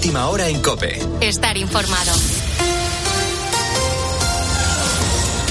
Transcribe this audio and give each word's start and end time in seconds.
última 0.00 0.30
hora 0.30 0.48
en 0.48 0.62
Cope. 0.62 0.98
Estar 1.20 1.58
informado. 1.58 2.10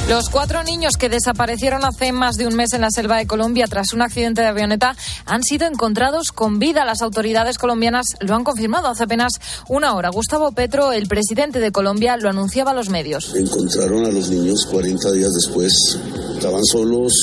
Los 0.09 0.29
cuatro 0.29 0.63
niños 0.63 0.97
que 0.97 1.07
desaparecieron 1.07 1.85
hace 1.85 2.11
más 2.11 2.35
de 2.35 2.47
un 2.47 2.55
mes 2.55 2.73
en 2.73 2.81
la 2.81 2.89
selva 2.89 3.17
de 3.17 3.27
Colombia 3.27 3.67
tras 3.69 3.93
un 3.93 4.01
accidente 4.01 4.41
de 4.41 4.47
avioneta 4.47 4.95
han 5.27 5.43
sido 5.43 5.67
encontrados 5.67 6.31
con 6.31 6.57
vida. 6.57 6.83
Las 6.83 7.03
autoridades 7.03 7.59
colombianas 7.59 8.07
lo 8.21 8.33
han 8.33 8.43
confirmado 8.43 8.87
hace 8.87 9.03
apenas 9.03 9.33
una 9.67 9.93
hora. 9.93 10.09
Gustavo 10.09 10.51
Petro, 10.51 10.93
el 10.93 11.07
presidente 11.07 11.59
de 11.59 11.71
Colombia, 11.71 12.17
lo 12.17 12.27
anunciaba 12.27 12.71
a 12.71 12.73
los 12.73 12.89
medios. 12.89 13.35
Encontraron 13.35 14.07
a 14.07 14.09
los 14.09 14.31
niños 14.31 14.65
40 14.65 15.11
días 15.11 15.29
después. 15.31 15.71
Estaban 16.33 16.65
solos, 16.65 17.13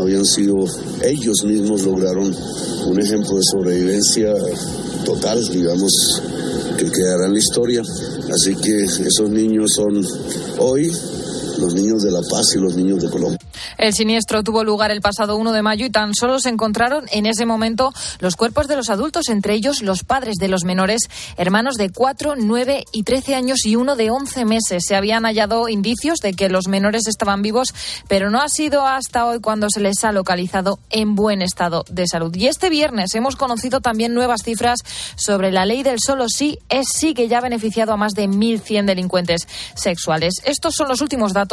habían 0.00 0.24
sido 0.24 0.54
ellos 1.02 1.42
mismos 1.44 1.82
lograron 1.82 2.32
un 2.86 3.00
ejemplo 3.00 3.34
de 3.34 3.42
sobrevivencia 3.42 4.32
total, 5.04 5.42
digamos, 5.48 5.92
que 6.76 6.90
quedará 6.90 7.26
en 7.26 7.32
la 7.32 7.38
historia. 7.38 7.82
Así 8.32 8.54
que 8.56 8.84
esos 8.84 9.30
niños 9.30 9.70
son 9.76 10.04
hoy 10.58 10.90
los 11.58 11.74
niños 11.74 12.02
de 12.02 12.10
La 12.10 12.20
Paz 12.20 12.54
y 12.54 12.58
los 12.58 12.76
niños 12.76 13.02
de 13.02 13.10
Colombia. 13.10 13.38
El 13.78 13.92
siniestro 13.92 14.42
tuvo 14.42 14.64
lugar 14.64 14.90
el 14.90 15.00
pasado 15.00 15.36
1 15.36 15.52
de 15.52 15.62
mayo 15.62 15.86
y 15.86 15.90
tan 15.90 16.14
solo 16.14 16.38
se 16.40 16.48
encontraron 16.48 17.06
en 17.10 17.26
ese 17.26 17.46
momento 17.46 17.92
los 18.20 18.36
cuerpos 18.36 18.68
de 18.68 18.76
los 18.76 18.90
adultos, 18.90 19.28
entre 19.28 19.54
ellos 19.54 19.82
los 19.82 20.04
padres 20.04 20.36
de 20.36 20.48
los 20.48 20.64
menores, 20.64 21.02
hermanos 21.36 21.76
de 21.76 21.90
4, 21.90 22.34
9 22.36 22.84
y 22.92 23.02
13 23.02 23.34
años 23.34 23.64
y 23.64 23.76
uno 23.76 23.96
de 23.96 24.10
11 24.10 24.44
meses. 24.44 24.84
Se 24.86 24.96
habían 24.96 25.24
hallado 25.24 25.68
indicios 25.68 26.18
de 26.20 26.34
que 26.34 26.48
los 26.48 26.68
menores 26.68 27.06
estaban 27.06 27.42
vivos, 27.42 27.68
pero 28.08 28.30
no 28.30 28.40
ha 28.40 28.48
sido 28.48 28.86
hasta 28.86 29.26
hoy 29.26 29.40
cuando 29.40 29.68
se 29.70 29.80
les 29.80 30.04
ha 30.04 30.12
localizado 30.12 30.78
en 30.90 31.14
buen 31.14 31.42
estado 31.42 31.84
de 31.90 32.06
salud. 32.06 32.34
Y 32.34 32.46
este 32.46 32.70
viernes 32.70 33.14
hemos 33.14 33.36
conocido 33.36 33.80
también 33.80 34.14
nuevas 34.14 34.42
cifras 34.42 34.80
sobre 35.16 35.52
la 35.52 35.66
ley 35.66 35.82
del 35.82 35.98
solo 36.00 36.26
sí 36.28 36.58
es 36.68 36.86
sí 36.92 37.14
que 37.14 37.28
ya 37.28 37.38
ha 37.38 37.42
beneficiado 37.42 37.92
a 37.92 37.96
más 37.96 38.14
de 38.14 38.28
1.100 38.28 38.86
delincuentes 38.86 39.46
sexuales. 39.74 40.34
Estos 40.44 40.74
son 40.74 40.88
los 40.88 41.00
últimos 41.00 41.32
datos, 41.32 41.43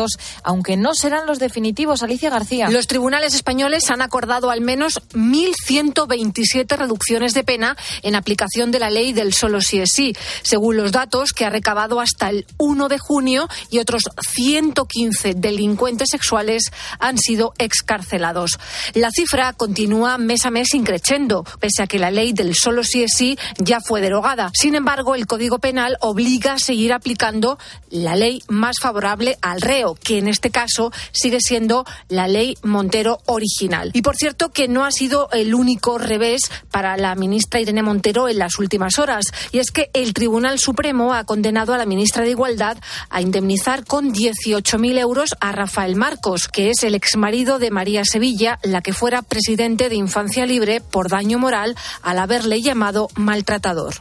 aunque 0.44 0.78
no 0.78 0.94
serán 0.94 1.25
los 1.25 1.39
definitivos. 1.39 2.03
Alicia 2.03 2.30
García. 2.30 2.70
Los 2.70 2.88
tribunales 2.88 3.34
españoles 3.34 3.89
han 3.89 4.02
acordado 4.02 4.50
al 4.50 4.61
menos 4.61 5.02
1.127 5.14 6.78
reducciones 6.78 7.34
de 7.34 7.44
pena 7.44 7.78
en 8.02 8.16
aplicación 8.16 8.72
de 8.72 8.80
la 8.80 8.89
ley 8.89 9.14
del 9.14 9.34
solo 9.34 9.62
sí 9.62 9.80
es 9.80 9.89
sí, 9.94 10.16
según 10.44 10.78
los 10.78 10.92
datos 10.92 11.34
que 11.34 11.45
ha 11.45 11.50
recabado 11.50 12.00
hasta 12.00 12.30
el 12.30 12.45
1 12.58 12.88
de 12.88 13.00
junio 13.00 13.47
y 13.69 13.80
otros 13.80 14.03
115 14.34 15.34
delincuentes 15.36 16.09
sexuales 16.12 16.72
han 17.00 17.17
sido 17.17 17.53
excarcelados. 17.58 18.59
La 18.94 19.09
cifra 19.12 19.53
continúa 19.53 20.17
mes 20.17 20.45
a 20.45 20.52
mes 20.52 20.73
increciendo, 20.73 21.44
pese 21.59 21.84
a 21.84 21.88
que 21.88 22.00
la 22.00 22.12
ley 22.12 22.34
del 22.34 22.56
solo 22.56 22.84
sí 22.84 23.03
es 23.03 23.14
sí 23.16 23.38
ya 23.58 23.80
fue 23.81 24.02
derogada. 24.02 24.52
Sin 24.53 24.75
embargo, 24.75 25.16
el 25.16 25.28
Código 25.28 25.59
Penal 25.59 25.97
obliga 26.02 26.53
a 26.53 26.59
seguir 26.59 26.94
aplicando 26.94 27.58
la 27.89 28.16
ley 28.16 28.42
más 28.47 28.78
favorable 28.80 29.38
al 29.42 29.62
reo, 29.62 29.80
que 30.03 30.17
en 30.17 30.27
este 30.27 30.51
caso 30.51 30.91
sigue 31.11 31.39
siendo 31.41 31.85
la 32.09 32.27
ley 32.27 32.57
Montero 32.63 33.19
original. 33.25 33.91
Y 33.93 34.01
por 34.01 34.15
cierto 34.15 34.49
que 34.49 34.67
no 34.67 34.85
ha 34.85 34.91
sido 34.91 35.29
el 35.31 35.53
único 35.53 35.97
revés 35.97 36.51
para 36.69 36.97
la 36.97 37.15
ministra 37.15 37.59
Irene 37.59 37.83
Montero 37.83 38.29
en 38.29 38.39
las 38.39 38.59
últimas 38.59 38.99
horas. 38.99 39.25
Y 39.51 39.59
es 39.59 39.71
que 39.71 39.89
el 39.93 40.13
Tribunal 40.13 40.59
Supremo 40.59 41.13
ha 41.13 41.23
condenado 41.23 41.73
a 41.73 41.77
la 41.77 41.85
ministra 41.85 42.23
de 42.23 42.31
Igualdad 42.31 42.77
a 43.09 43.21
indemnizar 43.21 43.85
con 43.85 44.13
18.000 44.13 44.99
euros 44.99 45.35
a 45.39 45.51
Rafael 45.51 45.95
Marcos, 45.95 46.47
que 46.47 46.69
es 46.69 46.83
el 46.83 46.95
exmarido 46.95 47.59
de 47.59 47.71
María 47.71 48.03
Sevilla, 48.05 48.59
la 48.63 48.81
que 48.81 48.93
fuera 48.93 49.21
presidente 49.21 49.89
de 49.89 49.95
Infancia 49.95 50.45
Libre 50.45 50.81
por 50.81 51.09
daño 51.09 51.39
moral 51.39 51.75
al 52.01 52.19
haberle 52.19 52.61
llamado 52.61 53.09
maltratador. 53.16 53.95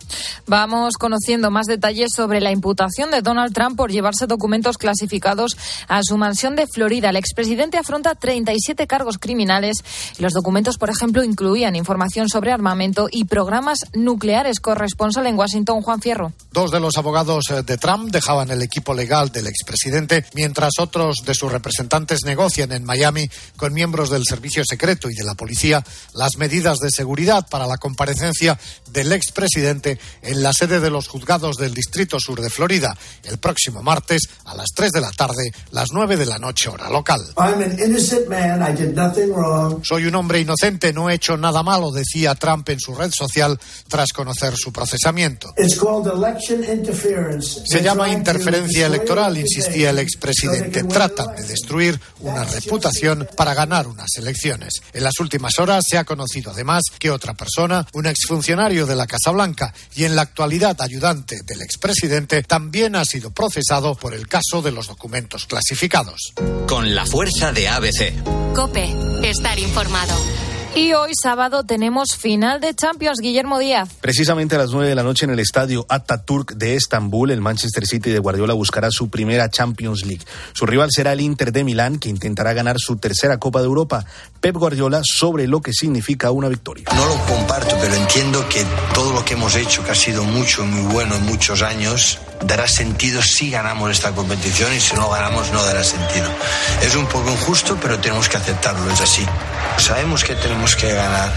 Vamos 0.46 0.94
conociendo 0.96 1.50
más 1.50 1.66
detalles 1.66 2.10
sobre 2.14 2.40
la 2.40 2.50
imputación 2.50 3.10
de 3.10 3.22
Donald 3.22 3.54
Trump 3.54 3.76
por 3.76 3.90
llevarse 3.90 4.26
documentos 4.26 4.78
clasificados 4.78 5.56
a 5.88 6.02
su 6.02 6.16
mansión 6.16 6.56
de 6.56 6.66
Florida. 6.66 7.10
El 7.10 7.16
expresidente 7.16 7.78
afronta 7.78 8.14
37 8.14 8.86
cargos 8.86 9.18
criminales. 9.18 9.78
Los 10.18 10.32
documentos, 10.32 10.78
por 10.78 10.90
ejemplo, 10.90 11.24
incluían 11.24 11.76
información 11.76 12.28
sobre 12.28 12.52
armamento 12.52 13.08
y 13.10 13.24
programas 13.24 13.78
nucleares. 13.92 14.60
Corresponsal 14.60 15.26
en 15.26 15.38
Washington, 15.38 15.82
Juan 15.82 16.00
Fierro. 16.00 16.32
Dos 16.52 16.70
de 16.70 16.80
los 16.80 16.96
abogados 16.96 17.44
eh, 17.50 17.62
de 17.62 17.78
Trump 17.78 18.10
dejaban 18.10 18.50
el 18.50 18.62
equipo 18.62 18.94
legal 18.94 19.30
del 19.30 19.46
expresidente, 19.46 20.24
mientras 20.34 20.78
otros 20.78 21.18
de 21.24 21.34
sus 21.34 21.50
representantes 21.50 22.24
negocian 22.24 22.72
en 22.72 22.84
Miami 22.84 23.28
con 23.56 23.72
miembros 23.72 24.10
del 24.10 24.24
servicio 24.24 24.62
secreto 24.64 25.08
y 25.10 25.14
de 25.14 25.24
la 25.24 25.34
policía 25.34 25.84
las 26.14 26.36
medidas 26.36 26.78
de 26.78 26.90
seguridad 26.90 27.46
para 27.48 27.66
la 27.66 27.78
comparecencia 27.78 28.58
del 28.90 29.12
expresidente 29.12 29.98
en 30.22 30.42
la 30.42 30.52
sede 30.52 30.80
de 30.80 30.90
los 30.90 31.08
juzgados 31.08 31.56
del 31.56 31.74
Distrito 31.74 32.18
Sur 32.18 32.40
de 32.40 32.50
Florida 32.50 32.96
el 33.24 33.38
próximo 33.38 33.82
martes 33.82 34.22
a 34.44 34.54
las 34.54 34.68
3 34.74 34.92
de 34.92 35.00
la 35.00 35.10
tarde, 35.12 35.52
las 35.70 35.88
9 35.92 36.16
de 36.16 36.26
la 36.26 36.38
noche 36.38 36.68
hora 36.68 36.88
local. 36.88 37.20
Soy 39.82 40.06
un 40.06 40.14
hombre 40.14 40.40
inocente, 40.40 40.92
no 40.92 41.10
he 41.10 41.14
hecho 41.14 41.36
nada 41.36 41.62
malo, 41.62 41.90
decía 41.90 42.34
Trump 42.34 42.68
en 42.68 42.80
su 42.80 42.94
red 42.94 43.10
social 43.12 43.58
tras 43.88 44.12
conocer 44.12 44.56
su 44.56 44.72
procesamiento. 44.72 45.52
Se 47.66 47.82
llama 47.82 48.08
interferencia 48.08 48.86
electoral, 48.86 49.36
insistía 49.38 49.90
el 49.90 49.98
expresidente. 49.98 50.84
Tratan 50.84 51.36
de 51.36 51.44
destruir 51.44 52.00
una 52.20 52.44
reputación 52.44 53.28
para 53.36 53.54
ganar 53.54 53.86
unas 53.86 54.10
elecciones. 54.16 54.74
En 54.92 55.04
las 55.04 55.18
últimas 55.20 55.58
horas 55.58 55.84
se 55.88 55.98
ha 55.98 56.04
conocido 56.04 56.50
además 56.50 56.82
que 56.98 57.10
otra 57.10 57.34
persona, 57.34 57.86
un 57.92 58.06
exfuncionario 58.06 58.86
de 58.86 58.96
la 58.96 59.06
Casa 59.06 59.30
Blanca 59.30 59.72
y 59.94 60.04
en 60.04 60.16
la 60.16 60.22
actualidad 60.22 60.80
ayudante 60.80 61.40
del 61.44 61.62
expresidente, 61.62 62.42
también 62.42 62.96
ha 62.96 63.04
sido 63.04 63.30
procesado 63.30 63.94
por 63.94 64.14
el 64.14 64.28
caso 64.28 64.62
de 64.62 64.72
los 64.72 64.88
documentos 64.88 65.46
clasificados. 65.50 66.32
Con 66.68 66.94
la 66.94 67.04
fuerza 67.04 67.52
de 67.52 67.68
ABC. 67.68 68.54
Cope, 68.54 68.88
estar 69.28 69.58
informado. 69.58 70.14
Y 70.76 70.92
hoy 70.92 71.10
sábado 71.20 71.64
tenemos 71.64 72.10
final 72.16 72.60
de 72.60 72.72
Champions, 72.74 73.18
Guillermo 73.20 73.58
Díaz. 73.58 73.88
Precisamente 74.00 74.54
a 74.54 74.58
las 74.58 74.70
9 74.70 74.88
de 74.88 74.94
la 74.94 75.02
noche 75.02 75.24
en 75.24 75.32
el 75.32 75.40
estadio 75.40 75.84
Ataturk 75.88 76.52
de 76.52 76.76
Estambul, 76.76 77.32
el 77.32 77.40
Manchester 77.40 77.84
City 77.84 78.10
de 78.10 78.20
Guardiola 78.20 78.54
buscará 78.54 78.92
su 78.92 79.10
primera 79.10 79.50
Champions 79.50 80.06
League. 80.06 80.24
Su 80.52 80.66
rival 80.66 80.90
será 80.92 81.12
el 81.12 81.20
Inter 81.20 81.50
de 81.50 81.64
Milán, 81.64 81.98
que 81.98 82.08
intentará 82.08 82.52
ganar 82.52 82.76
su 82.78 82.98
tercera 82.98 83.38
Copa 83.38 83.58
de 83.58 83.66
Europa. 83.66 84.04
Pep 84.40 84.54
Guardiola 84.54 85.00
sobre 85.02 85.48
lo 85.48 85.60
que 85.60 85.72
significa 85.72 86.30
una 86.30 86.48
victoria. 86.48 86.84
No 86.94 87.04
lo 87.04 87.16
comparto, 87.24 87.76
pero 87.80 87.94
entiendo 87.94 88.48
que 88.48 88.64
todo 88.94 89.12
lo 89.12 89.24
que 89.24 89.34
hemos 89.34 89.56
hecho, 89.56 89.82
que 89.82 89.90
ha 89.90 89.96
sido 89.96 90.22
mucho, 90.22 90.64
muy 90.64 90.92
bueno 90.92 91.16
en 91.16 91.26
muchos 91.26 91.62
años, 91.62 92.20
dará 92.42 92.66
sentido 92.66 93.22
si 93.22 93.50
ganamos 93.50 93.90
esta 93.90 94.12
competición 94.12 94.72
y 94.74 94.80
si 94.80 94.94
no 94.94 95.08
ganamos 95.10 95.50
no 95.52 95.64
dará 95.64 95.84
sentido. 95.84 96.28
Es 96.82 96.94
un 96.94 97.06
poco 97.06 97.30
injusto, 97.30 97.78
pero 97.80 97.98
tenemos 97.98 98.28
que 98.28 98.36
aceptarlo, 98.36 98.90
es 98.90 99.00
así. 99.00 99.26
Sabemos 99.78 100.24
que 100.24 100.34
tenemos 100.34 100.76
que 100.76 100.92
ganar. 100.92 101.30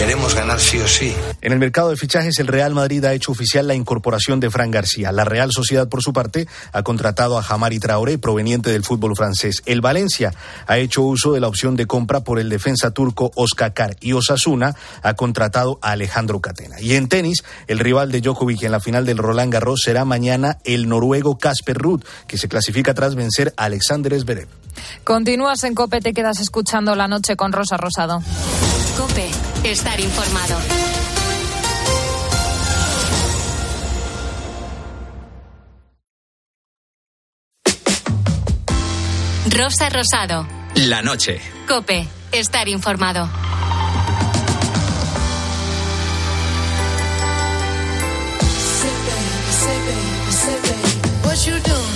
Queremos 0.00 0.34
ganar 0.34 0.58
sí 0.58 0.78
o 0.78 0.88
sí. 0.88 1.14
En 1.42 1.52
el 1.52 1.58
mercado 1.58 1.90
de 1.90 1.96
fichajes, 1.96 2.38
el 2.38 2.46
Real 2.46 2.72
Madrid 2.72 3.04
ha 3.04 3.12
hecho 3.12 3.32
oficial 3.32 3.68
la 3.68 3.74
incorporación 3.74 4.40
de 4.40 4.48
Fran 4.48 4.70
García. 4.70 5.12
La 5.12 5.26
Real 5.26 5.50
Sociedad, 5.52 5.90
por 5.90 6.02
su 6.02 6.14
parte, 6.14 6.48
ha 6.72 6.82
contratado 6.82 7.36
a 7.36 7.42
Jamari 7.42 7.78
Traoré, 7.78 8.16
proveniente 8.16 8.70
del 8.70 8.82
fútbol 8.82 9.14
francés. 9.14 9.62
El 9.66 9.82
Valencia 9.82 10.32
ha 10.66 10.78
hecho 10.78 11.02
uso 11.02 11.34
de 11.34 11.40
la 11.40 11.48
opción 11.48 11.76
de 11.76 11.84
compra 11.84 12.20
por 12.20 12.38
el 12.38 12.48
defensa 12.48 12.92
turco 12.92 13.30
Oskakar 13.34 13.96
y 14.00 14.14
Osasuna 14.14 14.74
ha 15.02 15.12
contratado 15.16 15.78
a 15.82 15.90
Alejandro 15.90 16.40
Catena. 16.40 16.80
Y 16.80 16.94
en 16.94 17.10
tenis, 17.10 17.44
el 17.66 17.78
rival 17.78 18.10
de 18.10 18.22
Djokovic 18.22 18.62
en 18.62 18.72
la 18.72 18.80
final 18.80 19.04
del 19.04 19.18
Roland 19.18 19.52
Garros 19.52 19.82
será 19.84 20.06
mañana 20.06 20.56
el 20.64 20.88
noruego 20.88 21.36
Casper 21.36 21.76
Ruud, 21.76 22.02
que 22.26 22.38
se 22.38 22.48
clasifica 22.48 22.94
tras 22.94 23.16
vencer 23.16 23.52
a 23.58 23.64
Alexander 23.64 24.18
Zverev. 24.18 24.48
Continúas 25.04 25.62
en 25.64 25.74
COPE, 25.74 26.00
te 26.00 26.14
quedas 26.14 26.40
escuchando 26.40 26.94
la 26.94 27.06
noche 27.06 27.36
con 27.36 27.52
Rosa 27.52 27.76
Rosado. 27.76 28.22
Cope, 28.96 29.30
estar 29.64 30.00
informado. 30.00 30.56
Rosa 39.56 39.88
Rosado. 39.90 40.46
La 40.74 41.02
noche. 41.02 41.40
Cope, 41.68 42.06
estar 42.32 42.68
informado. 42.68 43.28
What 51.22 51.46
you 51.46 51.58
doing? 51.60 51.90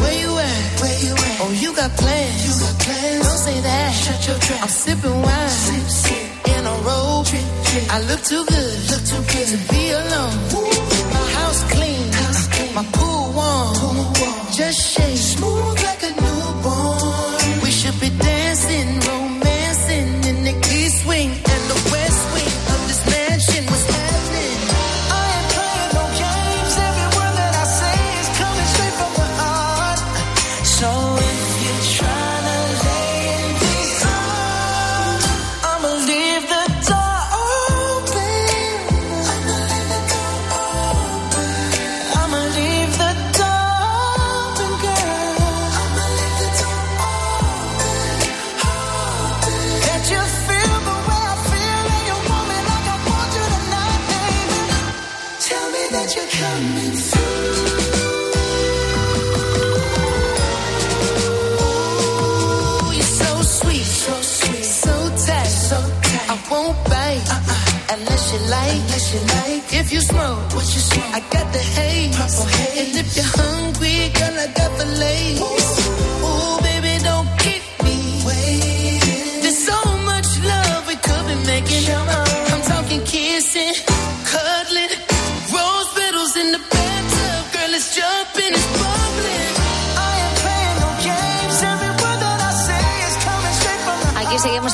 Where 0.00 0.20
you 0.22 0.38
at? 0.38 1.62
You 1.62 1.74
got 1.74 1.90
plans. 1.96 2.60
Don't 3.22 3.38
say 3.38 3.60
that. 3.60 4.62
I'm 4.62 4.68
sipping 4.68 5.22
wine 5.22 6.19
in 6.80 6.86
a 6.86 6.88
robe. 6.88 7.26
I 7.90 8.00
look 8.08 8.22
too 8.22 8.44
good 8.44 9.46
to 9.46 9.56
be 9.72 9.90
alone. 9.90 10.36
My 11.12 11.26
house 11.36 11.62
clean, 11.72 12.10
my 12.74 12.84
pool 12.92 13.32
warm. 13.34 14.14
Just 14.52 14.80
shake 14.94 15.16
smooth 15.16 15.82
like 15.82 16.02
a 16.02 16.12
newborn. 16.20 16.99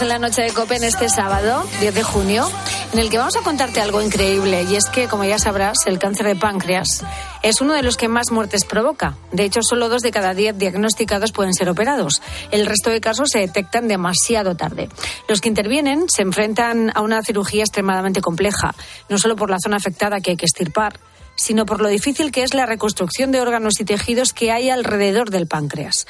En 0.06 0.10
la 0.10 0.18
noche 0.20 0.42
de 0.42 0.52
COPE 0.52 0.76
en 0.76 0.84
este 0.84 1.08
sábado, 1.08 1.66
10 1.80 1.92
de 1.92 2.02
junio, 2.04 2.48
en 2.92 3.00
el 3.00 3.10
que 3.10 3.18
vamos 3.18 3.36
a 3.36 3.40
contarte 3.40 3.80
algo 3.80 4.00
increíble. 4.00 4.62
Y 4.70 4.76
es 4.76 4.84
que, 4.88 5.08
como 5.08 5.24
ya 5.24 5.36
sabrás, 5.40 5.78
el 5.86 5.98
cáncer 5.98 6.26
de 6.26 6.36
páncreas 6.36 7.04
es 7.42 7.60
uno 7.60 7.74
de 7.74 7.82
los 7.82 7.96
que 7.96 8.06
más 8.06 8.30
muertes 8.30 8.64
provoca. 8.64 9.16
De 9.32 9.42
hecho, 9.42 9.62
solo 9.62 9.88
dos 9.88 10.02
de 10.02 10.12
cada 10.12 10.32
diez 10.32 10.56
diagnosticados 10.56 11.32
pueden 11.32 11.54
ser 11.54 11.68
operados. 11.68 12.22
El 12.52 12.66
resto 12.66 12.90
de 12.90 13.00
casos 13.00 13.30
se 13.30 13.40
detectan 13.40 13.88
demasiado 13.88 14.54
tarde. 14.54 14.88
Los 15.28 15.40
que 15.40 15.48
intervienen 15.48 16.08
se 16.08 16.22
enfrentan 16.22 16.92
a 16.94 17.00
una 17.00 17.24
cirugía 17.24 17.62
extremadamente 17.62 18.20
compleja, 18.20 18.76
no 19.08 19.18
solo 19.18 19.34
por 19.34 19.50
la 19.50 19.58
zona 19.58 19.78
afectada 19.78 20.20
que 20.20 20.30
hay 20.30 20.36
que 20.36 20.46
estirpar, 20.46 21.00
sino 21.34 21.66
por 21.66 21.80
lo 21.80 21.88
difícil 21.88 22.30
que 22.30 22.44
es 22.44 22.54
la 22.54 22.66
reconstrucción 22.66 23.32
de 23.32 23.40
órganos 23.40 23.80
y 23.80 23.84
tejidos 23.84 24.32
que 24.32 24.52
hay 24.52 24.70
alrededor 24.70 25.30
del 25.30 25.48
páncreas. 25.48 26.06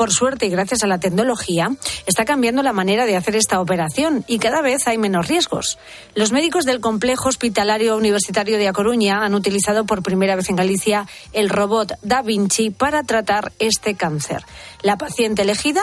Por 0.00 0.12
suerte 0.12 0.46
y 0.46 0.48
gracias 0.48 0.82
a 0.82 0.86
la 0.86 0.98
tecnología, 0.98 1.76
está 2.06 2.24
cambiando 2.24 2.62
la 2.62 2.72
manera 2.72 3.04
de 3.04 3.18
hacer 3.18 3.36
esta 3.36 3.60
operación 3.60 4.24
y 4.26 4.38
cada 4.38 4.62
vez 4.62 4.86
hay 4.86 4.96
menos 4.96 5.28
riesgos. 5.28 5.76
Los 6.14 6.32
médicos 6.32 6.64
del 6.64 6.80
Complejo 6.80 7.28
Hospitalario 7.28 7.98
Universitario 7.98 8.56
de 8.56 8.66
A 8.66 8.72
Coruña 8.72 9.22
han 9.22 9.34
utilizado 9.34 9.84
por 9.84 10.02
primera 10.02 10.36
vez 10.36 10.48
en 10.48 10.56
Galicia 10.56 11.06
el 11.34 11.50
robot 11.50 11.98
Da 12.00 12.22
Vinci 12.22 12.70
para 12.70 13.02
tratar 13.02 13.52
este 13.58 13.94
cáncer. 13.94 14.46
La 14.80 14.96
paciente 14.96 15.42
elegida 15.42 15.82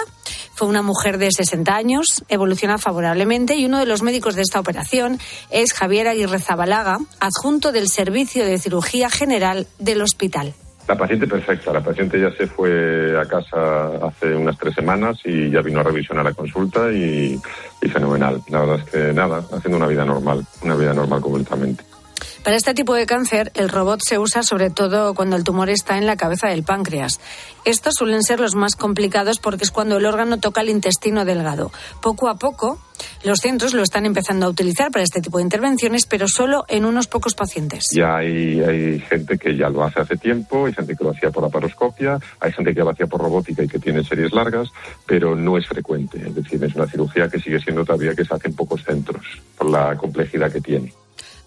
fue 0.56 0.68
una 0.68 0.82
mujer 0.82 1.20
de 1.20 1.32
60 1.32 1.76
años, 1.76 2.24
evoluciona 2.28 2.80
favorablemente 2.80 3.56
y 3.56 3.68
uno 3.68 3.78
de 3.78 3.86
los 3.86 4.02
médicos 4.02 4.34
de 4.34 4.42
esta 4.42 4.60
operación 4.60 5.20
es 5.52 5.74
Javier 5.74 6.08
Aguirre 6.08 6.40
Zabalaga, 6.40 6.98
adjunto 7.20 7.72
del 7.72 7.88
Servicio 7.88 8.48
de 8.48 8.58
Cirugía 8.58 9.12
General 9.12 9.68
del 9.78 10.02
hospital. 10.02 10.56
La 10.88 10.96
paciente 10.96 11.28
perfecta, 11.28 11.74
la 11.74 11.82
paciente 11.82 12.20
ya 12.20 12.32
se 12.32 12.48
fue 12.48 13.20
a 13.20 13.26
casa 13.26 13.88
hace 14.08 14.34
unas 14.34 14.58
tres 14.58 14.74
semanas 14.74 15.20
y 15.26 15.50
ya 15.50 15.62
vino 15.62 15.82
a 15.82 15.84
revisionar 15.84 16.24
la 16.24 16.34
consulta 16.34 16.92
y, 16.92 17.38
y 17.82 17.90
fenomenal. 17.90 18.42
La 18.50 18.62
verdad 18.62 18.80
es 18.80 18.92
que 18.92 19.14
nada, 19.14 19.44
haciendo 19.52 19.78
una 19.78 19.88
vida 19.88 20.06
normal, 20.06 20.46
una 20.62 20.76
vida 20.76 20.94
normal 20.94 21.20
completamente. 21.20 21.84
Para 22.48 22.56
este 22.56 22.74
tipo 22.74 22.94
de 22.94 23.06
cáncer, 23.06 23.52
el 23.56 23.68
robot 23.68 24.00
se 24.08 24.18
usa 24.20 24.42
sobre 24.42 24.70
todo 24.70 25.14
cuando 25.14 25.36
el 25.36 25.44
tumor 25.44 25.70
está 25.70 25.98
en 25.98 26.06
la 26.06 26.16
cabeza 26.16 26.48
del 26.48 26.64
páncreas. 26.64 27.20
Estos 27.66 27.96
suelen 27.96 28.24
ser 28.24 28.40
los 28.40 28.56
más 28.56 28.78
complicados 28.78 29.40
porque 29.40 29.66
es 29.66 29.72
cuando 29.72 29.98
el 29.98 30.06
órgano 30.06 30.40
toca 30.40 30.62
el 30.62 30.70
intestino 30.70 31.26
delgado. 31.26 31.74
Poco 32.02 32.30
a 32.30 32.36
poco, 32.38 32.80
los 33.26 33.40
centros 33.40 33.74
lo 33.74 33.84
están 33.84 34.06
empezando 34.06 34.46
a 34.46 34.50
utilizar 34.50 34.92
para 34.92 35.04
este 35.04 35.20
tipo 35.20 35.40
de 35.40 35.44
intervenciones, 35.44 36.06
pero 36.06 36.30
solo 36.30 36.64
en 36.70 36.86
unos 36.86 37.08
pocos 37.08 37.36
pacientes. 37.36 37.88
Ya 37.94 38.16
hay, 38.16 39.02
gente 39.02 39.38
que 39.38 39.58
ya 39.58 39.68
lo 39.68 39.84
hace 39.84 40.00
hace 40.00 40.16
tiempo, 40.16 40.68
hay 40.68 40.74
gente 40.74 40.96
que 40.96 41.04
lo 41.04 41.10
hacía 41.10 41.32
por 41.32 41.44
laparoscopia, 41.44 42.18
hay 42.40 42.54
gente 42.54 42.74
que 42.74 42.80
lo 42.80 42.92
hacía 42.92 43.08
por 43.08 43.20
robótica 43.20 43.62
y 43.62 43.68
que 43.68 43.80
tiene 43.80 44.06
series 44.06 44.32
largas, 44.32 44.70
pero 45.06 45.36
no 45.36 45.58
es 45.58 45.68
frecuente. 45.68 46.26
Es 46.26 46.34
decir, 46.34 46.64
es 46.64 46.74
una 46.76 46.88
cirugía 46.88 47.28
que 47.28 47.42
sigue 47.42 47.60
siendo 47.60 47.84
todavía 47.84 48.16
que 48.16 48.24
se 48.24 48.34
hace 48.34 48.48
en 48.48 48.56
pocos 48.56 48.86
centros 48.86 49.26
por 49.58 49.70
la 49.70 49.98
complejidad 49.98 50.50
que 50.50 50.62
tiene. 50.62 50.94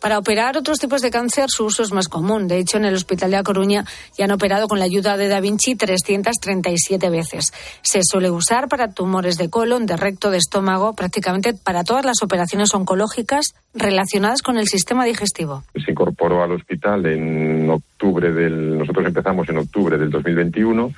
Para 0.01 0.19
operar 0.19 0.57
otros 0.57 0.79
tipos 0.79 1.03
de 1.03 1.11
cáncer, 1.11 1.51
su 1.51 1.67
uso 1.67 1.83
es 1.83 1.93
más 1.93 2.09
común. 2.09 2.49
De 2.49 2.59
hecho, 2.59 2.79
en 2.79 2.87
el 2.87 2.95
Hospital 2.95 3.31
de 3.31 3.37
A 3.37 3.43
Coruña 3.43 3.85
ya 4.17 4.25
han 4.25 4.31
operado 4.31 4.67
con 4.67 4.79
la 4.79 4.87
ayuda 4.87 5.19
de 5.19 5.29
Da 5.29 5.41
Vinci 5.41 5.75
337 5.75 7.11
veces. 7.11 7.53
Se 7.83 8.01
suele 8.03 8.31
usar 8.31 8.69
para 8.69 8.95
tumores 8.95 9.37
de 9.37 9.51
colon, 9.51 9.85
de 9.85 9.99
recto, 9.99 10.31
de 10.31 10.39
estómago, 10.39 10.95
prácticamente 10.95 11.53
para 11.53 11.85
todas 11.85 12.07
las 12.07 12.23
operaciones 12.23 12.73
oncológicas 12.73 13.55
relacionadas 13.75 14.41
con 14.41 14.57
el 14.57 14.69
sistema 14.69 15.05
digestivo. 15.05 15.65
Se 15.85 15.91
incorporó 15.91 16.43
al 16.43 16.53
hospital 16.53 17.05
en 17.05 17.69
octubre 17.69 18.33
del. 18.33 18.79
Nosotros 18.79 19.05
empezamos 19.05 19.51
en 19.51 19.59
octubre 19.59 19.99
del 19.99 20.09
2021 20.09 20.93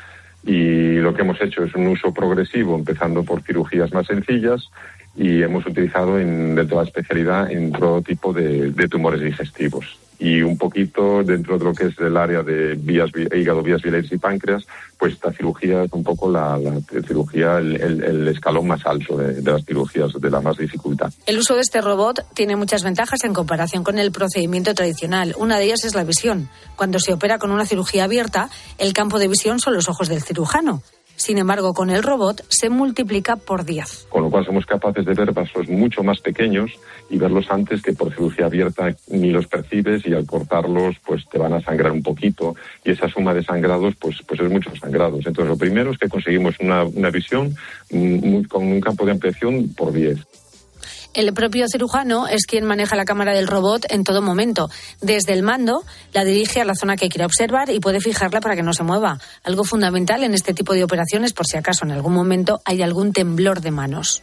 y 0.44 0.94
lo 0.98 1.12
que 1.12 1.22
hemos 1.22 1.40
hecho 1.40 1.64
es 1.64 1.74
un 1.74 1.88
uso 1.88 2.14
progresivo, 2.14 2.76
empezando 2.76 3.24
por 3.24 3.42
cirugías 3.42 3.92
más 3.92 4.06
sencillas 4.06 4.70
y 5.14 5.42
hemos 5.42 5.66
utilizado 5.66 6.18
en, 6.18 6.54
dentro 6.54 6.78
de 6.78 6.84
la 6.84 6.88
especialidad 6.88 7.50
en 7.50 7.72
todo 7.72 8.02
tipo 8.02 8.32
de, 8.32 8.72
tumores 8.88 9.20
digestivos. 9.20 9.98
Y 10.18 10.40
un 10.40 10.56
poquito 10.56 11.24
dentro 11.24 11.58
de 11.58 11.64
lo 11.64 11.74
que 11.74 11.86
es 11.86 11.98
el 11.98 12.16
área 12.16 12.44
de 12.44 12.74
vías, 12.74 13.10
hígado, 13.34 13.60
vías 13.60 13.82
biliares 13.82 14.12
y 14.12 14.18
páncreas, 14.18 14.64
pues 14.96 15.14
esta 15.14 15.32
cirugía 15.32 15.82
es 15.82 15.92
un 15.92 16.04
poco 16.04 16.30
la, 16.30 16.60
cirugía, 17.04 17.58
el, 17.58 18.28
escalón 18.28 18.68
más 18.68 18.86
alto 18.86 19.16
de, 19.16 19.40
de, 19.40 19.50
las 19.50 19.64
cirugías, 19.64 20.12
de 20.12 20.30
la 20.30 20.40
más 20.40 20.56
dificultad. 20.58 21.12
El 21.26 21.38
uso 21.38 21.56
de 21.56 21.62
este 21.62 21.80
robot 21.80 22.24
tiene 22.34 22.54
muchas 22.54 22.84
ventajas 22.84 23.24
en 23.24 23.34
comparación 23.34 23.82
con 23.82 23.98
el 23.98 24.12
procedimiento 24.12 24.74
tradicional. 24.74 25.34
Una 25.36 25.58
de 25.58 25.64
ellas 25.64 25.84
es 25.84 25.96
la 25.96 26.04
visión. 26.04 26.48
Cuando 26.76 27.00
se 27.00 27.12
opera 27.12 27.38
con 27.38 27.50
una 27.50 27.66
cirugía 27.66 28.04
abierta, 28.04 28.48
el 28.78 28.92
campo 28.92 29.18
de 29.18 29.26
visión 29.26 29.58
son 29.58 29.74
los 29.74 29.88
ojos 29.88 30.08
del 30.08 30.22
cirujano. 30.22 30.82
Sin 31.22 31.38
embargo, 31.38 31.72
con 31.72 31.88
el 31.88 32.02
robot 32.02 32.42
se 32.48 32.68
multiplica 32.68 33.36
por 33.36 33.64
10. 33.64 34.08
Con 34.10 34.24
lo 34.24 34.28
cual 34.28 34.44
somos 34.44 34.66
capaces 34.66 35.06
de 35.06 35.14
ver 35.14 35.30
vasos 35.30 35.68
mucho 35.68 36.02
más 36.02 36.18
pequeños 36.18 36.72
y 37.10 37.16
verlos 37.16 37.48
antes 37.48 37.80
que 37.80 37.92
por 37.92 38.12
cirugía 38.12 38.46
abierta 38.46 38.92
ni 39.06 39.30
los 39.30 39.46
percibes 39.46 40.04
y 40.04 40.14
al 40.14 40.26
cortarlos 40.26 40.96
pues 41.06 41.24
te 41.28 41.38
van 41.38 41.52
a 41.52 41.60
sangrar 41.60 41.92
un 41.92 42.02
poquito 42.02 42.56
y 42.84 42.90
esa 42.90 43.08
suma 43.08 43.32
de 43.34 43.44
sangrados 43.44 43.94
pues, 44.00 44.16
pues 44.26 44.40
es 44.40 44.50
muchos 44.50 44.80
sangrados. 44.80 45.24
Entonces 45.24 45.46
lo 45.46 45.56
primero 45.56 45.92
es 45.92 45.98
que 45.98 46.08
conseguimos 46.08 46.56
una, 46.58 47.10
visión 47.10 47.54
muy, 47.92 48.42
con 48.46 48.64
un 48.64 48.80
campo 48.80 49.06
de 49.06 49.12
ampliación 49.12 49.72
por 49.76 49.92
10. 49.92 50.41
El 51.14 51.34
propio 51.34 51.66
cirujano 51.68 52.26
es 52.26 52.46
quien 52.46 52.64
maneja 52.64 52.96
la 52.96 53.04
cámara 53.04 53.34
del 53.34 53.46
robot 53.46 53.84
en 53.90 54.02
todo 54.02 54.22
momento. 54.22 54.70
Desde 55.00 55.34
el 55.34 55.42
mando 55.42 55.84
la 56.12 56.24
dirige 56.24 56.60
a 56.60 56.64
la 56.64 56.74
zona 56.74 56.96
que 56.96 57.08
quiere 57.08 57.26
observar 57.26 57.68
y 57.70 57.80
puede 57.80 58.00
fijarla 58.00 58.40
para 58.40 58.56
que 58.56 58.62
no 58.62 58.72
se 58.72 58.82
mueva. 58.82 59.18
Algo 59.44 59.64
fundamental 59.64 60.22
en 60.24 60.32
este 60.32 60.54
tipo 60.54 60.72
de 60.72 60.84
operaciones 60.84 61.32
por 61.32 61.46
si 61.46 61.58
acaso 61.58 61.84
en 61.84 61.92
algún 61.92 62.14
momento 62.14 62.62
hay 62.64 62.82
algún 62.82 63.12
temblor 63.12 63.60
de 63.60 63.70
manos 63.70 64.22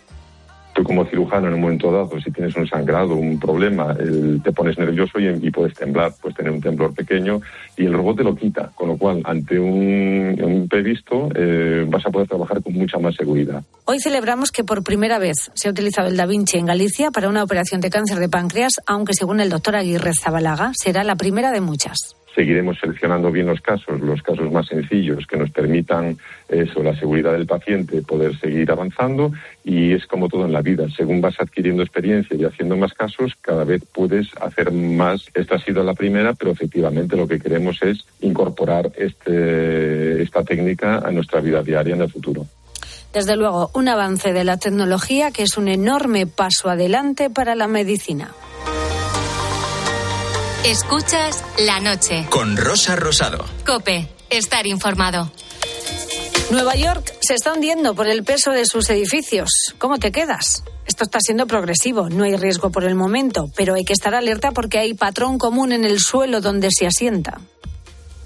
tú 0.80 0.86
como 0.86 1.06
cirujano 1.06 1.48
en 1.50 1.56
un 1.56 1.62
momento 1.62 1.92
dado, 1.92 2.10
si 2.22 2.32
tienes 2.32 2.56
un 2.56 2.66
sangrado, 2.66 3.14
un 3.16 3.38
problema, 3.38 3.94
el, 4.00 4.42
te 4.42 4.54
pones 4.54 4.78
nervioso 4.78 5.20
y, 5.20 5.52
puedes 5.52 5.74
temblar, 5.74 6.14
puedes 6.22 6.38
tener 6.38 6.54
un 6.54 6.62
temblor 6.62 6.94
pequeño 6.94 7.42
y 7.76 7.86
el 7.86 7.94
robot 7.94 8.18
te 8.18 8.24
lo 8.24 8.34
quita, 8.34 8.72
con 8.76 8.88
lo 8.88 8.98
cual 8.98 9.22
ante 9.26 9.60
un, 9.60 10.40
un 10.42 10.68
previsto 10.70 11.28
eh, 11.36 11.86
vas 11.86 12.06
a 12.06 12.10
poder 12.10 12.30
trabajar 12.30 12.64
con 12.64 12.74
mucha 12.74 12.98
más 12.98 13.16
seguridad. 13.16 13.62
Hoy 13.84 14.00
celebramos 14.00 14.52
que 14.52 14.64
por 14.64 14.82
primera 14.84 15.20
vez 15.20 15.52
se 15.54 15.68
ha 15.68 15.72
utilizado 15.72 16.08
el 16.08 16.16
Da 16.16 16.26
Vinci 16.26 16.58
en 16.58 16.68
Galicia 16.68 17.12
para 17.12 17.28
una 17.28 17.44
operación 17.44 17.82
de 17.82 17.90
cáncer 17.90 18.18
de 18.18 18.30
páncreas, 18.30 18.74
aunque 18.86 19.14
según 19.14 19.42
el 19.42 19.50
doctor 19.50 19.76
Aguirre 19.76 20.14
Zabalaga 20.14 20.72
será 20.74 21.04
la 21.04 21.16
primera 21.16 21.52
de 21.52 21.60
muchas 21.60 22.16
seguiremos 22.36 22.80
seleccionando 22.80 23.32
bien 23.32 23.48
los 23.48 23.62
casos, 23.62 24.00
los 24.00 24.22
casos 24.22 24.52
más 24.52 24.68
sencillos 24.68 25.26
que 25.28 25.38
nos 25.38 25.52
permitan 25.52 26.18
eso, 26.48 26.82
la 26.84 26.96
seguridad 26.98 27.34
del 27.34 27.46
paciente, 27.46 28.02
poder 28.02 28.38
seguir 28.40 28.72
avanzando 28.72 29.32
y 29.64 29.94
es 29.94 30.06
como 30.08 30.30
todo 30.30 30.46
en 30.46 30.54
la 30.54 30.62
vida, 30.62 30.86
según 30.96 31.22
vas 31.22 31.40
adquiriendo 31.40 31.84
experiencia 31.84 32.36
y 32.36 32.46
haciendo 32.46 32.78
más 32.78 32.94
casos, 32.94 33.34
cada 33.42 33.64
vez 33.64 33.84
puedes 33.94 34.30
hacer 34.42 34.72
más. 34.72 35.28
Esta 35.34 35.56
ha 35.56 35.60
sido 35.60 35.84
la 35.84 35.94
primera, 35.94 36.34
pero 36.34 36.52
efectivamente 36.52 37.16
lo 37.16 37.28
que 37.28 37.40
queremos 37.40 37.82
es 37.82 38.06
incorporar 38.22 38.92
este, 38.98 40.22
esta 40.22 40.44
técnica 40.44 41.00
a 41.00 41.12
nuestra 41.12 41.42
vida 41.42 41.62
diaria 41.64 41.96
en 41.96 42.02
el 42.02 42.10
futuro. 42.10 42.46
Desde 43.14 43.36
luego, 43.36 43.72
un 43.74 43.88
avance 43.88 44.34
de 44.34 44.44
la 44.44 44.58
tecnología 44.58 45.32
que 45.32 45.44
es 45.44 45.58
un 45.58 45.68
enorme 45.68 46.28
paso 46.28 46.70
adelante 46.70 47.30
para 47.30 47.56
la 47.56 47.68
medicina. 47.68 48.32
Escuchas 50.66 51.42
la 51.60 51.80
noche. 51.80 52.26
Con 52.30 52.58
Rosa 52.58 52.98
Rosado. 52.98 53.46
Cope, 53.66 54.10
estar 54.30 54.68
informado. 54.68 55.32
Nueva 56.52 56.76
York 56.76 57.14
se 57.22 57.36
está 57.36 57.54
hundiendo 57.54 57.96
por 57.96 58.08
el 58.08 58.24
peso 58.26 58.52
de 58.52 58.66
sus 58.66 58.90
edificios. 58.90 59.50
¿Cómo 59.78 60.00
te 60.00 60.12
quedas? 60.12 60.64
Esto 60.86 61.06
está 61.06 61.22
siendo 61.22 61.48
progresivo, 61.48 62.10
no 62.10 62.26
hay 62.26 62.36
riesgo 62.36 62.72
por 62.72 62.84
el 62.84 62.94
momento, 62.94 63.50
pero 63.56 63.76
hay 63.76 63.86
que 63.86 63.94
estar 63.94 64.14
alerta 64.14 64.52
porque 64.52 64.80
hay 64.80 64.96
patrón 64.96 65.38
común 65.38 65.72
en 65.72 65.86
el 65.86 66.02
suelo 66.02 66.42
donde 66.42 66.70
se 66.72 66.86
asienta 66.88 67.40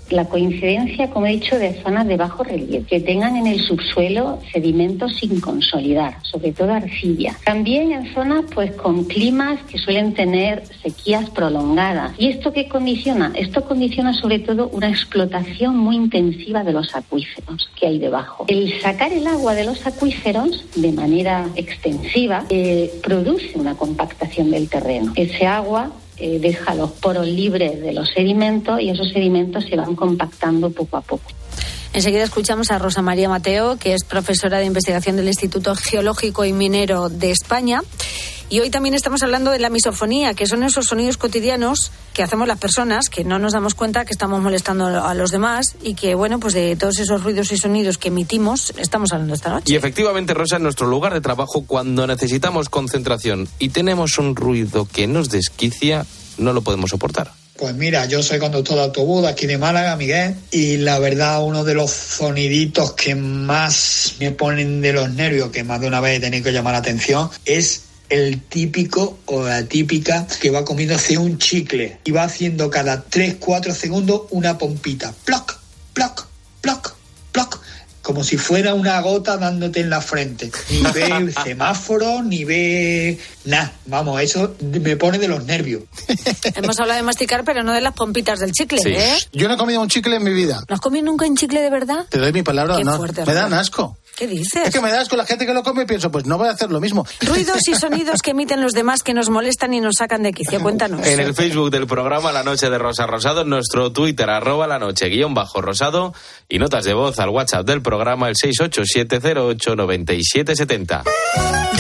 la 0.10 0.26
coincidencia, 0.26 1.10
como 1.10 1.28
he 1.28 1.32
dicho, 1.32 1.58
de 1.58 1.82
zonas 1.82 2.08
de 2.08 2.18
bajo 2.18 2.44
relieve, 2.44 2.86
que 2.86 3.00
tengan 3.00 3.36
en 3.36 3.48
el 3.48 3.60
subsuelo 3.60 4.40
sedimentos 4.52 5.16
sin 5.16 5.40
consolidar, 5.40 6.18
sobre 6.24 6.52
todo 6.52 6.74
arcilla. 6.74 7.36
También 7.46 7.92
en 7.92 8.14
zonas 8.14 8.46
pues 8.54 8.72
con 8.74 9.06
climas 9.06 9.60
que 9.64 9.78
suelen 9.78 10.14
tener 10.14 10.64
sequías 10.82 11.30
prolongadas. 11.30 12.14
¿Y 12.18 12.28
esto 12.28 12.54
qué 12.54 12.68
condiciona? 12.68 13.32
Esto 13.36 13.64
condiciona 13.64 14.14
sobre 14.14 14.40
todo 14.40 14.70
una 14.70 14.90
explotación 14.90 15.78
muy 15.78 15.96
intensiva 15.96 16.64
de 16.64 16.74
los 16.74 16.96
acuíferos 16.96 17.70
que 17.80 17.88
hay 17.88 18.00
debajo. 18.00 18.46
El 18.48 18.80
sacar 18.82 19.12
el 19.14 19.26
agua 19.28 19.56
de 19.56 19.64
los 19.64 19.86
acuíferos 19.86 20.66
de 20.76 20.92
manera 20.92 21.48
extensiva 21.56 22.46
eh, 22.50 22.92
produce 23.02 23.58
una 23.58 23.76
compactación 23.76 24.52
del 24.52 24.70
terreno. 24.70 25.14
Ese 25.16 25.48
agua 25.48 25.92
eh, 26.24 26.40
deja 26.40 26.74
los 26.74 26.92
poros 26.92 27.28
libres 27.28 27.82
de 27.82 27.92
los 27.92 28.08
sedimentos 28.08 28.80
y 28.80 28.90
esos 28.90 29.10
sedimentos 29.10 29.66
se 29.66 29.76
van 29.76 29.94
compactando 29.94 30.70
poco 30.70 30.96
a 30.96 31.02
poco. 31.02 31.30
Enseguida 31.94 32.24
escuchamos 32.24 32.72
a 32.72 32.80
Rosa 32.80 33.02
María 33.02 33.30
Mateo, 33.30 33.78
que 33.78 33.94
es 33.94 34.04
profesora 34.04 34.60
de 34.60 34.66
investigación 34.66 35.16
del 35.16 35.28
Instituto 35.28 35.76
Geológico 35.76 36.44
y 36.46 36.54
Minero 36.54 37.10
de 37.10 37.32
España. 37.32 37.82
Y 38.50 38.60
hoy 38.60 38.70
también 38.70 38.94
estamos 38.94 39.24
hablando 39.24 39.52
de 39.52 39.60
la 39.60 39.70
misofonía, 39.70 40.34
que 40.34 40.46
son 40.46 40.64
esos 40.64 40.86
sonidos 40.86 41.18
cotidianos 41.18 41.92
que 42.14 42.22
hacemos 42.22 42.48
las 42.48 42.60
personas, 42.60 43.10
que 43.10 43.24
no 43.24 43.40
nos 43.40 43.54
damos 43.54 43.74
cuenta 43.74 44.06
que 44.06 44.12
estamos 44.14 44.42
molestando 44.42 44.86
a 44.86 45.14
los 45.16 45.32
demás 45.32 45.76
y 45.82 45.96
que, 45.96 46.14
bueno, 46.14 46.40
pues 46.40 46.54
de 46.54 46.76
todos 46.76 47.00
esos 47.00 47.24
ruidos 47.24 47.52
y 47.52 47.58
sonidos 47.58 47.98
que 47.98 48.10
emitimos, 48.10 48.74
estamos 48.78 49.12
hablando 49.12 49.34
esta 49.34 49.50
noche. 49.50 49.74
Y 49.74 49.76
efectivamente, 49.76 50.34
Rosa, 50.34 50.58
en 50.58 50.64
nuestro 50.64 50.88
lugar 50.88 51.14
de 51.14 51.22
trabajo, 51.22 51.64
cuando 51.66 52.06
necesitamos 52.06 52.70
concentración 52.70 53.48
y 53.58 53.70
tenemos 53.70 54.20
un 54.20 54.36
ruido 54.36 54.88
que 54.92 55.08
nos 55.08 55.30
desquicia, 55.30 56.06
no 56.38 56.54
lo 56.54 56.62
podemos 56.62 56.92
soportar. 56.92 57.43
Pues 57.64 57.76
mira, 57.76 58.06
yo 58.08 58.22
soy 58.22 58.40
conductor 58.40 58.76
de 58.76 58.82
autobús 58.82 59.26
aquí 59.26 59.48
de 59.48 59.58
Málaga, 59.58 59.96
Miguel, 59.96 60.36
y 60.52 60.76
la 60.76 61.00
verdad 61.00 61.42
uno 61.42 61.64
de 61.64 61.74
los 61.74 61.92
soniditos 61.92 62.92
que 62.92 63.16
más 63.16 64.16
me 64.20 64.32
ponen 64.32 64.82
de 64.82 64.92
los 64.92 65.10
nervios, 65.14 65.50
que 65.50 65.64
más 65.64 65.80
de 65.80 65.88
una 65.88 66.02
vez 66.02 66.18
he 66.18 66.20
tenido 66.20 66.44
que 66.44 66.52
llamar 66.52 66.74
la 66.74 66.80
atención, 66.80 67.30
es 67.46 67.84
el 68.10 68.42
típico 68.42 69.18
o 69.28 69.44
la 69.44 69.64
típica 69.64 70.28
que 70.42 70.50
va 70.50 70.66
comiéndose 70.66 71.18
un 71.18 71.38
chicle 71.38 72.00
y 72.04 72.12
va 72.12 72.24
haciendo 72.24 72.70
cada 72.70 73.06
3-4 73.06 73.74
segundos 73.74 74.24
una 74.32 74.58
pompita. 74.58 75.14
Ploc, 75.24 75.58
ploc, 75.94 76.28
ploc 76.60 76.98
como 78.04 78.24
si 78.24 78.38
fuera 78.38 78.74
una 78.76 79.00
gota 79.02 79.38
dándote 79.38 79.80
en 79.80 79.90
la 79.90 80.02
frente. 80.02 80.52
Ni 80.70 80.82
ve 80.94 81.34
semáforo, 81.44 82.22
ni 82.22 82.44
ve 82.44 83.18
nada. 83.46 83.74
Vamos, 83.86 84.22
eso 84.22 84.56
me 84.62 84.96
pone 84.98 85.18
de 85.18 85.28
los 85.30 85.44
nervios. 85.46 85.84
Hemos 86.56 86.80
hablado 86.80 86.98
de 86.98 87.04
masticar, 87.04 87.44
pero 87.44 87.64
no 87.64 87.74
de 87.74 87.82
las 87.82 87.94
pompitas 87.94 88.40
del 88.40 88.52
chicle, 88.52 88.80
¿eh? 88.86 89.18
Yo 89.32 89.48
no 89.48 89.56
he 89.56 89.58
comido 89.58 89.82
un 89.82 89.88
chicle 89.88 90.18
en 90.18 90.24
mi 90.24 90.34
vida. 90.34 90.62
¿No 90.68 90.76
has 90.76 90.82
comido 90.82 91.06
nunca 91.06 91.26
un 91.26 91.38
chicle 91.38 91.62
de 91.62 91.70
verdad? 91.70 92.06
Te 92.10 92.20
doy 92.20 92.34
mi 92.34 92.44
palabra, 92.44 92.78
Qué 92.78 92.84
no. 92.84 92.98
fuerte, 92.98 93.26
me 93.26 93.34
dan 93.34 93.54
asco. 93.54 93.98
¿Qué 94.16 94.28
dices? 94.28 94.68
Es 94.68 94.74
que 94.74 94.80
me 94.82 94.92
das 94.92 95.10
con 95.10 95.18
la 95.18 95.26
gente 95.26 95.46
que 95.46 95.54
lo 95.54 95.64
come 95.64 95.84
y 95.84 95.86
pienso, 95.86 96.10
pues 96.12 96.26
no 96.26 96.38
voy 96.38 96.48
a 96.48 96.52
hacer 96.52 96.72
lo 96.72 96.80
mismo. 96.80 97.06
Ruidos 97.22 97.68
y 97.68 97.76
sonidos 97.76 98.22
que 98.22 98.32
emiten 98.32 98.62
los 98.62 98.72
demás 98.74 99.04
que 99.04 99.14
nos 99.14 99.30
molestan 99.30 99.74
y 99.74 99.82
nos 99.82 99.96
sacan 99.98 100.24
de 100.24 100.32
quicio. 100.34 100.62
Cuéntanos. 100.62 101.06
En 101.06 101.20
el 101.20 101.34
Facebook 101.34 101.72
del 101.72 101.88
programa 101.88 102.32
La 102.32 102.44
Noche 102.44 102.70
de 102.70 102.78
Rosa 102.78 103.08
Rosado, 103.08 103.42
en 103.42 103.50
nuestro 103.50 103.92
Twitter, 103.92 104.30
arroba 104.30 104.68
la 104.68 104.80
noche 104.80 105.10
guion 105.10 105.34
bajo 105.34 105.62
rosado, 105.62 106.14
y 106.48 106.60
notas 106.60 106.86
de 106.86 106.94
voz 106.94 107.20
al 107.20 107.28
WhatsApp 107.30 107.66
del 107.66 107.82
programa, 107.82 108.30
el 108.30 108.36
687089770. 108.36 111.04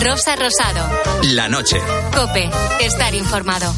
Rosa 0.03 0.35
Rosado. 0.35 0.85
La 1.33 1.47
noche. 1.47 1.77
Cope. 2.15 2.49
Estar 2.81 3.13
informado. 3.15 3.73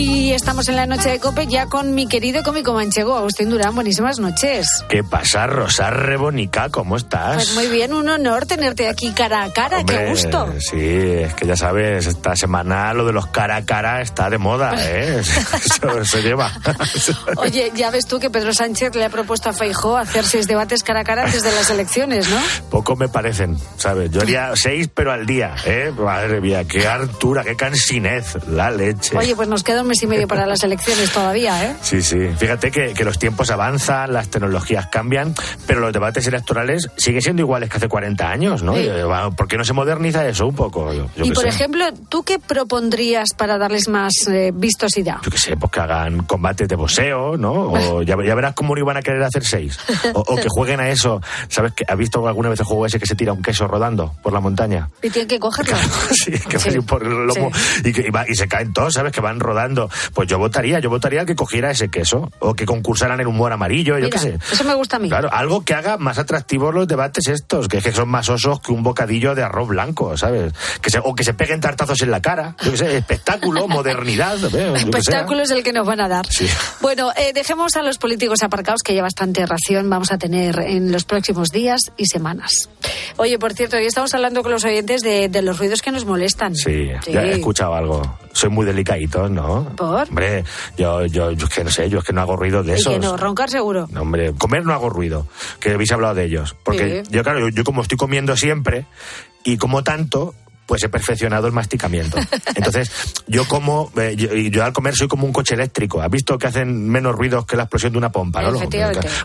Aquí 0.00 0.32
estamos 0.32 0.66
en 0.70 0.76
la 0.76 0.86
noche 0.86 1.10
de 1.10 1.20
Cope 1.20 1.46
ya 1.46 1.66
con 1.66 1.94
mi 1.94 2.06
querido 2.06 2.42
cómico 2.42 2.72
manchego, 2.72 3.18
Agustín 3.18 3.50
Durán. 3.50 3.74
Buenísimas 3.74 4.18
noches. 4.18 4.82
¿Qué 4.88 5.04
pasa, 5.04 5.46
Rosa 5.46 5.90
Rebonica? 5.90 6.70
¿Cómo 6.70 6.96
estás? 6.96 7.34
Pues 7.34 7.54
muy 7.54 7.66
bien, 7.66 7.92
un 7.92 8.08
honor 8.08 8.46
tenerte 8.46 8.88
aquí 8.88 9.12
cara 9.12 9.44
a 9.44 9.52
cara. 9.52 9.84
Qué 9.84 10.08
gusto. 10.08 10.54
Sí, 10.58 10.78
es 10.80 11.34
que 11.34 11.46
ya 11.46 11.54
sabes, 11.54 12.06
esta 12.06 12.34
semana 12.34 12.94
lo 12.94 13.04
de 13.04 13.12
los 13.12 13.26
cara 13.26 13.56
a 13.56 13.66
cara 13.66 14.00
está 14.00 14.30
de 14.30 14.38
moda, 14.38 14.72
¿eh? 14.78 15.20
Eso 15.20 16.04
se 16.06 16.22
lleva. 16.22 16.50
Oye, 17.36 17.70
ya 17.74 17.90
ves 17.90 18.06
tú 18.06 18.18
que 18.18 18.30
Pedro 18.30 18.54
Sánchez 18.54 18.94
le 18.94 19.04
ha 19.04 19.10
propuesto 19.10 19.50
a 19.50 19.52
Feijó 19.52 19.98
hacer 19.98 20.24
seis 20.24 20.46
debates 20.46 20.82
cara 20.82 21.00
a 21.00 21.04
cara 21.04 21.24
antes 21.24 21.42
de 21.42 21.52
las 21.52 21.68
elecciones, 21.68 22.26
¿no? 22.30 22.40
Poco 22.70 22.96
me 22.96 23.08
parecen, 23.10 23.58
¿sabes? 23.76 24.10
Yo 24.12 24.22
haría 24.22 24.56
seis, 24.56 24.88
pero 24.94 25.12
al 25.12 25.26
día, 25.26 25.56
¿eh? 25.66 25.92
Madre 25.94 26.40
mía, 26.40 26.64
qué 26.64 26.86
hartura, 26.86 27.44
qué 27.44 27.54
cansinez, 27.54 28.38
la 28.48 28.70
leche. 28.70 29.14
Oye, 29.18 29.36
pues 29.36 29.46
nos 29.46 29.62
queda 29.62 29.82
un 29.82 29.89
mes 29.90 30.02
y 30.02 30.06
medio 30.06 30.26
para 30.26 30.46
las 30.46 30.62
elecciones 30.64 31.12
todavía, 31.12 31.64
¿eh? 31.70 31.76
Sí, 31.82 32.00
sí. 32.02 32.16
Fíjate 32.38 32.70
que, 32.70 32.94
que 32.94 33.04
los 33.04 33.18
tiempos 33.18 33.50
avanzan, 33.50 34.12
las 34.12 34.28
tecnologías 34.28 34.86
cambian, 34.86 35.34
pero 35.66 35.80
los 35.80 35.92
debates 35.92 36.26
electorales 36.26 36.88
siguen 36.96 37.20
siendo 37.20 37.42
iguales 37.42 37.68
que 37.68 37.76
hace 37.76 37.88
40 37.88 38.28
años, 38.30 38.62
¿no? 38.62 38.74
Sí. 38.74 38.86
Eh, 38.88 39.04
¿Por 39.36 39.46
qué 39.48 39.58
no 39.58 39.64
se 39.64 39.72
moderniza 39.74 40.26
eso 40.26 40.46
un 40.46 40.54
poco? 40.54 40.92
Yo, 40.94 41.06
yo 41.16 41.24
y 41.26 41.32
por 41.32 41.42
sé. 41.42 41.48
ejemplo, 41.50 41.84
¿tú 42.08 42.22
qué 42.22 42.38
propondrías 42.38 43.28
para 43.36 43.58
darles 43.58 43.88
más 43.88 44.12
eh, 44.28 44.52
vistosidad? 44.54 45.16
yo 45.22 45.30
qué 45.30 45.38
sé, 45.38 45.56
pues 45.56 45.72
que 45.72 45.80
hagan 45.80 46.22
combates 46.24 46.68
de 46.68 46.76
boxeo, 46.76 47.36
¿no? 47.36 47.52
O 47.52 48.02
ya, 48.04 48.16
ya 48.24 48.34
verás 48.34 48.54
cómo 48.54 48.74
no 48.74 48.80
iban 48.80 48.96
a 48.96 49.02
querer 49.02 49.22
hacer 49.22 49.44
seis. 49.44 49.78
O, 50.14 50.20
o 50.20 50.36
que 50.36 50.46
jueguen 50.48 50.80
a 50.80 50.88
eso. 50.88 51.20
¿Sabes? 51.48 51.72
que 51.74 51.84
¿Has 51.88 51.96
visto 51.98 52.26
alguna 52.26 52.48
vez 52.48 52.60
el 52.60 52.66
juego 52.66 52.86
ese 52.86 52.98
que 53.00 53.06
se 53.06 53.14
tira 53.16 53.32
un 53.32 53.42
queso 53.42 53.66
rodando 53.66 54.14
por 54.22 54.32
la 54.32 54.40
montaña? 54.40 54.88
Y 55.02 55.10
tienen 55.10 55.28
que 55.28 55.38
cogerlo. 55.40 55.76
Sí, 56.10 56.32
que 56.32 56.58
Sí. 56.58 56.80
por 56.80 57.02
el 57.02 57.26
lomo 57.26 57.50
y, 57.84 57.92
que, 57.92 58.02
y 58.02 58.10
va- 58.10 58.24
y 58.28 58.34
se 58.34 58.46
caen 58.46 58.72
todos, 58.72 58.92
¿sabes? 58.94 59.12
Que 59.12 59.20
van 59.20 59.40
rodando. 59.40 59.79
Pues 60.14 60.28
yo 60.28 60.38
votaría, 60.38 60.80
yo 60.80 60.90
votaría 60.90 61.24
que 61.24 61.34
cogiera 61.34 61.70
ese 61.70 61.88
queso. 61.88 62.30
O 62.40 62.54
que 62.54 62.66
concursaran 62.66 63.20
en 63.20 63.26
humor 63.26 63.52
amarillo, 63.52 63.98
yo 63.98 64.10
qué 64.10 64.18
sé. 64.18 64.38
Eso 64.50 64.64
me 64.64 64.74
gusta 64.74 64.96
a 64.96 64.98
mí. 64.98 65.08
Claro, 65.08 65.28
algo 65.32 65.64
que 65.64 65.74
haga 65.74 65.96
más 65.96 66.18
atractivos 66.18 66.74
los 66.74 66.86
debates 66.86 67.28
estos, 67.28 67.68
que, 67.68 67.78
es 67.78 67.84
que 67.84 67.92
son 67.92 68.08
más 68.08 68.28
osos 68.28 68.60
que 68.60 68.72
un 68.72 68.82
bocadillo 68.82 69.34
de 69.34 69.42
arroz 69.42 69.68
blanco, 69.68 70.16
¿sabes? 70.16 70.52
Que 70.80 70.90
se, 70.90 70.98
o 70.98 71.14
que 71.14 71.24
se 71.24 71.34
peguen 71.34 71.60
tartazos 71.60 72.00
en 72.02 72.10
la 72.10 72.20
cara. 72.20 72.56
Yo 72.62 72.72
qué 72.72 72.76
sé, 72.76 72.96
espectáculo, 72.96 73.68
modernidad. 73.68 74.36
Espectáculo 74.74 75.42
es 75.42 75.50
el 75.50 75.62
que 75.62 75.72
nos 75.72 75.86
van 75.86 76.00
a 76.00 76.08
dar. 76.08 76.26
Sí. 76.26 76.46
Bueno, 76.80 77.12
eh, 77.16 77.32
dejemos 77.32 77.76
a 77.76 77.82
los 77.82 77.98
políticos 77.98 78.42
aparcados, 78.42 78.82
que 78.82 78.94
ya 78.94 79.02
bastante 79.02 79.46
ración 79.46 79.88
vamos 79.88 80.12
a 80.12 80.18
tener 80.18 80.58
en 80.60 80.92
los 80.92 81.04
próximos 81.04 81.50
días 81.50 81.80
y 81.96 82.06
semanas. 82.06 82.68
Oye, 83.16 83.38
por 83.38 83.52
cierto, 83.52 83.76
hoy 83.76 83.86
estamos 83.86 84.14
hablando 84.14 84.42
con 84.42 84.52
los 84.52 84.64
oyentes 84.64 85.02
de, 85.02 85.28
de 85.28 85.42
los 85.42 85.58
ruidos 85.58 85.82
que 85.82 85.90
nos 85.90 86.04
molestan. 86.04 86.54
Sí, 86.54 86.90
ya 87.10 87.22
he 87.22 87.32
escuchado 87.32 87.74
algo. 87.74 88.18
Soy 88.32 88.50
muy 88.50 88.64
delicadito, 88.64 89.28
¿no? 89.28 89.59
¿Por? 89.76 90.08
Hombre, 90.08 90.44
yo, 90.76 91.06
yo, 91.06 91.30
yo 91.32 91.46
es 91.46 91.54
que 91.54 91.64
no 91.64 91.70
sé, 91.70 91.88
yo 91.88 91.98
es 91.98 92.04
que 92.04 92.12
no 92.12 92.20
hago 92.20 92.36
ruido 92.36 92.62
de 92.62 92.74
que 92.76 92.98
no, 92.98 93.16
roncar 93.16 93.50
seguro. 93.50 93.86
No, 93.90 94.02
hombre, 94.02 94.32
comer 94.34 94.64
no 94.64 94.72
hago 94.72 94.90
ruido, 94.90 95.26
que 95.60 95.70
habéis 95.72 95.92
hablado 95.92 96.14
de 96.14 96.24
ellos. 96.24 96.56
Porque 96.64 97.02
Sí. 97.04 97.10
yo, 97.12 97.22
claro, 97.22 97.40
yo, 97.40 97.48
yo 97.48 97.64
como 97.64 97.82
estoy 97.82 97.96
comiendo 97.98 98.36
siempre 98.36 98.86
y 99.44 99.56
como 99.56 99.82
tanto, 99.84 100.34
pues 100.66 100.82
he 100.84 100.88
perfeccionado 100.88 101.46
el 101.48 101.52
masticamiento. 101.52 102.16
Entonces, 102.54 102.90
yo 103.26 103.44
como, 103.48 103.90
eh, 103.96 104.14
yo, 104.16 104.64
al 104.64 104.72
comer 104.72 104.94
soy 104.94 105.08
como 105.08 105.26
un 105.26 105.32
coche 105.32 105.54
eléctrico. 105.54 106.00
¿Has 106.00 106.10
visto 106.10 106.38
que 106.38 106.46
hacen 106.46 106.88
menos 106.88 107.14
ruidos 107.16 107.44
que 107.44 107.56
la 107.56 107.64
explosión 107.64 107.90
de 107.92 107.98
una 107.98 108.12
pompa, 108.12 108.40
no? 108.42 108.52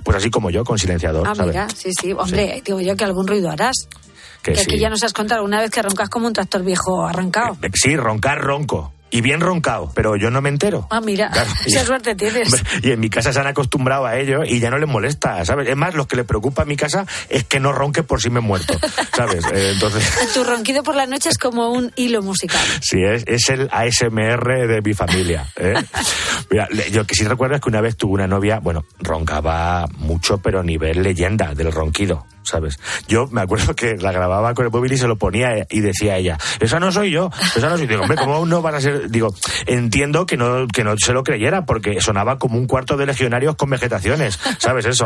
Pues 0.04 0.18
así 0.18 0.30
como 0.32 0.50
yo, 0.50 0.64
con 0.64 0.80
silenciador, 0.80 1.28
Ah, 1.28 1.36
¿sabes? 1.36 1.54
mira, 1.54 1.68
sí, 1.70 1.92
sí. 2.02 2.14
Hombre, 2.14 2.62
digo 2.66 2.82
yo 2.82 2.96
que 2.96 3.04
algún 3.04 3.28
ruido 3.28 3.52
harás. 3.52 3.88
Que 4.42 4.54
Que 4.54 4.62
aquí 4.62 4.80
ya 4.80 4.90
nos 4.90 5.04
has 5.04 5.12
contado 5.14 5.44
una 5.44 5.60
vez 5.60 5.72
que 5.72 5.82
roncas 5.82 6.08
como 6.10 6.28
un 6.28 6.34
tractor 6.34 6.64
viejo 6.64 7.06
arrancado. 7.06 7.58
Eh, 7.64 7.70
Sí, 7.74 7.96
roncar 7.96 8.40
ronco. 8.40 8.94
Y 9.16 9.22
bien 9.22 9.40
roncado, 9.40 9.90
pero 9.96 10.18
yo 10.18 10.30
no 10.30 10.42
me 10.42 10.50
entero. 10.50 10.88
Ah, 10.90 11.00
mira, 11.00 11.30
Claro, 11.32 11.50
esa 11.66 11.86
suerte 11.86 12.16
tienes. 12.16 12.54
Y 12.84 12.92
en 12.92 13.00
mi 13.00 13.10
casa 13.10 13.32
se 13.32 13.40
han 13.40 13.48
acostumbrado 13.48 14.06
a 14.06 14.18
ello 14.18 14.44
y 14.44 14.60
ya 14.60 14.70
no 14.70 14.78
les 14.78 14.90
molesta, 14.90 15.44
¿sabes? 15.46 15.70
Es 15.70 15.76
más, 15.78 15.96
lo 15.96 16.06
que 16.08 16.18
le 16.18 16.26
preocupa 16.26 16.64
a 16.64 16.66
mi 16.66 16.76
casa 16.76 17.06
es 17.30 17.46
que 17.46 17.60
no 17.62 17.72
ronque 17.72 18.04
por 18.04 18.22
si 18.22 18.30
me 18.30 18.40
he 18.40 18.42
muerto, 18.42 18.78
¿sabes? 19.16 19.46
Eh, 19.54 19.72
entonces, 19.74 20.04
Tu 20.34 20.44
ronquido 20.44 20.84
por 20.84 20.96
la 20.96 21.06
noche 21.06 21.30
es 21.30 21.38
como 21.38 21.70
un 21.72 21.94
hilo 21.96 22.22
musical. 22.22 22.66
sí, 22.82 22.98
es, 23.02 23.24
es 23.26 23.48
el 23.50 23.70
ASMR 23.72 24.68
de 24.68 24.82
mi 24.84 24.94
familia. 24.94 25.46
¿eh? 25.56 25.76
Mira, 26.50 26.68
yo 26.92 27.06
que 27.06 27.16
sí 27.16 27.24
recuerdo 27.24 27.56
es 27.56 27.62
que 27.62 27.70
una 27.70 27.80
vez 27.82 27.96
tuve 27.96 28.14
una 28.16 28.28
novia, 28.28 28.60
bueno, 28.60 28.84
roncaba 29.00 29.88
mucho, 29.98 30.40
pero 30.40 30.60
a 30.60 30.64
nivel 30.64 31.02
leyenda 31.02 31.54
del 31.56 31.72
ronquido. 31.72 32.26
¿Sabes? 32.44 32.78
Yo 33.08 33.26
me 33.32 33.42
acuerdo 33.42 33.76
que 33.76 33.96
la 33.96 34.12
grababa 34.12 34.54
con 34.54 34.66
el 34.68 34.72
móvil 34.72 34.94
y 34.94 34.98
se 35.00 35.08
lo 35.08 35.16
ponía 35.16 35.66
y 35.68 35.80
decía 35.80 36.16
ella, 36.18 36.38
esa 36.60 36.80
no 36.80 36.92
soy 36.92 37.10
yo, 37.10 37.32
esa 37.56 37.70
no 37.70 37.76
soy 37.76 37.88
yo. 37.88 38.00
Hombre, 38.00 38.18
¿cómo 38.18 38.46
no 38.46 38.62
van 38.62 38.76
a 38.76 38.82
ser? 38.82 39.05
Digo, 39.10 39.34
entiendo 39.66 40.26
que 40.26 40.38
no, 40.38 40.68
que 40.68 40.84
no 40.84 40.96
se 40.98 41.14
lo 41.14 41.24
creyera 41.24 41.66
porque 41.66 42.00
sonaba 42.02 42.38
como 42.38 42.58
un 42.58 42.68
cuarto 42.68 42.98
de 42.98 43.06
legionarios 43.06 43.56
con 43.56 43.70
vegetaciones, 43.70 44.40
¿sabes? 44.60 44.86
Eso. 44.86 45.06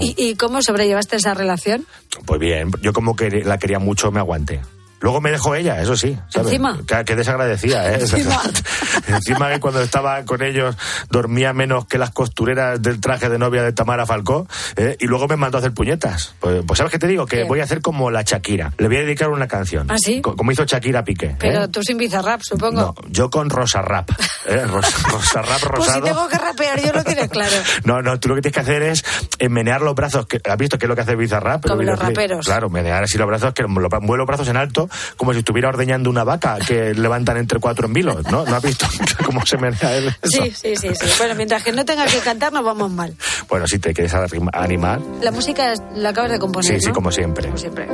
¿Y, 0.00 0.14
y 0.16 0.34
cómo 0.36 0.62
sobrellevaste 0.62 1.16
esa 1.16 1.34
relación? 1.34 1.86
Pues 2.24 2.40
bien, 2.40 2.70
yo 2.82 2.92
como 2.92 3.16
que 3.16 3.30
la 3.44 3.58
quería 3.58 3.78
mucho, 3.78 4.10
me 4.10 4.20
aguanté. 4.20 4.60
Luego 5.00 5.20
me 5.20 5.30
dejó 5.30 5.54
ella, 5.54 5.80
eso 5.82 5.94
sí, 5.96 6.18
¿sabes? 6.28 6.48
Encima. 6.48 6.78
Que, 6.86 7.04
que 7.04 7.16
desagradecida, 7.16 7.90
¿eh? 7.92 7.98
Encima. 8.00 8.40
Encima 9.08 9.50
que 9.50 9.60
cuando 9.60 9.80
estaba 9.82 10.24
con 10.24 10.42
ellos 10.42 10.76
dormía 11.10 11.52
menos 11.52 11.86
que 11.86 11.98
las 11.98 12.10
costureras 12.10 12.80
del 12.82 13.00
traje 13.00 13.28
de 13.28 13.38
novia 13.38 13.62
de 13.62 13.72
Tamara 13.72 14.06
Falcó, 14.06 14.48
¿eh? 14.76 14.96
y 14.98 15.06
luego 15.06 15.28
me 15.28 15.36
mandó 15.36 15.58
a 15.58 15.60
hacer 15.60 15.72
puñetas. 15.72 16.34
Pues, 16.40 16.62
pues 16.66 16.78
¿sabes 16.78 16.90
qué 16.92 16.98
te 16.98 17.06
digo? 17.06 17.26
Que 17.26 17.38
¿Qué? 17.38 17.44
voy 17.44 17.60
a 17.60 17.64
hacer 17.64 17.80
como 17.82 18.10
la 18.10 18.22
Shakira. 18.22 18.72
Le 18.78 18.86
voy 18.88 18.96
a 18.96 19.00
dedicar 19.00 19.28
una 19.30 19.46
canción. 19.48 19.90
¿Ah, 19.90 19.96
sí? 19.98 20.20
Co- 20.22 20.34
Como 20.36 20.50
hizo 20.52 20.64
Shakira 20.64 21.04
Piqué. 21.04 21.26
¿eh? 21.26 21.36
Pero 21.38 21.68
tú 21.68 21.82
sin 21.82 21.98
bizarrap, 21.98 22.40
supongo. 22.42 22.80
No, 22.80 22.94
yo 23.08 23.30
con 23.30 23.50
Rosa 23.50 23.82
Rap. 23.82 24.10
¿eh? 24.46 24.64
Rosa, 24.66 25.08
Rosa 25.10 25.42
Rap 25.42 25.60
pues 25.60 25.84
si 25.84 25.90
rosado. 26.00 26.04
tengo 26.04 26.28
que 26.28 26.38
rapear, 26.38 26.80
yo 26.80 26.92
lo 26.92 27.04
claro. 27.30 27.56
No, 27.84 28.02
no, 28.02 28.18
tú 28.18 28.28
lo 28.28 28.34
que 28.36 28.42
tienes 28.42 28.54
que 28.54 28.60
hacer 28.60 28.82
es 28.82 29.04
menear 29.50 29.82
los 29.82 29.94
brazos. 29.94 30.26
Que, 30.26 30.40
¿Has 30.48 30.56
visto 30.58 30.78
qué 30.78 30.86
es 30.86 30.88
lo 30.88 30.94
que 30.94 31.02
hace 31.02 31.14
Bizarrap? 31.16 31.66
Como 31.66 31.82
los 31.82 31.98
raperos. 31.98 32.46
Claro, 32.46 32.70
menear 32.70 33.02
así 33.04 33.18
los 33.18 33.26
brazos, 33.26 33.52
que 33.52 33.62
lo- 33.62 33.68
mueve 34.00 34.16
los 34.18 34.26
brazos 34.26 34.48
en 34.48 34.56
alto 34.56 34.88
como 35.16 35.32
si 35.32 35.40
estuviera 35.40 35.68
ordeñando 35.68 36.10
una 36.10 36.24
vaca 36.24 36.58
que 36.66 36.94
levantan 36.94 37.36
entre 37.36 37.58
cuatro 37.60 37.86
en 37.86 37.92
vilo, 37.92 38.20
¿no? 38.30 38.44
¿No 38.44 38.56
has 38.56 38.62
visto 38.62 38.86
cómo 39.24 39.44
se 39.46 39.56
menea 39.58 39.96
él? 39.96 40.08
eso? 40.22 40.42
Sí, 40.42 40.50
sí, 40.50 40.76
sí, 40.76 40.88
sí. 40.94 41.06
Bueno, 41.18 41.34
mientras 41.34 41.62
que 41.62 41.72
no 41.72 41.84
tengas 41.84 42.12
que 42.12 42.20
cantar, 42.20 42.52
nos 42.52 42.64
vamos 42.64 42.90
mal. 42.90 43.14
Bueno, 43.48 43.66
si 43.66 43.78
te 43.78 43.92
quieres 43.94 44.14
animar, 44.52 45.00
La 45.22 45.30
música 45.30 45.72
la 45.94 46.10
acabas 46.10 46.30
de 46.30 46.38
componer, 46.38 46.74
sí, 46.74 46.80
sí, 46.80 46.88
¿no? 46.88 46.94
como 46.94 47.10
siempre. 47.12 47.46
Como 47.46 47.58
siempre. 47.58 47.86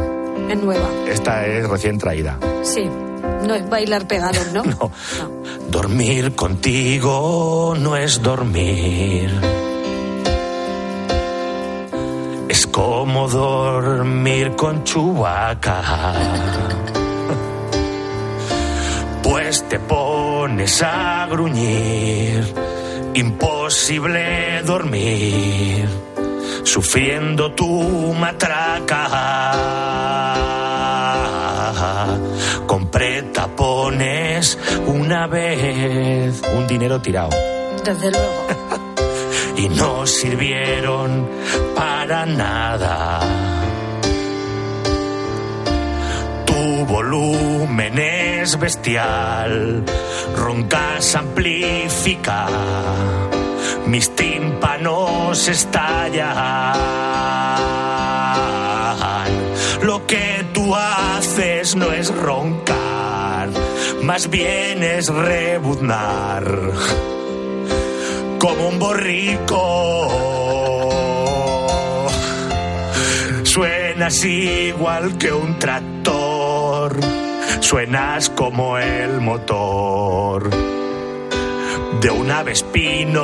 Es 0.49 0.59
nueva. 0.63 0.89
Esta 1.09 1.47
es 1.47 1.69
recién 1.69 1.99
traída. 1.99 2.39
Sí. 2.63 2.89
No 3.47 3.55
es 3.55 3.69
bailar 3.69 4.07
pegados, 4.07 4.53
¿no? 4.53 4.63
No. 4.83 4.93
Dormir 5.71 6.35
contigo 6.35 7.75
no 7.79 7.97
es 7.97 8.23
dormir. 8.23 9.31
Es 12.49 12.67
como 12.67 13.29
dormir 13.29 14.55
con 14.57 14.85
Chubaca. 14.85 15.83
Pues 19.23 19.69
te 19.69 19.79
pones 19.79 20.83
a 20.83 21.27
gruñir. 21.31 22.55
Imposible 23.15 24.63
dormir. 24.65 25.89
Sufriendo 26.65 27.53
tu 27.53 28.13
matraca. 28.15 29.03
Compré 32.67 33.23
tapones 33.25 34.59
una 34.87 35.27
vez. 35.27 36.43
Un 36.57 36.67
dinero 36.67 37.01
tirado. 37.01 37.31
Desde 37.85 38.11
luego. 38.11 38.47
y 39.57 39.69
no 39.69 40.07
sirvieron 40.07 41.29
para 41.83 42.25
nada. 42.27 43.21
Tu 46.47 46.63
volumen 46.87 47.99
es 47.99 48.57
bestial, 48.57 49.83
roncas 50.37 51.17
amplifica, 51.17 52.47
mis 53.87 54.15
tímpanos 54.15 55.49
estallan. 55.49 56.77
Lo 59.83 60.07
que 60.07 60.47
tú 60.55 60.77
haces 60.77 61.75
no 61.75 61.91
es 61.91 62.15
roncar, 62.15 63.49
más 64.03 64.31
bien 64.31 64.85
es 64.85 65.09
rebuznar 65.09 66.45
como 68.39 68.69
un 68.69 68.79
borrico. 68.79 70.42
Suenas 74.03 74.25
igual 74.25 75.17
que 75.17 75.33
un 75.33 75.61
tractor, 75.61 76.99
suenas 77.61 78.31
como 78.31 78.77
el 78.77 79.21
motor 79.21 80.51
de 82.01 82.11
un 82.11 82.29
avespino. 82.29 83.23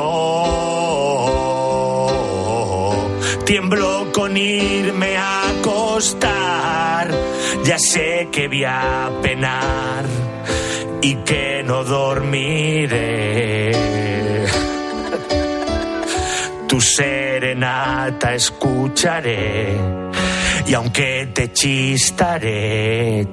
Tiemblo 3.45 4.13
con 4.13 4.37
irme 4.37 5.17
a 5.17 5.51
acostar, 5.51 7.11
ya 7.65 7.79
sé 7.81 8.29
que 8.31 8.47
voy 8.47 8.63
a 8.63 9.11
penar 9.21 10.05
y 11.03 11.17
que 11.25 11.65
no 11.65 11.83
dormiré. 11.83 13.73
Tu 16.69 16.81
serenata 16.81 18.33
escucharé 18.35 20.07
y 20.69 20.75
aunque 20.75 21.29
te 21.35 21.53
chistaré, 21.53 23.27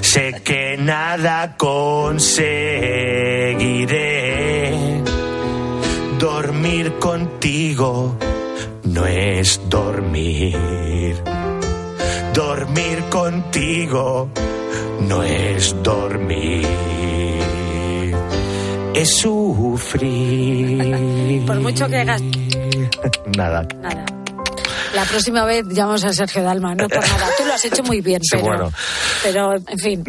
sé 0.00 0.40
que 0.44 0.76
nada 0.78 1.56
conseguiré. 1.56 2.62
Dormir 6.18 6.92
contigo 7.00 8.16
no 8.84 9.06
es 9.06 9.60
dormir. 9.68 11.16
Dormir 12.32 13.02
contigo 13.10 14.28
no 15.08 15.22
es 15.22 15.74
dormir. 15.82 16.66
Es 18.94 19.16
sufrir. 19.18 20.84
Por 21.46 21.60
mucho 21.60 21.88
que 21.88 21.96
hagas 21.98 22.22
Nada. 23.36 23.66
nada. 23.82 24.04
La 24.94 25.04
próxima 25.04 25.44
vez 25.44 25.64
llamamos 25.68 26.04
a 26.04 26.12
Sergio 26.12 26.42
Dalma, 26.42 26.74
no 26.74 26.88
por 26.88 27.00
nada. 27.00 27.28
Tú 27.36 27.44
lo 27.44 27.54
has 27.54 27.64
hecho 27.64 27.82
muy 27.82 28.00
bien, 28.00 28.20
Sí, 28.22 28.36
pero, 28.36 28.44
bueno. 28.44 28.72
pero 29.22 29.54
en 29.54 29.78
fin. 29.78 30.04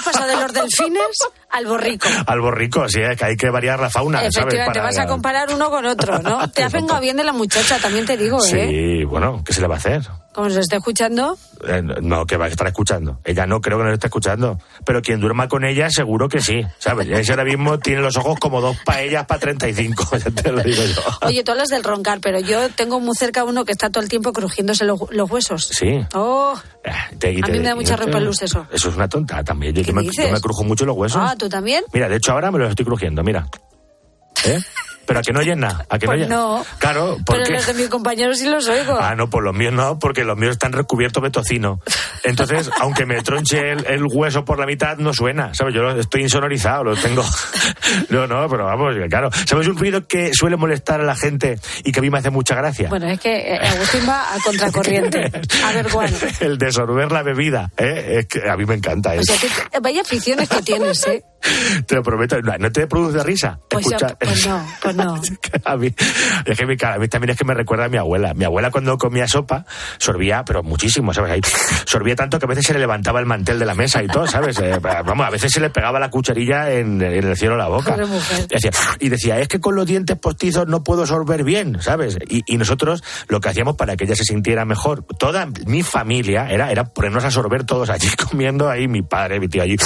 Hemos 0.00 0.04
pasado 0.14 0.26
de 0.28 0.36
los 0.42 0.52
delfines 0.52 1.02
al 1.50 1.66
borrico. 1.66 2.08
Al 2.26 2.40
borrico, 2.40 2.88
sí, 2.88 3.00
es 3.00 3.18
que 3.18 3.24
hay 3.24 3.36
que 3.36 3.50
variar 3.50 3.80
la 3.80 3.90
fauna, 3.90 4.18
¿sabes? 4.18 4.36
Efectivamente, 4.36 4.78
Para- 4.78 4.82
vas 4.90 4.98
a 4.98 5.06
comparar 5.06 5.52
uno 5.52 5.68
con 5.70 5.84
otro, 5.84 6.18
¿no? 6.20 6.48
Te 6.52 6.62
has 6.62 6.72
vengado 6.72 7.00
bien 7.00 7.16
de 7.16 7.24
la 7.24 7.32
muchacha, 7.32 7.78
también 7.78 8.06
te 8.06 8.16
digo, 8.16 8.38
¿eh? 8.44 8.68
Sí, 9.00 9.04
bueno, 9.04 9.42
¿qué 9.44 9.52
se 9.52 9.60
le 9.60 9.66
va 9.66 9.74
a 9.74 9.78
hacer? 9.78 10.02
Como 10.32 10.48
se 10.48 10.60
esté 10.60 10.76
escuchando, 10.76 11.36
Eh, 11.66 11.82
no, 11.82 12.24
que 12.24 12.36
va 12.36 12.44
a 12.46 12.48
estar 12.48 12.66
escuchando. 12.68 13.18
Ella 13.24 13.46
no 13.46 13.60
creo 13.60 13.78
que 13.78 13.84
nos 13.84 13.92
esté 13.94 14.06
escuchando. 14.06 14.58
Pero 14.86 15.02
quien 15.02 15.20
duerma 15.20 15.48
con 15.48 15.64
ella, 15.64 15.90
seguro 15.90 16.28
que 16.28 16.40
sí. 16.40 16.64
¿Sabes? 16.78 17.08
Ella 17.08 17.32
ahora 17.34 17.44
mismo 17.44 17.78
tiene 17.80 18.00
los 18.00 18.16
ojos 18.16 18.38
como 18.38 18.60
dos 18.60 18.76
paellas 18.84 19.26
para 19.26 19.40
35, 19.40 20.16
ya 20.24 20.30
te 20.30 20.52
lo 20.52 20.62
digo 20.62 20.82
yo. 20.84 21.02
Oye, 21.26 21.42
tú 21.42 21.50
hablas 21.50 21.68
del 21.68 21.82
roncar, 21.84 22.20
pero 22.20 22.38
yo 22.40 22.68
tengo 22.70 23.00
muy 23.00 23.14
cerca 23.16 23.42
uno 23.44 23.64
que 23.64 23.72
está 23.72 23.90
todo 23.90 24.02
el 24.04 24.08
tiempo 24.08 24.32
crujiéndose 24.32 24.84
los, 24.84 25.00
los 25.10 25.28
huesos. 25.30 25.66
Sí. 25.66 25.98
Oh, 26.14 26.54
Te- 27.18 27.32
y 27.32 27.40
A 27.42 27.46
te- 27.46 27.52
mí 27.52 27.58
me 27.58 27.64
da 27.68 27.74
mucha 27.74 27.96
te- 27.96 28.04
repelús 28.06 28.40
eso. 28.40 28.66
Eso 28.72 28.88
es 28.88 28.94
una 28.96 29.08
tonta 29.08 29.42
también. 29.42 29.74
Yo, 29.74 29.82
¿Qué 29.84 29.89
yo 29.90 29.94
me, 29.94 30.04
yo 30.04 30.32
me 30.32 30.40
crujo 30.40 30.64
mucho 30.64 30.84
los 30.86 30.96
huesos. 30.96 31.20
ah, 31.22 31.34
¿tú 31.38 31.48
también? 31.48 31.84
Mira, 31.92 32.08
de 32.08 32.16
hecho 32.16 32.32
ahora 32.32 32.50
me 32.50 32.58
los 32.58 32.70
estoy 32.70 32.84
crujiendo, 32.84 33.22
mira. 33.22 33.46
¿Eh? 34.44 34.58
Pero 35.10 35.18
a 35.18 35.22
que 35.24 35.32
no 35.32 35.42
llena, 35.42 35.84
a 35.88 35.98
que 35.98 36.06
Pues 36.06 36.20
no 36.20 36.24
llena. 36.24 36.36
no. 36.36 36.64
Claro, 36.78 37.16
Pero 37.26 37.38
porque... 37.40 37.52
los 37.52 37.66
de 37.66 37.74
mis 37.74 37.88
compañeros 37.88 38.38
sí 38.38 38.46
los 38.48 38.68
oigo. 38.68 38.96
Ah, 38.96 39.16
no, 39.16 39.28
pues 39.28 39.42
los 39.42 39.52
míos 39.52 39.72
no, 39.72 39.98
porque 39.98 40.22
los 40.22 40.38
míos 40.38 40.52
están 40.52 40.72
recubiertos 40.72 41.20
de 41.20 41.30
tocino. 41.30 41.80
Entonces, 42.22 42.70
aunque 42.80 43.06
me 43.06 43.20
tronche 43.22 43.72
el, 43.72 43.84
el 43.86 44.04
hueso 44.08 44.44
por 44.44 44.60
la 44.60 44.66
mitad, 44.66 44.98
no 44.98 45.12
suena, 45.12 45.52
¿sabes? 45.52 45.74
Yo 45.74 45.90
estoy 45.98 46.22
insonorizado, 46.22 46.84
lo 46.84 46.94
tengo. 46.96 47.24
No, 48.08 48.26
no, 48.28 48.48
pero 48.48 48.66
vamos, 48.66 48.94
claro. 49.08 49.30
¿Sabes 49.46 49.66
un 49.66 49.76
ruido 49.76 50.06
que 50.06 50.32
suele 50.32 50.56
molestar 50.56 51.00
a 51.00 51.04
la 51.04 51.16
gente 51.16 51.58
y 51.82 51.90
que 51.90 51.98
a 51.98 52.02
mí 52.02 52.10
me 52.10 52.18
hace 52.18 52.30
mucha 52.30 52.54
gracia? 52.54 52.88
Bueno, 52.88 53.08
es 53.08 53.18
que 53.18 53.54
eh, 53.54 53.58
Agustín 53.58 54.08
va 54.08 54.32
a 54.32 54.38
contracorriente. 54.44 55.30
A 55.64 55.72
ver, 55.72 55.90
Juan. 55.90 56.12
El 56.40 56.56
de 56.58 56.70
sorber 56.70 57.10
la 57.10 57.22
bebida, 57.24 57.72
¿eh? 57.76 58.18
Es 58.20 58.26
que 58.26 58.48
a 58.48 58.56
mí 58.56 58.64
me 58.64 58.74
encanta 58.74 59.10
O 59.10 59.12
eso. 59.14 59.34
sea, 59.34 59.50
que- 59.72 59.80
vaya 59.80 60.02
aficiones 60.02 60.48
que 60.48 60.62
tienes, 60.62 61.04
¿eh? 61.08 61.24
Te 61.86 61.94
lo 61.96 62.02
prometo. 62.02 62.40
No, 62.42 62.56
¿no 62.58 62.70
te 62.70 62.86
produce 62.86 63.24
risa? 63.24 63.58
Pues, 63.68 63.86
ya, 63.88 63.96
pues 64.18 64.46
no, 64.46 64.64
pues 64.82 64.94
no. 64.94 64.99
a 65.64 65.76
mí, 65.76 65.94
es 66.44 66.58
que 66.58 66.66
mi 66.66 66.76
a 66.82 66.98
mí 66.98 67.08
también 67.08 67.30
es 67.30 67.36
que 67.36 67.44
me 67.44 67.54
recuerda 67.54 67.86
a 67.86 67.88
mi 67.88 67.96
abuela. 67.96 68.34
Mi 68.34 68.44
abuela 68.44 68.70
cuando 68.70 68.96
comía 68.98 69.26
sopa 69.28 69.64
sorbía, 69.98 70.44
pero 70.44 70.62
muchísimo, 70.62 71.12
¿sabes? 71.12 71.32
Ahí, 71.32 71.40
sorbía 71.84 72.16
tanto 72.16 72.38
que 72.38 72.46
a 72.46 72.48
veces 72.48 72.66
se 72.66 72.72
le 72.72 72.78
levantaba 72.80 73.20
el 73.20 73.26
mantel 73.26 73.58
de 73.58 73.66
la 73.66 73.74
mesa 73.74 74.02
y 74.02 74.06
todo, 74.06 74.26
¿sabes? 74.26 74.58
Eh, 74.58 74.78
vamos, 74.80 75.26
a 75.26 75.30
veces 75.30 75.52
se 75.52 75.60
le 75.60 75.70
pegaba 75.70 75.98
la 76.00 76.10
cucharilla 76.10 76.70
en, 76.72 77.00
en 77.02 77.24
el 77.24 77.36
cielo 77.36 77.54
de 77.54 77.58
la 77.62 77.68
boca. 77.68 77.96
Y 78.48 78.54
decía, 78.54 78.70
y 78.98 79.08
decía, 79.08 79.38
es 79.38 79.48
que 79.48 79.60
con 79.60 79.74
los 79.74 79.86
dientes 79.86 80.16
postizos 80.18 80.66
no 80.66 80.82
puedo 80.82 81.06
sorber 81.06 81.44
bien, 81.44 81.80
¿sabes? 81.80 82.18
Y, 82.28 82.42
y 82.46 82.56
nosotros 82.56 83.02
lo 83.28 83.40
que 83.40 83.48
hacíamos 83.48 83.76
para 83.76 83.96
que 83.96 84.04
ella 84.04 84.16
se 84.16 84.24
sintiera 84.24 84.64
mejor, 84.64 85.04
toda 85.18 85.46
mi 85.66 85.82
familia 85.82 86.48
era, 86.50 86.70
era 86.70 86.84
ponernos 86.84 87.24
a 87.24 87.30
sorber 87.30 87.64
todos 87.64 87.90
allí 87.90 88.08
comiendo 88.30 88.68
ahí, 88.68 88.88
mi 88.88 89.02
padre, 89.02 89.40
mi 89.40 89.48
tío 89.48 89.62
allí, 89.62 89.76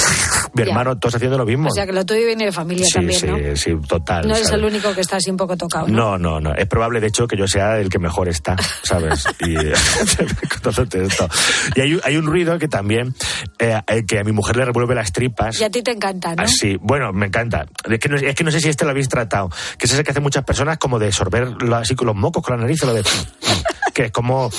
mi 0.53 0.63
Ya. 0.63 0.69
hermano, 0.69 0.97
todos 0.97 1.15
haciendo 1.15 1.37
lo 1.37 1.45
mismo. 1.45 1.67
O 1.69 1.71
sea, 1.71 1.85
que 1.85 1.93
lo 1.93 2.05
tuyo 2.05 2.25
viene 2.25 2.45
de 2.45 2.51
familia 2.51 2.85
sí, 2.85 2.93
también, 2.93 3.19
sí, 3.19 3.27
¿no? 3.27 3.37
sí, 3.55 3.87
total. 3.87 4.27
No 4.27 4.35
eres 4.35 4.47
¿sabes? 4.47 4.61
el 4.61 4.65
único 4.67 4.93
que 4.93 5.01
está 5.05 5.17
así 5.17 5.29
un 5.31 5.37
poco 5.37 5.55
tocado, 5.57 5.87
¿no? 5.87 6.17
No, 6.17 6.17
no, 6.17 6.39
no. 6.39 6.55
Es 6.55 6.67
probable, 6.67 6.99
de 6.99 7.07
hecho, 7.07 7.27
que 7.27 7.37
yo 7.37 7.47
sea 7.47 7.77
el 7.79 7.89
que 7.89 7.99
mejor 7.99 8.27
está, 8.27 8.55
¿sabes? 8.83 9.25
Y, 11.75 11.81
hay, 11.81 11.93
un- 11.93 12.01
hay 12.03 12.17
un 12.17 12.25
ruido 12.25 12.57
que 12.59 12.67
también, 12.67 13.15
eh, 13.59 13.81
eh, 13.87 14.05
que 14.05 14.19
a 14.19 14.23
mi 14.23 14.31
mujer 14.31 14.55
le 14.57 14.65
revuelve 14.65 14.95
las 14.95 15.11
tripas. 15.11 15.59
Y 15.59 15.63
a 15.63 15.69
ti 15.69 15.81
te 15.81 15.91
encanta, 15.91 16.35
¿no? 16.35 16.43
Ah, 16.43 16.47
sí, 16.47 16.77
bueno, 16.81 17.11
me 17.13 17.27
encanta. 17.27 17.65
Es 17.89 17.99
que, 17.99 18.09
no, 18.09 18.17
es 18.17 18.35
que 18.35 18.43
no 18.43 18.51
sé 18.51 18.59
si 18.61 18.69
este 18.69 18.85
lo 18.85 18.91
habéis 18.91 19.09
tratado. 19.09 19.49
Que 19.77 19.85
es 19.85 19.93
ese 19.93 20.03
que 20.03 20.11
hacen 20.11 20.23
muchas 20.23 20.43
personas 20.43 20.77
como 20.77 20.99
de 20.99 21.11
sorber 21.11 21.49
así 21.73 21.95
con 21.95 22.07
los 22.07 22.15
mocos, 22.15 22.43
con 22.43 22.55
la 22.57 22.63
nariz, 22.63 22.83
lo 22.83 22.93
de... 22.93 23.03
Que 23.93 24.05
es 24.05 24.11
como, 24.11 24.51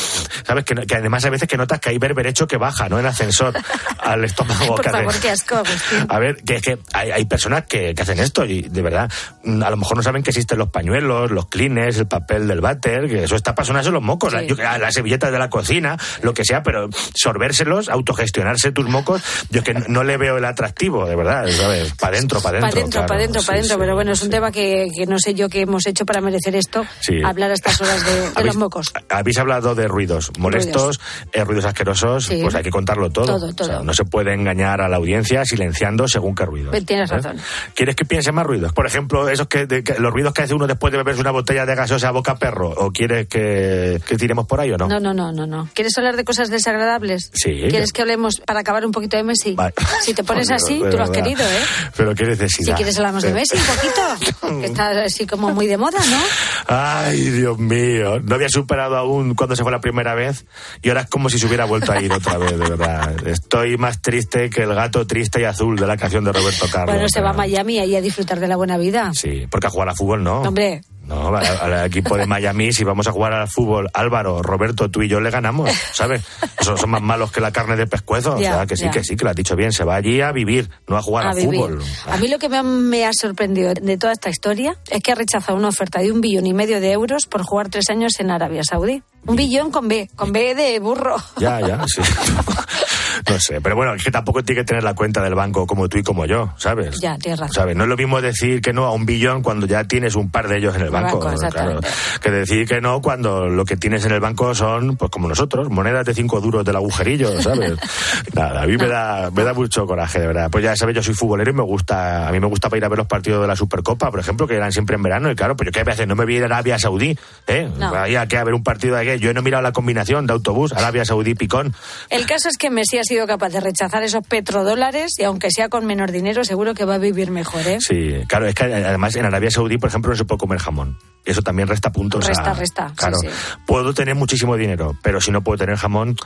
¿sabes? 0.44 0.64
Que, 0.64 0.74
además 0.96 1.22
hay 1.26 1.30
veces 1.30 1.46
que 1.46 1.58
notas 1.58 1.78
que 1.78 1.90
hay 1.90 1.98
berberecho 1.98 2.46
que 2.46 2.56
baja, 2.56 2.88
¿no? 2.88 2.98
En 2.98 3.04
ascensor 3.04 3.52
al 3.98 4.24
estómago. 4.24 4.66
Por 4.66 4.80
que 4.80 4.88
hace- 4.88 4.98
favor, 4.98 5.14
qué 5.20 5.30
asco, 5.30 5.54
Agustín. 5.56 6.06
a 6.08 6.18
ver, 6.18 6.36
que 6.42 6.56
es 6.56 6.62
que 6.62 6.78
hay, 6.94 7.10
hay 7.10 7.24
personas 7.26 7.64
que, 7.66 7.94
que 7.94 8.02
hacen 8.02 8.18
esto 8.18 8.46
y 8.46 8.62
de 8.62 8.80
verdad, 8.82 9.10
a 9.44 9.70
lo 9.70 9.76
mejor 9.76 9.98
no 9.98 10.02
saben 10.02 10.22
que 10.26 10.30
existen 10.30 10.58
los 10.58 10.70
pañuelos, 10.70 11.30
los 11.30 11.46
clines, 11.46 11.96
el 11.98 12.08
papel 12.08 12.48
del 12.48 12.60
váter, 12.60 13.06
que 13.08 13.22
eso 13.24 13.36
está 13.36 13.54
para 13.54 13.64
sonarse 13.64 13.90
los 13.92 14.02
mocos, 14.02 14.32
Sí. 14.32 14.36
la- 14.36 14.42
yo- 14.42 14.56
las 14.56 14.92
servilletas 14.92 15.30
de 15.30 15.38
la 15.38 15.48
cocina, 15.48 15.96
lo 16.22 16.34
que 16.34 16.44
sea, 16.44 16.64
pero 16.64 16.88
sorbérselos, 17.14 17.88
autogestionarse 17.88 18.72
tus 18.72 18.88
mocos, 18.88 19.22
yo 19.50 19.60
es 19.60 19.64
que 19.64 19.74
no, 19.88 20.02
le 20.04 20.16
veo 20.16 20.36
el 20.38 20.44
atractivo, 20.44 21.06
de 21.06 21.14
verdad, 21.16 21.46
¿sabes? 21.48 21.92
Para 21.94 22.16
adentro, 22.16 22.40
para 22.40 22.58
Para 22.58 22.72
adentro. 22.72 22.80
adentro, 22.80 22.90
claro. 22.98 23.06
para 23.08 23.20
adentro, 23.20 23.40
Sí, 23.40 23.46
para 23.46 23.58
adentro. 23.58 23.74
sí, 23.76 23.80
Pero 23.80 23.94
bueno, 23.94 24.12
es 24.12 24.22
un 24.22 24.30
tema 24.30 24.50
que, 24.52 24.88
que 24.96 25.06
no 25.06 25.18
sé 25.18 25.34
yo 25.34 25.48
qué 25.48 25.60
hemos 25.60 25.86
hecho 25.86 26.04
para 26.04 26.20
merecer 26.20 26.56
esto, 26.56 26.84
hablar 27.24 27.50
a 27.52 27.54
estas 27.54 27.80
horas 27.80 28.04
de, 28.04 28.20
de 28.20 28.26
¿Habéis- 28.34 28.46
los 28.46 28.56
mocos. 28.56 28.92
habéis 29.08 29.38
hablado 29.38 29.74
de 29.76 29.86
ruidos 29.88 30.32
molestos, 30.38 31.00
eh, 31.32 31.44
ruidos 31.44 31.64
asquerosos, 31.66 32.24
Sí. 32.24 32.40
pues 32.42 32.54
hay 32.54 32.62
que 32.64 32.70
contarlo 32.70 33.10
todo. 33.10 33.26
Todo, 33.26 33.54
todo. 33.54 33.68
O 33.68 33.70
sea, 33.70 33.82
no 33.82 33.94
se 33.94 34.04
puede 34.04 34.34
engañar 34.34 34.80
a 34.80 34.88
la 34.88 34.96
audiencia 34.96 35.44
silenciando 35.44 36.08
según 36.08 36.34
qué 36.34 36.44
ruidos. 36.44 36.70
Pues 36.70 36.84
tienes 36.84 37.10
¿eh? 37.10 37.14
razón. 37.14 37.36
¿Quieres 37.74 37.94
que 37.96 38.04
piense 38.04 38.32
más 38.32 38.44
ruidos? 38.46 38.72
Por 38.72 38.86
ejemplo, 38.86 39.28
esos 39.28 39.46
que, 39.46 39.66
de- 39.66 39.84
que- 39.84 39.98
los 39.98 40.12
ruidos 40.16 40.32
que 40.32 40.42
hace 40.42 40.54
uno 40.54 40.66
después 40.66 40.90
de 40.92 40.96
beberse 40.96 41.20
una 41.20 41.30
botella 41.30 41.66
de 41.66 41.74
gaseosa 41.74 42.08
a 42.08 42.10
boca 42.10 42.36
perro. 42.36 42.70
¿O 42.70 42.90
quieres 42.90 43.26
que, 43.28 44.00
que 44.06 44.16
tiremos 44.16 44.46
por 44.46 44.60
ahí 44.60 44.72
o 44.72 44.78
no? 44.78 44.88
No, 44.88 44.98
no, 44.98 45.12
no, 45.12 45.30
no, 45.30 45.46
no. 45.46 45.68
¿Quieres 45.74 45.92
hablar 45.98 46.16
de 46.16 46.24
cosas 46.24 46.48
desagradables? 46.48 47.30
Sí. 47.34 47.64
¿Quieres 47.68 47.92
que 47.92 48.00
hablemos 48.00 48.40
para 48.46 48.60
acabar 48.60 48.86
un 48.86 48.92
poquito 48.92 49.18
de 49.18 49.24
Messi? 49.24 49.52
Vale. 49.54 49.74
Si 50.00 50.14
te 50.14 50.24
pones 50.24 50.50
así, 50.56 50.80
tú 50.90 50.96
lo 50.96 51.02
has 51.02 51.10
querido, 51.10 51.42
¿eh? 51.42 51.60
Pero 51.98 52.14
qué 52.14 52.24
Si 52.24 52.30
necesidad. 52.30 52.76
quieres 52.76 52.96
hablamos 52.96 53.22
de 53.24 53.28
Sí. 53.28 53.34
Messi 53.34 53.56
un 53.56 53.62
poquito, 53.66 54.60
que 54.60 54.66
está 54.66 54.90
así 55.04 55.26
como 55.26 55.50
muy 55.50 55.66
de 55.66 55.76
moda, 55.76 55.98
¿no? 56.08 56.18
Ay, 56.66 57.20
Dios 57.30 57.58
mío. 57.58 58.18
No 58.20 58.36
había 58.36 58.48
superado 58.48 58.96
aún 58.96 59.34
cuando 59.34 59.54
se 59.54 59.62
fue 59.64 59.70
la 59.72 59.80
primera 59.80 60.14
vez 60.14 60.46
y 60.80 60.88
ahora 60.88 61.02
es 61.02 61.10
como 61.10 61.28
si 61.28 61.38
se 61.38 61.46
hubiera 61.46 61.66
vuelto 61.66 61.92
a 61.92 62.00
ir 62.00 62.10
otra 62.10 62.38
vez, 62.38 62.52
de 62.52 62.56
verdad. 62.56 63.26
Estoy 63.26 63.76
más 63.76 64.00
triste 64.00 64.48
que 64.48 64.62
el 64.62 64.74
gato 64.74 65.06
triste 65.06 65.42
y 65.42 65.44
azul 65.44 65.76
de 65.76 65.86
la 65.86 65.98
canción 65.98 66.24
de 66.24 66.32
Roberto 66.32 66.66
Carlos. 66.72 66.94
Bueno, 66.94 67.08
se 67.10 67.20
va 67.20 67.30
a 67.30 67.34
Miami 67.34 67.78
ahí 67.80 67.94
a 67.96 68.00
disfrutar 68.00 68.40
de 68.40 68.48
la 68.48 68.56
buena 68.56 68.78
vida. 68.78 69.10
Sí, 69.14 69.46
porque 69.50 69.66
a 69.66 69.70
jugar 69.70 69.90
a 69.90 69.94
fútbol 69.94 70.05
no. 70.14 70.42
Hombre, 70.42 70.80
No, 71.06 71.34
al, 71.36 71.86
equipo 71.86 72.16
de 72.16 72.26
Miami, 72.26 72.72
si 72.72 72.82
vamos 72.82 73.06
a 73.06 73.12
jugar 73.12 73.32
al 73.32 73.48
fútbol, 73.48 73.88
Álvaro, 73.94 74.42
Roberto, 74.42 74.90
tú 74.90 75.02
y 75.02 75.08
yo 75.08 75.20
le 75.20 75.30
ganamos, 75.30 75.70
¿sabes? 75.92 76.22
Son, 76.60 76.76
son 76.76 76.90
más 76.90 77.00
malos 77.00 77.30
que 77.30 77.40
la 77.40 77.52
carne 77.52 77.76
de 77.76 77.86
pescuezo. 77.86 78.38
Ya, 78.40 78.50
o 78.50 78.54
sea, 78.56 78.66
que 78.66 78.76
sí, 78.76 78.90
que 78.90 79.04
sí, 79.04 79.16
que 79.16 79.24
lo 79.24 79.30
has 79.30 79.36
dicho 79.36 79.54
bien. 79.54 79.72
Se 79.72 79.84
va 79.84 79.94
allí 79.94 80.20
a 80.20 80.32
vivir, 80.32 80.68
no 80.88 80.96
a 80.96 81.02
jugar 81.02 81.26
a 81.26 81.30
al 81.30 81.36
vivir. 81.36 81.60
fútbol. 81.60 81.82
A 82.10 82.16
mí 82.16 82.26
lo 82.28 82.38
que 82.40 82.48
me 82.48 82.56
ha, 82.58 82.62
me 82.64 83.06
ha 83.06 83.12
sorprendido 83.12 83.72
de 83.74 83.96
toda 83.96 84.12
esta 84.12 84.30
historia 84.30 84.76
es 84.90 85.00
que 85.02 85.12
ha 85.12 85.14
rechazado 85.14 85.56
una 85.56 85.68
oferta 85.68 86.00
de 86.00 86.10
un 86.10 86.20
billón 86.20 86.46
y 86.46 86.52
medio 86.52 86.80
de 86.80 86.90
euros 86.90 87.26
por 87.26 87.42
jugar 87.44 87.68
tres 87.68 87.88
años 87.88 88.12
en 88.18 88.30
Arabia 88.32 88.62
Saudí. 88.68 89.02
Un 89.26 89.36
billón 89.36 89.70
con 89.70 89.86
B, 89.88 90.08
con 90.16 90.32
B 90.32 90.54
de 90.56 90.78
burro. 90.80 91.16
Ya, 91.38 91.60
ya, 91.60 91.84
sí. 91.86 92.00
No 93.30 93.40
sé, 93.40 93.60
pero 93.60 93.76
bueno, 93.76 93.94
es 93.94 94.02
que 94.02 94.10
tampoco 94.10 94.42
tiene 94.42 94.62
que 94.62 94.64
tener 94.64 94.82
la 94.82 94.94
cuenta 94.94 95.22
del 95.22 95.34
banco 95.34 95.66
como 95.66 95.88
tú 95.88 95.98
y 95.98 96.02
como 96.02 96.26
yo, 96.26 96.52
¿sabes? 96.56 97.00
Ya, 97.00 97.16
tienes 97.18 97.40
razón. 97.40 97.54
¿Sabes? 97.54 97.76
No 97.76 97.84
es 97.84 97.88
lo 97.88 97.96
mismo 97.96 98.20
decir 98.20 98.60
que 98.60 98.72
no 98.72 98.84
a 98.84 98.92
un 98.92 99.06
billón 99.06 99.42
cuando 99.42 99.66
ya 99.66 99.84
tienes 99.84 100.14
un 100.14 100.30
par 100.30 100.48
de 100.48 100.58
ellos 100.58 100.74
en 100.76 100.82
el 100.82 100.90
banco. 100.90 101.18
banco, 101.18 101.48
claro. 101.50 101.80
Que 102.20 102.30
decir 102.30 102.66
que 102.66 102.80
no 102.80 103.00
cuando 103.00 103.48
lo 103.48 103.64
que 103.64 103.76
tienes 103.76 104.04
en 104.04 104.12
el 104.12 104.20
banco 104.20 104.54
son, 104.54 104.96
pues 104.96 105.10
como 105.10 105.28
nosotros, 105.28 105.68
monedas 105.70 106.06
de 106.06 106.14
cinco 106.14 106.40
duros 106.40 106.64
del 106.64 106.76
agujerillo, 106.76 107.40
¿sabes? 107.40 107.74
Nada, 108.34 108.62
a 108.62 108.66
mí 108.66 108.76
me 108.76 108.86
da, 108.86 109.30
me 109.30 109.44
da 109.44 109.52
mucho 109.54 109.86
coraje, 109.86 110.20
de 110.20 110.26
verdad. 110.26 110.50
Pues 110.50 110.64
ya 110.64 110.76
sabes, 110.76 110.94
yo 110.94 111.02
soy 111.02 111.14
futbolero 111.14 111.50
y 111.50 111.54
me 111.54 111.62
gusta, 111.62 112.28
a 112.28 112.32
mí 112.32 112.40
me 112.40 112.46
gusta 112.46 112.68
para 112.68 112.78
ir 112.78 112.84
a 112.84 112.88
ver 112.88 112.98
los 112.98 113.06
partidos 113.06 113.40
de 113.42 113.48
la 113.48 113.56
Supercopa, 113.56 114.10
por 114.10 114.20
ejemplo, 114.20 114.46
que 114.46 114.54
eran 114.54 114.72
siempre 114.72 114.96
en 114.96 115.02
verano, 115.02 115.30
y 115.30 115.34
claro, 115.34 115.56
pero 115.56 115.70
yo 115.70 115.72
qué 115.72 115.84
veces 115.84 116.06
no 116.06 116.14
me 116.14 116.24
voy 116.24 116.34
a 116.34 116.36
ir 116.38 116.42
a 116.44 116.46
Arabia 116.46 116.78
Saudí, 116.78 117.18
¿eh? 117.46 117.68
No. 117.78 117.92
Que 118.28 118.36
a 118.38 118.44
ver 118.44 118.54
un 118.54 118.62
partido 118.62 118.96
de 118.96 119.04
qué. 119.04 119.18
Yo 119.18 119.32
no 119.32 119.40
he 119.40 119.42
mirado 119.42 119.62
la 119.62 119.72
combinación 119.72 120.26
de 120.26 120.32
autobús, 120.32 120.72
Arabia 120.72 121.04
Saudí, 121.04 121.34
Picón. 121.34 121.74
El 122.10 122.26
caso 122.26 122.48
es 122.48 122.56
que 122.56 122.68
ha 122.68 123.04
sido 123.06 123.26
capaz 123.26 123.48
de 123.50 123.60
rechazar 123.60 124.02
esos 124.02 124.26
petrodólares 124.26 125.14
y 125.18 125.24
aunque 125.24 125.50
sea 125.50 125.68
con 125.68 125.86
menor 125.86 126.12
dinero, 126.12 126.44
seguro 126.44 126.74
que 126.74 126.84
va 126.84 126.94
a 126.94 126.98
vivir 126.98 127.30
mejor, 127.30 127.66
¿eh? 127.66 127.78
Sí, 127.80 128.12
claro, 128.28 128.46
es 128.46 128.54
que 128.54 128.64
además 128.64 129.16
en 129.16 129.24
Arabia 129.24 129.50
Saudí, 129.50 129.78
por 129.78 129.88
ejemplo, 129.88 130.10
no 130.10 130.16
se 130.16 130.24
puede 130.24 130.38
comer 130.38 130.58
jamón. 130.58 130.98
Eso 131.24 131.42
también 131.42 131.66
resta 131.68 131.90
puntos. 131.90 132.24
a- 132.24 132.28
Resta, 132.28 132.52
resta, 132.54 132.88
sí, 132.90 132.94
Claro, 132.96 133.16
sí. 133.20 133.28
puedo 133.66 133.92
tener 133.94 134.14
muchísimo 134.14 134.56
dinero, 134.56 134.96
pero 135.02 135.20
si 135.20 135.30
no 135.30 135.42
puedo 135.42 135.58
tener 135.58 135.76
jamón, 135.76 136.16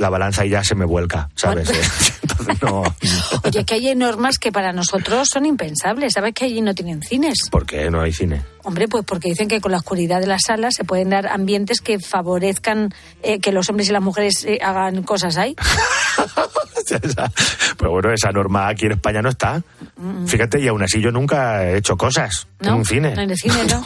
la 0.00 0.08
balanza 0.08 0.46
ya 0.46 0.64
se 0.64 0.74
me 0.74 0.86
vuelca, 0.86 1.28
¿sabes? 1.34 1.70
Entonces 2.22 2.62
no. 2.62 2.82
Oye, 3.44 3.64
que 3.64 3.74
hay 3.74 3.94
normas 3.94 4.38
que 4.38 4.50
para 4.50 4.72
nosotros 4.72 5.28
son 5.30 5.44
impensables. 5.44 6.14
¿Sabes 6.14 6.32
que 6.34 6.46
allí 6.46 6.62
no 6.62 6.74
tienen 6.74 7.02
cines? 7.02 7.48
¿Por 7.50 7.66
qué 7.66 7.90
no 7.90 8.00
hay 8.00 8.12
cine? 8.12 8.42
Hombre, 8.62 8.88
pues 8.88 9.04
porque 9.04 9.28
dicen 9.28 9.46
que 9.46 9.60
con 9.60 9.72
la 9.72 9.78
oscuridad 9.78 10.20
de 10.20 10.26
las 10.26 10.42
salas 10.46 10.74
se 10.74 10.84
pueden 10.84 11.10
dar 11.10 11.26
ambientes 11.28 11.80
que 11.80 11.98
favorezcan 11.98 12.94
eh, 13.22 13.40
que 13.40 13.52
los 13.52 13.68
hombres 13.68 13.90
y 13.90 13.92
las 13.92 14.02
mujeres 14.02 14.44
eh, 14.44 14.58
hagan 14.62 15.02
cosas 15.02 15.36
ahí. 15.36 15.54
Pero 17.78 17.90
bueno, 17.90 18.12
esa 18.12 18.30
norma 18.32 18.68
aquí 18.68 18.86
en 18.86 18.92
España 18.92 19.22
no 19.22 19.28
está. 19.28 19.62
Fíjate, 20.26 20.60
y 20.60 20.68
aún 20.68 20.82
así 20.82 21.00
yo 21.00 21.10
nunca 21.10 21.64
he 21.64 21.78
hecho 21.78 21.96
cosas 21.96 22.46
en 22.60 22.68
¿No? 22.68 22.76
un 22.76 22.84
cine. 22.84 23.12
En 23.12 23.30
el 23.30 23.36
cine, 23.36 23.64
¿no? 23.70 23.82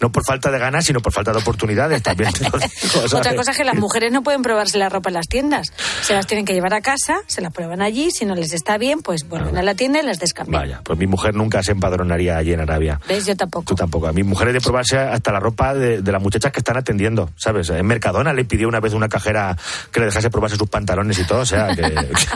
No 0.00 0.12
por 0.12 0.24
falta 0.24 0.50
de 0.50 0.58
ganas, 0.58 0.84
sino 0.84 1.00
por 1.00 1.12
falta 1.12 1.32
de 1.32 1.38
oportunidades 1.38 2.02
también. 2.02 2.30
Otra 3.12 3.34
cosa 3.34 3.50
es 3.50 3.56
que 3.56 3.64
las 3.64 3.76
mujeres 3.76 4.12
no 4.12 4.22
pueden 4.22 4.42
probarse 4.42 4.78
la 4.78 4.88
ropa 4.88 5.10
en 5.10 5.14
las 5.14 5.28
tiendas. 5.28 5.72
Se 6.02 6.14
las 6.14 6.26
tienen 6.26 6.44
que 6.44 6.54
llevar 6.54 6.74
a 6.74 6.80
casa, 6.80 7.20
se 7.26 7.40
las 7.40 7.52
prueban 7.52 7.82
allí, 7.82 8.10
si 8.10 8.24
no 8.24 8.34
les 8.34 8.52
está 8.52 8.78
bien, 8.78 9.00
pues 9.00 9.28
vuelven 9.28 9.56
a 9.56 9.62
la 9.62 9.74
tienda 9.74 10.00
y 10.00 10.02
las 10.02 10.18
descambian. 10.18 10.62
Vaya, 10.62 10.80
pues 10.84 10.98
mi 10.98 11.06
mujer 11.06 11.34
nunca 11.34 11.62
se 11.62 11.72
empadronaría 11.72 12.36
allí 12.36 12.52
en 12.52 12.60
Arabia. 12.60 13.00
¿Ves? 13.08 13.26
Yo 13.26 13.36
tampoco. 13.36 13.64
Tú 13.66 13.74
tampoco. 13.74 14.08
A 14.08 14.12
mi 14.12 14.22
mujer 14.22 14.48
es 14.48 14.54
de 14.54 14.60
probarse 14.60 14.98
hasta 14.98 15.32
la 15.32 15.40
ropa 15.40 15.74
de, 15.74 16.02
de 16.02 16.12
las 16.12 16.22
muchachas 16.22 16.52
que 16.52 16.60
están 16.60 16.76
atendiendo, 16.76 17.30
¿sabes? 17.36 17.70
En 17.70 17.86
Mercadona 17.86 18.32
le 18.32 18.44
pidió 18.44 18.68
una 18.68 18.80
vez 18.80 18.92
una 18.92 19.08
cajera 19.08 19.56
que 19.90 20.00
le 20.00 20.06
dejase 20.06 20.30
probarse 20.30 20.56
sus 20.56 20.68
pantalones 20.68 21.18
y 21.18 21.24
todo, 21.24 21.40
o 21.40 21.46
sea, 21.46 21.74
que... 21.74 21.82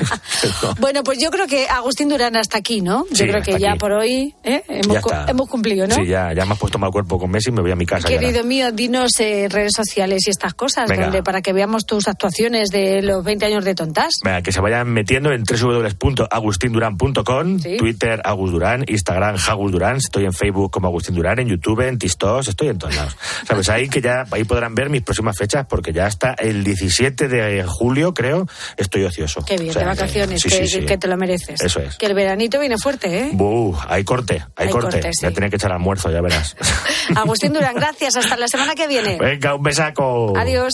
Bueno, 0.80 1.02
pues 1.04 1.18
yo 1.20 1.30
creo 1.30 1.46
que 1.46 1.68
Agustín 1.68 2.08
Durán 2.08 2.36
hasta 2.36 2.58
aquí, 2.58 2.80
¿no? 2.80 3.04
Yo 3.10 3.16
Sí, 3.16 3.24
creo 3.26 3.42
que 3.42 3.58
ya 3.58 3.70
aquí. 3.70 3.78
por 3.78 3.92
hoy 3.92 4.34
¿eh? 4.44 4.62
hemos, 4.68 5.00
cu- 5.00 5.10
hemos 5.26 5.48
cumplido, 5.48 5.86
¿no? 5.86 5.94
Sí, 5.94 6.06
ya, 6.06 6.32
ya 6.32 6.44
me 6.46 6.52
has 6.52 6.58
puesto 6.58 6.78
mal 6.78 6.90
cuerpo 6.90 7.18
con 7.18 7.30
Messi 7.30 7.50
y 7.50 7.52
me 7.52 7.60
voy 7.62 7.70
a 7.70 7.76
mi 7.76 7.86
casa. 7.86 8.08
Querido 8.08 8.42
mío, 8.44 8.72
dinos 8.72 9.18
eh, 9.20 9.48
redes 9.50 9.72
sociales 9.74 10.22
y 10.26 10.30
estas 10.30 10.54
cosas, 10.54 10.88
Venga. 10.88 11.04
donde 11.04 11.22
para 11.22 11.42
que 11.42 11.52
veamos 11.52 11.86
tus 11.86 12.08
actuaciones 12.08 12.70
de 12.70 13.02
los 13.02 13.22
20 13.24 13.46
años 13.46 13.64
de 13.64 13.74
tontas. 13.74 14.14
Venga, 14.24 14.42
que 14.42 14.52
se 14.52 14.60
vayan 14.60 14.88
metiendo 14.88 15.32
en 15.32 15.44
www.agustindurán.com, 15.44 17.58
Sí. 17.60 17.76
Twitter 17.76 18.20
Agus 18.24 18.50
Durán, 18.52 18.84
Instagram 18.86 19.36
Agus 19.48 19.72
Durán, 19.72 19.96
estoy 19.96 20.24
en 20.24 20.32
Facebook 20.32 20.70
como 20.70 20.88
Agustín 20.88 21.14
Durán, 21.14 21.38
en 21.38 21.48
YouTube, 21.48 21.80
en 21.86 21.98
Tistos, 21.98 22.48
estoy 22.48 22.68
en 22.68 22.78
todos 22.78 22.96
lados. 22.96 23.16
Sabes, 23.46 23.68
ahí 23.68 23.88
que 23.88 24.00
ya 24.00 24.24
ahí 24.30 24.44
podrán 24.44 24.74
ver 24.74 24.88
mis 24.90 25.02
próximas 25.02 25.36
fechas 25.36 25.66
porque 25.68 25.92
ya 25.92 26.06
hasta 26.06 26.32
el 26.34 26.64
17 26.64 27.28
de 27.28 27.64
julio, 27.66 28.14
creo, 28.14 28.46
estoy 28.76 29.04
ocioso. 29.04 29.44
Qué 29.46 29.56
bien, 29.56 29.70
O 29.70 29.74
sea, 29.74 29.89
vacaciones, 29.96 30.40
sí, 30.42 30.48
que, 30.48 30.66
sí, 30.66 30.81
sí. 30.81 30.87
que 30.87 30.98
te 30.98 31.07
lo 31.09 31.16
mereces. 31.16 31.61
Eso 31.61 31.81
es. 31.81 31.96
Que 31.96 32.07
el 32.07 32.14
veranito 32.14 32.59
viene 32.59 32.79
fuerte, 32.79 33.18
¿eh? 33.18 33.31
Buh, 33.33 33.76
hay 33.88 34.05
corte, 34.05 34.44
hay, 34.57 34.66
Hay 34.66 34.72
corte. 34.72 35.00
corte, 35.00 35.11
sí. 35.12 35.22
Ya 35.22 35.31
tenía 35.33 35.50
que 35.50 35.57
echar 35.57 35.72
almuerzo, 35.72 36.11
ya 36.11 36.20
verás. 36.20 36.57
Agustín 37.16 37.53
Durán, 37.53 37.74
gracias. 37.74 38.16
Hasta 38.16 38.37
la 38.37 38.48
semana 38.48 38.74
que 38.74 38.87
viene. 38.87 39.18
Venga, 39.18 39.55
un 39.55 39.62
besaco. 39.62 40.33
Adiós. 40.37 40.72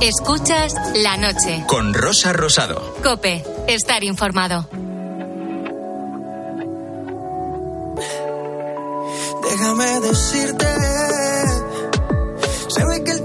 Escuchas 0.00 0.74
la 0.96 1.16
noche. 1.16 1.64
Con 1.66 1.92
Rosa 1.94 2.32
Rosado. 2.32 2.96
Cope, 3.02 3.44
estar 3.68 4.02
informado. 4.04 4.68
Déjame 9.42 10.00
decirte, 10.00 10.66
se 12.68 12.84
ve 12.86 13.04
que 13.04 13.10
él 13.12 13.24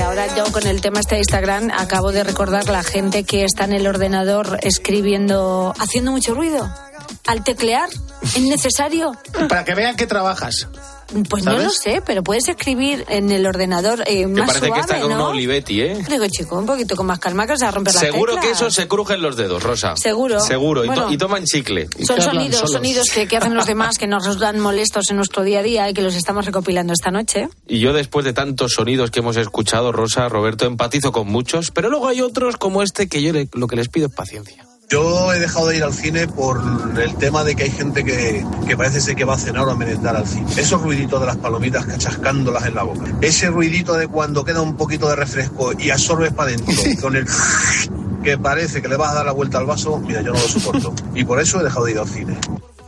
ahora 0.00 0.34
yo 0.34 0.50
con 0.52 0.66
el 0.66 0.80
tema 0.80 1.00
este 1.00 1.16
de 1.16 1.20
Instagram 1.20 1.70
acabo 1.70 2.12
de 2.12 2.24
recordar 2.24 2.68
la 2.68 2.82
gente 2.82 3.24
que 3.24 3.44
está 3.44 3.64
en 3.64 3.72
el 3.72 3.86
ordenador 3.86 4.58
escribiendo, 4.62 5.74
haciendo 5.78 6.12
mucho 6.12 6.34
ruido. 6.34 6.72
Al 7.26 7.44
teclear, 7.44 7.88
¿es 8.22 8.40
necesario? 8.40 9.12
Para 9.48 9.64
que 9.64 9.74
vean 9.74 9.96
que 9.96 10.06
trabajas. 10.06 10.68
Pues 11.28 11.44
no 11.44 11.58
lo 11.58 11.70
sé, 11.70 12.02
pero 12.04 12.22
puedes 12.22 12.48
escribir 12.48 13.04
en 13.08 13.30
el 13.30 13.46
ordenador 13.46 14.02
eh, 14.06 14.26
más 14.26 14.46
parece 14.46 14.66
suave, 14.66 14.74
que 14.74 14.80
está 14.80 15.00
con 15.00 15.10
¿no? 15.10 15.16
una 15.16 15.26
Olivetti, 15.28 15.80
¿eh? 15.82 16.04
Digo, 16.08 16.24
chico, 16.28 16.58
un 16.58 16.66
poquito 16.66 16.96
con 16.96 17.06
más 17.06 17.18
calma 17.18 17.46
que 17.46 17.52
os 17.52 17.62
va 17.62 17.68
a 17.68 17.70
romper 17.70 17.94
la 17.94 18.00
Seguro 18.00 18.36
que 18.40 18.50
eso 18.50 18.70
se 18.70 18.88
crujen 18.88 19.20
los 19.22 19.36
dedos, 19.36 19.62
Rosa. 19.62 19.94
Seguro. 19.96 20.40
Seguro. 20.40 20.84
Y, 20.84 20.88
to- 20.90 21.10
y 21.12 21.18
toman 21.18 21.44
chicle. 21.44 21.88
Son 22.06 22.20
sonidos, 22.20 22.70
sonidos 22.70 23.08
que, 23.12 23.26
que 23.28 23.36
hacen 23.36 23.54
los 23.54 23.66
demás 23.66 23.98
que 23.98 24.06
nos 24.06 24.24
resultan 24.24 24.58
molestos 24.60 25.10
en 25.10 25.16
nuestro 25.16 25.42
día 25.42 25.60
a 25.60 25.62
día 25.62 25.90
y 25.90 25.94
que 25.94 26.02
los 26.02 26.14
estamos 26.14 26.46
recopilando 26.46 26.92
esta 26.92 27.10
noche. 27.10 27.48
Y 27.68 27.78
yo 27.80 27.92
después 27.92 28.24
de 28.24 28.32
tantos 28.32 28.72
sonidos 28.72 29.10
que 29.10 29.20
hemos 29.20 29.36
escuchado, 29.36 29.92
Rosa, 29.92 30.28
Roberto, 30.28 30.64
empatizo 30.66 31.12
con 31.12 31.26
muchos, 31.28 31.70
pero 31.70 31.90
luego 31.90 32.08
hay 32.08 32.20
otros 32.22 32.56
como 32.56 32.82
este 32.82 33.08
que 33.08 33.22
yo 33.22 33.32
le- 33.32 33.48
lo 33.52 33.66
que 33.66 33.76
les 33.76 33.88
pido 33.88 34.06
es 34.08 34.14
paciencia. 34.14 34.64
Yo 34.92 35.32
he 35.32 35.40
dejado 35.40 35.68
de 35.68 35.78
ir 35.78 35.84
al 35.84 35.94
cine 35.94 36.28
por 36.28 36.60
el 37.02 37.14
tema 37.14 37.44
de 37.44 37.56
que 37.56 37.62
hay 37.62 37.70
gente 37.70 38.04
que, 38.04 38.44
que 38.68 38.76
parece 38.76 39.00
ser 39.00 39.16
que 39.16 39.24
va 39.24 39.36
a 39.36 39.38
cenar 39.38 39.66
o 39.66 39.70
a 39.70 39.74
merendar 39.74 40.14
al 40.14 40.26
cine. 40.26 40.44
Esos 40.54 40.82
ruiditos 40.82 41.18
de 41.18 41.24
las 41.24 41.38
palomitas 41.38 41.86
cachascándolas 41.86 42.66
en 42.66 42.74
la 42.74 42.82
boca. 42.82 43.10
Ese 43.22 43.48
ruidito 43.48 43.94
de 43.94 44.06
cuando 44.06 44.44
queda 44.44 44.60
un 44.60 44.76
poquito 44.76 45.08
de 45.08 45.16
refresco 45.16 45.72
y 45.78 45.88
absorbes 45.88 46.34
para 46.34 46.50
adentro 46.50 46.74
con 47.00 47.16
el 47.16 47.26
que 48.22 48.36
parece 48.36 48.82
que 48.82 48.88
le 48.88 48.96
vas 48.96 49.12
a 49.12 49.14
dar 49.14 49.24
la 49.24 49.32
vuelta 49.32 49.56
al 49.56 49.64
vaso, 49.64 49.98
mira, 49.98 50.20
yo 50.20 50.34
no 50.34 50.38
lo 50.38 50.46
soporto. 50.46 50.92
Y 51.14 51.24
por 51.24 51.40
eso 51.40 51.58
he 51.58 51.64
dejado 51.64 51.86
de 51.86 51.92
ir 51.92 51.98
al 51.98 52.08
cine. 52.08 52.36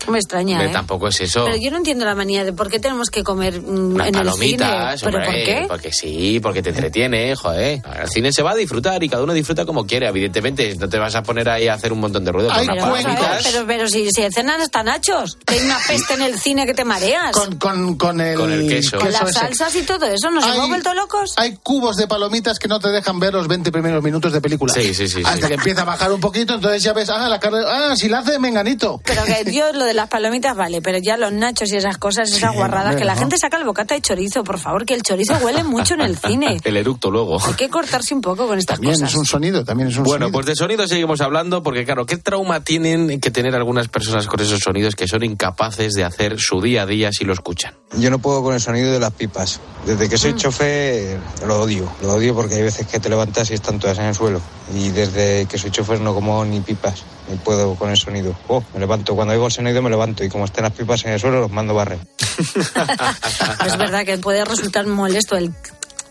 No 0.07 0.12
me 0.12 0.18
extraña, 0.18 0.64
¿eh? 0.64 0.68
Tampoco 0.72 1.09
es 1.09 1.20
eso. 1.20 1.44
Pero 1.44 1.57
yo 1.57 1.70
no 1.70 1.78
entiendo 1.78 2.04
la 2.04 2.14
manía 2.14 2.44
de 2.44 2.52
por 2.52 2.68
qué 2.70 2.78
tenemos 2.78 3.11
que 3.11 3.22
comer 3.22 3.61
mm, 3.61 3.94
Unas 3.94 4.09
en 4.09 4.14
el 4.14 4.20
cine. 4.33 4.59
palomitas, 4.59 5.02
¿Pero 5.02 5.18
hombre, 5.18 5.24
por 5.24 5.35
qué? 5.44 5.64
Porque 5.68 5.92
sí, 5.92 6.40
porque 6.42 6.62
te 6.62 6.70
entretiene, 6.70 7.35
joder. 7.37 7.80
Al 7.87 8.09
cine 8.09 8.33
se 8.33 8.42
va 8.42 8.52
a 8.52 8.54
disfrutar 8.54 9.02
y 9.02 9.09
cada 9.09 9.22
uno 9.22 9.33
disfruta 9.33 9.64
como 9.64 9.87
quiere, 9.87 10.07
evidentemente. 10.09 10.74
No 10.76 10.88
te 10.88 10.98
vas 10.98 11.14
a 11.14 11.22
poner 11.22 11.48
ahí 11.48 11.68
a 11.68 11.74
hacer 11.74 11.92
un 11.92 12.00
montón 12.00 12.24
de 12.24 12.33
ruido. 12.33 12.48
con 12.50 12.59
Pero, 12.66 12.72
unas 12.72 13.02
palomitas. 13.04 13.42
pero, 13.44 13.66
pero 13.66 13.88
si, 13.88 14.11
si 14.11 14.22
cenan 14.33 14.61
hasta 14.61 14.83
nachos, 14.83 15.38
que 15.46 15.54
hay 15.54 15.61
una 15.61 15.78
peste 15.87 16.14
en 16.14 16.22
el 16.22 16.38
cine 16.38 16.66
que 16.66 16.74
te 16.74 16.85
mareas. 16.85 17.33
Con, 17.33 17.57
con, 17.57 17.96
con 17.96 18.20
el, 18.20 18.37
Con 18.37 18.52
el 18.52 18.68
queso. 18.68 18.98
Con 18.98 19.12
las 19.12 19.33
salsas 19.33 19.74
y 19.76 19.83
todo 19.83 20.07
eso, 20.07 20.30
¿nos 20.30 20.44
Hay- 20.44 20.57
hemos 20.57 20.68
vuelto 20.68 20.92
locos? 20.94 21.33
Hay 21.37 21.57
cubos 21.62 21.96
de 21.96 22.07
palomitas 22.07 22.59
que 22.59 22.68
no 22.68 22.80
te 22.80 22.88
dejan 22.90 23.18
ver 23.20 23.33
los 23.35 23.48
20 23.48 23.70
primeros 23.72 24.02
minutos 24.02 24.33
de 24.33 24.40
película. 24.40 24.72
Sí, 24.74 24.94
sí, 24.94 25.09
sí, 25.09 25.22
Hasta 25.24 25.42
sí. 25.42 25.48
que 25.48 25.54
empieza 25.54 25.83
a 25.83 25.85
bajar 25.85 26.12
un 26.12 26.20
poquito, 26.20 26.54
entonces 26.54 26.83
ya 26.83 26.92
ves, 26.92 27.09
ah, 27.11 27.28
la 27.28 27.38
carne, 27.40 27.61
ah, 27.66 27.94
si 27.96 28.09
la 28.09 28.18
hace 28.18 28.38
menganito. 28.38 29.00
Pero 29.04 29.22
que 29.24 29.52
yo 29.52 29.72
lo 29.72 29.84
de 29.85 29.94
las 29.94 30.09
palomitas 30.09 30.57
vale, 30.57 30.81
pero 30.83 30.99
ya 30.99 31.16
los 31.16 31.33
nachos 31.33 31.73
y 31.73 31.77
esas 31.77 31.99
cosas, 31.99 32.31
esas 32.33 32.55
guarradas, 32.55 32.87
hombre, 32.92 32.99
que 33.01 33.05
la 33.05 33.14
¿no? 33.14 33.20
gente 33.20 33.38
saca 33.38 33.57
el 33.59 33.64
bocata 33.64 33.94
de 33.94 34.01
chorizo, 34.01 34.42
por 34.44 34.59
favor, 34.59 34.85
que 34.85 34.94
el 34.94 35.03
chorizo 35.03 35.35
huele 35.42 35.64
mucho 35.64 35.94
en 35.94 36.01
el 36.03 36.16
cine. 36.18 36.59
El 36.64 36.77
eructo 36.77 37.11
luego. 37.11 37.38
Hay 37.44 37.55
que 37.55 37.68
cortarse 37.68 38.14
un 38.14 38.20
poco 38.20 38.47
con 38.47 38.59
estas 38.59 38.77
También 38.77 38.94
cosas. 38.94 39.11
es 39.11 39.16
un 39.16 39.27
sonido, 39.27 39.64
también 39.64 39.88
es 39.90 39.97
un 39.97 40.05
Bueno, 40.05 40.27
sonido. 40.27 40.33
pues 40.33 40.47
de 40.47 40.57
sonido 40.57 40.87
seguimos 40.88 41.20
hablando 41.20 41.62
porque, 41.62 41.85
claro, 41.85 42.07
¿qué 42.07 42.16
trauma 42.16 42.61
tienen 42.64 43.20
que 43.20 43.31
tener 43.31 43.55
algunas 43.55 43.88
personas 43.88 44.27
con 44.27 44.40
esos 44.40 44.61
sonidos 44.61 44.94
que 44.97 45.07
son 45.07 45.23
incapaces 45.25 45.92
de 45.94 46.05
hacer 46.05 46.37
su 46.38 46.61
día 46.61 46.83
a 46.83 46.87
día 46.87 47.12
si 47.12 47.25
lo 47.25 47.33
escuchan? 47.33 47.75
Yo 47.99 48.11
no 48.11 48.18
puedo 48.18 48.42
con 48.42 48.55
el 48.55 48.61
sonido 48.61 48.90
de 48.92 48.99
las 49.01 49.12
pipas. 49.12 49.61
Desde 49.87 50.09
que 50.09 50.16
soy 50.18 50.33
Mm. 50.33 50.37
chofer 50.37 51.18
lo 51.47 51.61
odio. 51.62 51.92
Lo 52.03 52.14
odio 52.14 52.35
porque 52.35 52.55
hay 52.57 52.62
veces 52.62 52.87
que 52.87 52.99
te 52.99 53.09
levantas 53.09 53.51
y 53.51 53.55
están 53.55 53.79
todas 53.79 53.99
en 53.99 54.07
el 54.07 54.14
suelo. 54.14 54.40
Y 54.75 54.88
desde 54.88 55.47
que 55.47 55.59
soy 55.59 55.70
chofer 55.70 56.01
no 56.01 56.14
como 56.14 56.44
ni 56.44 56.61
pipas. 56.61 57.05
Ni 57.31 57.37
puedo 57.37 57.75
con 57.77 57.90
el 57.90 57.97
sonido. 57.97 58.35
Oh, 58.49 58.62
me 58.75 58.81
levanto. 58.81 59.14
Cuando 59.14 59.33
oigo 59.35 59.47
el 59.47 59.53
sonido 59.53 59.74
me 59.83 59.91
levanto. 59.91 60.25
Y 60.25 60.29
como 60.29 60.45
estén 60.45 60.65
las 60.65 60.73
pipas 60.73 61.05
en 61.05 61.13
el 61.13 61.21
suelo, 61.21 61.41
los 61.41 61.51
mando 61.51 61.75
barrer. 61.75 61.99
Es 63.67 63.79
verdad 63.79 64.05
que 64.05 64.19
puede 64.19 64.45
resultar 64.45 64.87
molesto 64.87 65.37
el, 65.37 65.53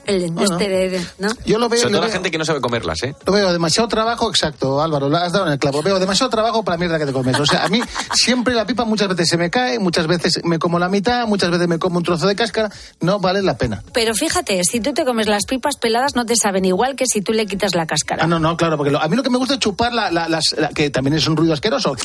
el 0.05 0.23
este 0.39 0.69
de, 0.69 0.89
de- 0.89 1.05
¿no? 1.19 1.29
Yo 1.45 1.57
lo 1.59 1.69
veo, 1.69 1.79
Sobre 1.81 1.93
todo 1.93 2.01
la 2.01 2.07
veo- 2.07 2.13
gente 2.13 2.31
que 2.31 2.37
no 2.37 2.45
sabe 2.45 2.61
comerlas, 2.61 3.01
¿eh? 3.03 3.15
Lo 3.25 3.33
veo 3.33 3.51
demasiado 3.53 3.87
trabajo, 3.87 4.29
exacto, 4.29 4.81
Álvaro, 4.81 5.09
lo 5.09 5.17
has 5.17 5.31
dado 5.31 5.45
en 5.47 5.53
el 5.53 5.59
clavo. 5.59 5.81
Veo 5.81 5.99
demasiado 5.99 6.29
trabajo 6.29 6.63
para 6.63 6.75
la 6.75 6.79
mierda 6.79 6.99
que 6.99 7.05
te 7.05 7.13
comes. 7.13 7.39
O 7.39 7.45
sea, 7.45 7.63
a 7.65 7.69
mí 7.69 7.81
siempre 8.13 8.53
la 8.53 8.65
pipa 8.65 8.85
muchas 8.85 9.07
veces 9.07 9.27
se 9.29 9.37
me 9.37 9.49
cae, 9.49 9.79
muchas 9.79 10.07
veces 10.07 10.41
me 10.43 10.59
como 10.59 10.79
la 10.79 10.89
mitad, 10.89 11.25
muchas 11.27 11.51
veces 11.51 11.67
me 11.67 11.79
como 11.79 11.97
un 11.97 12.03
trozo 12.03 12.27
de 12.27 12.35
cáscara. 12.35 12.69
No 13.01 13.19
vale 13.19 13.41
la 13.41 13.57
pena. 13.57 13.83
Pero 13.93 14.13
fíjate, 14.13 14.61
si 14.63 14.79
tú 14.79 14.93
te 14.93 15.05
comes 15.05 15.27
las 15.27 15.45
pipas 15.45 15.75
peladas 15.77 16.15
no 16.15 16.25
te 16.25 16.35
saben 16.35 16.65
igual 16.65 16.95
que 16.95 17.05
si 17.05 17.21
tú 17.21 17.33
le 17.33 17.45
quitas 17.45 17.75
la 17.75 17.85
cáscara. 17.85 18.23
Ah, 18.23 18.27
no, 18.27 18.39
no, 18.39 18.57
claro, 18.57 18.77
porque 18.77 18.91
lo- 18.91 19.01
a 19.01 19.07
mí 19.07 19.15
lo 19.15 19.23
que 19.23 19.29
me 19.29 19.37
gusta 19.37 19.55
es 19.55 19.59
chupar 19.59 19.93
la, 19.93 20.11
la- 20.11 20.27
las, 20.27 20.53
la- 20.57 20.69
que 20.69 20.89
también 20.89 21.15
es 21.15 21.27
un 21.27 21.35
ruido 21.37 21.53
asqueroso. 21.53 21.95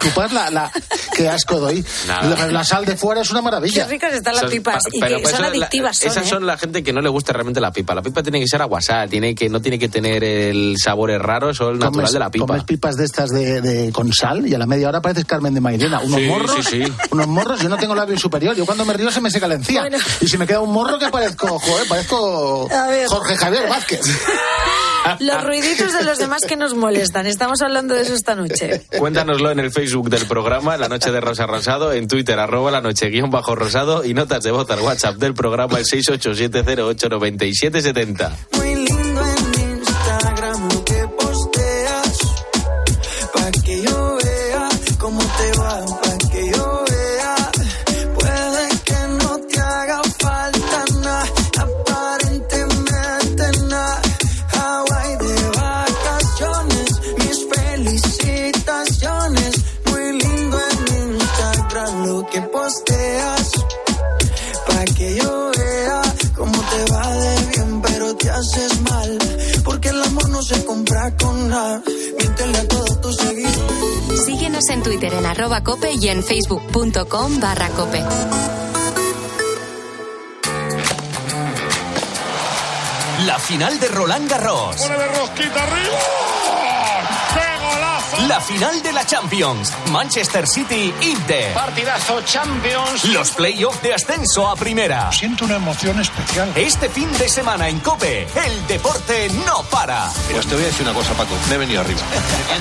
Chupar 0.00 0.32
la, 0.32 0.50
la 0.50 0.70
qué 1.14 1.28
asco 1.28 1.58
doy. 1.58 1.84
La, 2.06 2.46
la 2.50 2.64
sal 2.64 2.84
de 2.84 2.96
fuera 2.96 3.20
es 3.22 3.30
una 3.30 3.42
maravilla. 3.42 3.84
Qué 3.84 3.90
ricas 3.90 4.12
están 4.14 4.34
las 4.34 4.42
Son- 4.42 4.50
pipas 4.50 4.82
pa- 5.00 5.10
y 5.10 5.22
que 5.22 5.26
son 5.28 5.44
adictivas. 5.44 5.98
son, 5.98 6.08
esas 6.10 6.26
¿eh? 6.26 6.28
son 6.28 6.46
la 6.46 6.56
gente 6.58 6.82
que 6.82 6.92
no 6.92 7.00
le 7.00 7.08
gusta 7.08 7.29
realmente 7.32 7.60
la 7.60 7.72
pipa. 7.72 7.94
La 7.94 8.02
pipa 8.02 8.22
tiene 8.22 8.40
que 8.40 8.46
ser 8.46 8.62
aguasada, 8.62 9.06
tiene 9.06 9.34
que, 9.34 9.48
no 9.48 9.60
tiene 9.60 9.78
que 9.78 9.88
tener 9.88 10.22
el 10.24 10.76
sabores 10.78 11.20
raros 11.20 11.60
o 11.60 11.70
el 11.70 11.78
natural 11.78 11.92
comes, 11.92 12.12
de 12.12 12.18
la 12.18 12.30
pipa. 12.30 12.46
Comes 12.46 12.64
pipas 12.64 12.96
de 12.96 13.04
estas 13.04 13.30
de, 13.30 13.60
de, 13.60 13.92
con 13.92 14.12
sal 14.12 14.46
y 14.46 14.54
a 14.54 14.58
la 14.58 14.66
media 14.66 14.88
hora 14.88 15.00
pareces 15.00 15.24
Carmen 15.24 15.54
de 15.54 15.60
Mairena. 15.60 16.00
Unos 16.00 16.20
sí, 16.20 16.26
morros, 16.26 16.52
sí, 16.54 16.84
sí. 16.84 16.92
unos 17.10 17.26
morros, 17.26 17.60
yo 17.60 17.68
no 17.68 17.76
tengo 17.76 17.94
labio 17.94 18.18
superior. 18.18 18.54
Yo 18.54 18.66
cuando 18.66 18.84
me 18.84 18.92
río 18.94 19.10
se 19.10 19.20
me 19.20 19.30
seca 19.30 19.48
la 19.48 19.54
encía. 19.54 19.82
Bueno. 19.82 19.98
Y 20.20 20.28
si 20.28 20.38
me 20.38 20.46
queda 20.46 20.60
un 20.60 20.72
morro 20.72 20.98
que 20.98 21.08
parezco, 21.08 21.58
joder, 21.58 21.84
eh, 21.84 21.88
parezco 21.88 22.68
Jorge 23.08 23.36
Javier 23.36 23.68
Vázquez. 23.68 24.00
Los 25.20 25.44
ruiditos 25.44 25.92
de 25.92 26.04
los 26.04 26.18
demás 26.18 26.42
que 26.46 26.56
nos 26.56 26.74
molestan. 26.74 27.26
Estamos 27.26 27.62
hablando 27.62 27.94
de 27.94 28.02
eso 28.02 28.14
esta 28.14 28.34
noche. 28.34 28.82
Cuéntanoslo 28.98 29.50
en 29.50 29.58
el 29.58 29.70
Facebook 29.70 30.10
del 30.10 30.26
programa, 30.26 30.76
La 30.76 30.88
Noche 30.88 31.10
de 31.10 31.20
Rosa 31.20 31.46
Rosado, 31.46 31.92
en 31.92 32.06
Twitter, 32.06 32.38
arroba 32.38 32.70
la 32.70 32.80
noche 32.80 33.08
guion 33.08 33.30
bajo 33.30 33.54
rosado 33.54 34.04
y 34.04 34.14
notas 34.14 34.42
de 34.42 34.50
voz 34.50 34.70
al 34.70 34.80
WhatsApp 34.80 35.16
del 35.16 35.34
programa 35.34 35.78
el 35.78 35.86
68708 35.86 37.08
9770. 37.20 38.32
Haces 68.40 68.80
mal. 68.82 69.18
Porque 69.64 69.90
el 69.90 70.02
amor 70.02 70.28
no 70.30 70.42
se 70.42 70.64
compra 70.64 71.14
con 71.16 71.48
nada. 71.48 71.82
Miéntele 72.18 72.58
a 72.58 72.68
todos 72.68 73.00
tus 73.00 73.16
seguidores. 73.16 74.24
Síguenos 74.24 74.68
en 74.70 74.82
Twitter 74.82 75.14
en 75.14 75.26
arroba 75.26 75.62
cope 75.62 75.92
y 75.92 76.08
en 76.08 76.22
facebook.com 76.24 77.40
barra 77.40 77.68
cope. 77.70 78.02
La 83.26 83.38
final 83.38 83.78
de 83.78 83.88
Roland 83.88 84.28
Garros. 84.28 84.76
rosquita 85.18 85.62
arriba! 85.62 86.29
La 88.28 88.40
final 88.40 88.82
de 88.82 88.92
la 88.92 89.04
Champions. 89.06 89.72
Manchester 89.90 90.46
City 90.46 90.92
Inter. 91.00 91.54
Partidazo 91.54 92.20
Champions. 92.22 93.04
Los 93.06 93.30
playoffs 93.30 93.82
de 93.82 93.94
ascenso 93.94 94.48
a 94.48 94.56
primera. 94.56 95.10
Siento 95.10 95.46
una 95.46 95.56
emoción 95.56 95.98
especial. 96.00 96.52
Este 96.54 96.88
fin 96.88 97.10
de 97.18 97.28
semana 97.28 97.68
en 97.68 97.80
Cope, 97.80 98.26
el 98.44 98.66
deporte 98.66 99.30
no 99.46 99.62
para. 99.70 100.10
Mira, 100.28 100.40
te 100.42 100.54
voy 100.54 100.64
a 100.64 100.66
decir 100.66 100.82
una 100.82 100.94
cosa, 100.94 101.14
Paco. 101.14 101.34
Me 101.48 101.54
he 101.54 101.58
venido 101.58 101.80
arriba. 101.80 102.00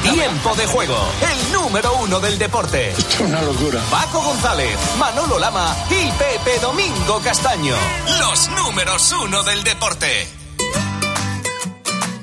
Tiempo 0.01 0.55
de 0.55 0.65
juego, 0.67 0.97
el 1.29 1.51
número 1.51 1.93
uno 1.95 2.19
del 2.19 2.37
deporte. 2.39 2.91
Esto 2.91 3.09
es 3.09 3.19
una 3.19 3.41
locura. 3.41 3.81
Paco 3.91 4.21
González, 4.21 4.77
Manolo 4.97 5.39
Lama 5.39 5.75
y 5.89 6.09
Pepe 6.11 6.59
Domingo 6.61 7.19
Castaño. 7.23 7.75
Los 8.19 8.49
números 8.49 9.11
uno 9.11 9.43
del 9.43 9.63
deporte. 9.63 10.38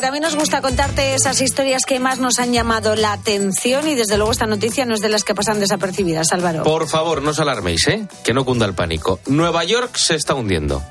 También 0.00 0.22
nos 0.22 0.36
gusta 0.36 0.60
contarte 0.60 1.14
esas 1.14 1.40
historias 1.40 1.84
que 1.84 2.00
más 2.00 2.18
nos 2.18 2.38
han 2.38 2.52
llamado 2.52 2.96
la 2.96 3.12
atención 3.12 3.86
y 3.88 3.94
desde 3.94 4.16
luego 4.16 4.32
esta 4.32 4.46
noticia 4.46 4.84
no 4.84 4.94
es 4.94 5.00
de 5.00 5.08
las 5.08 5.24
que 5.24 5.34
pasan 5.34 5.60
desapercibidas, 5.60 6.32
Álvaro. 6.32 6.62
Por 6.62 6.88
favor, 6.88 7.22
no 7.22 7.30
os 7.30 7.40
alarméis, 7.40 7.86
¿eh? 7.88 8.06
Que 8.24 8.32
no 8.32 8.44
cunda 8.44 8.66
el 8.66 8.74
pánico. 8.74 9.20
Nueva 9.26 9.64
York 9.64 9.96
se 9.96 10.14
está 10.14 10.34
hundiendo. 10.34 10.82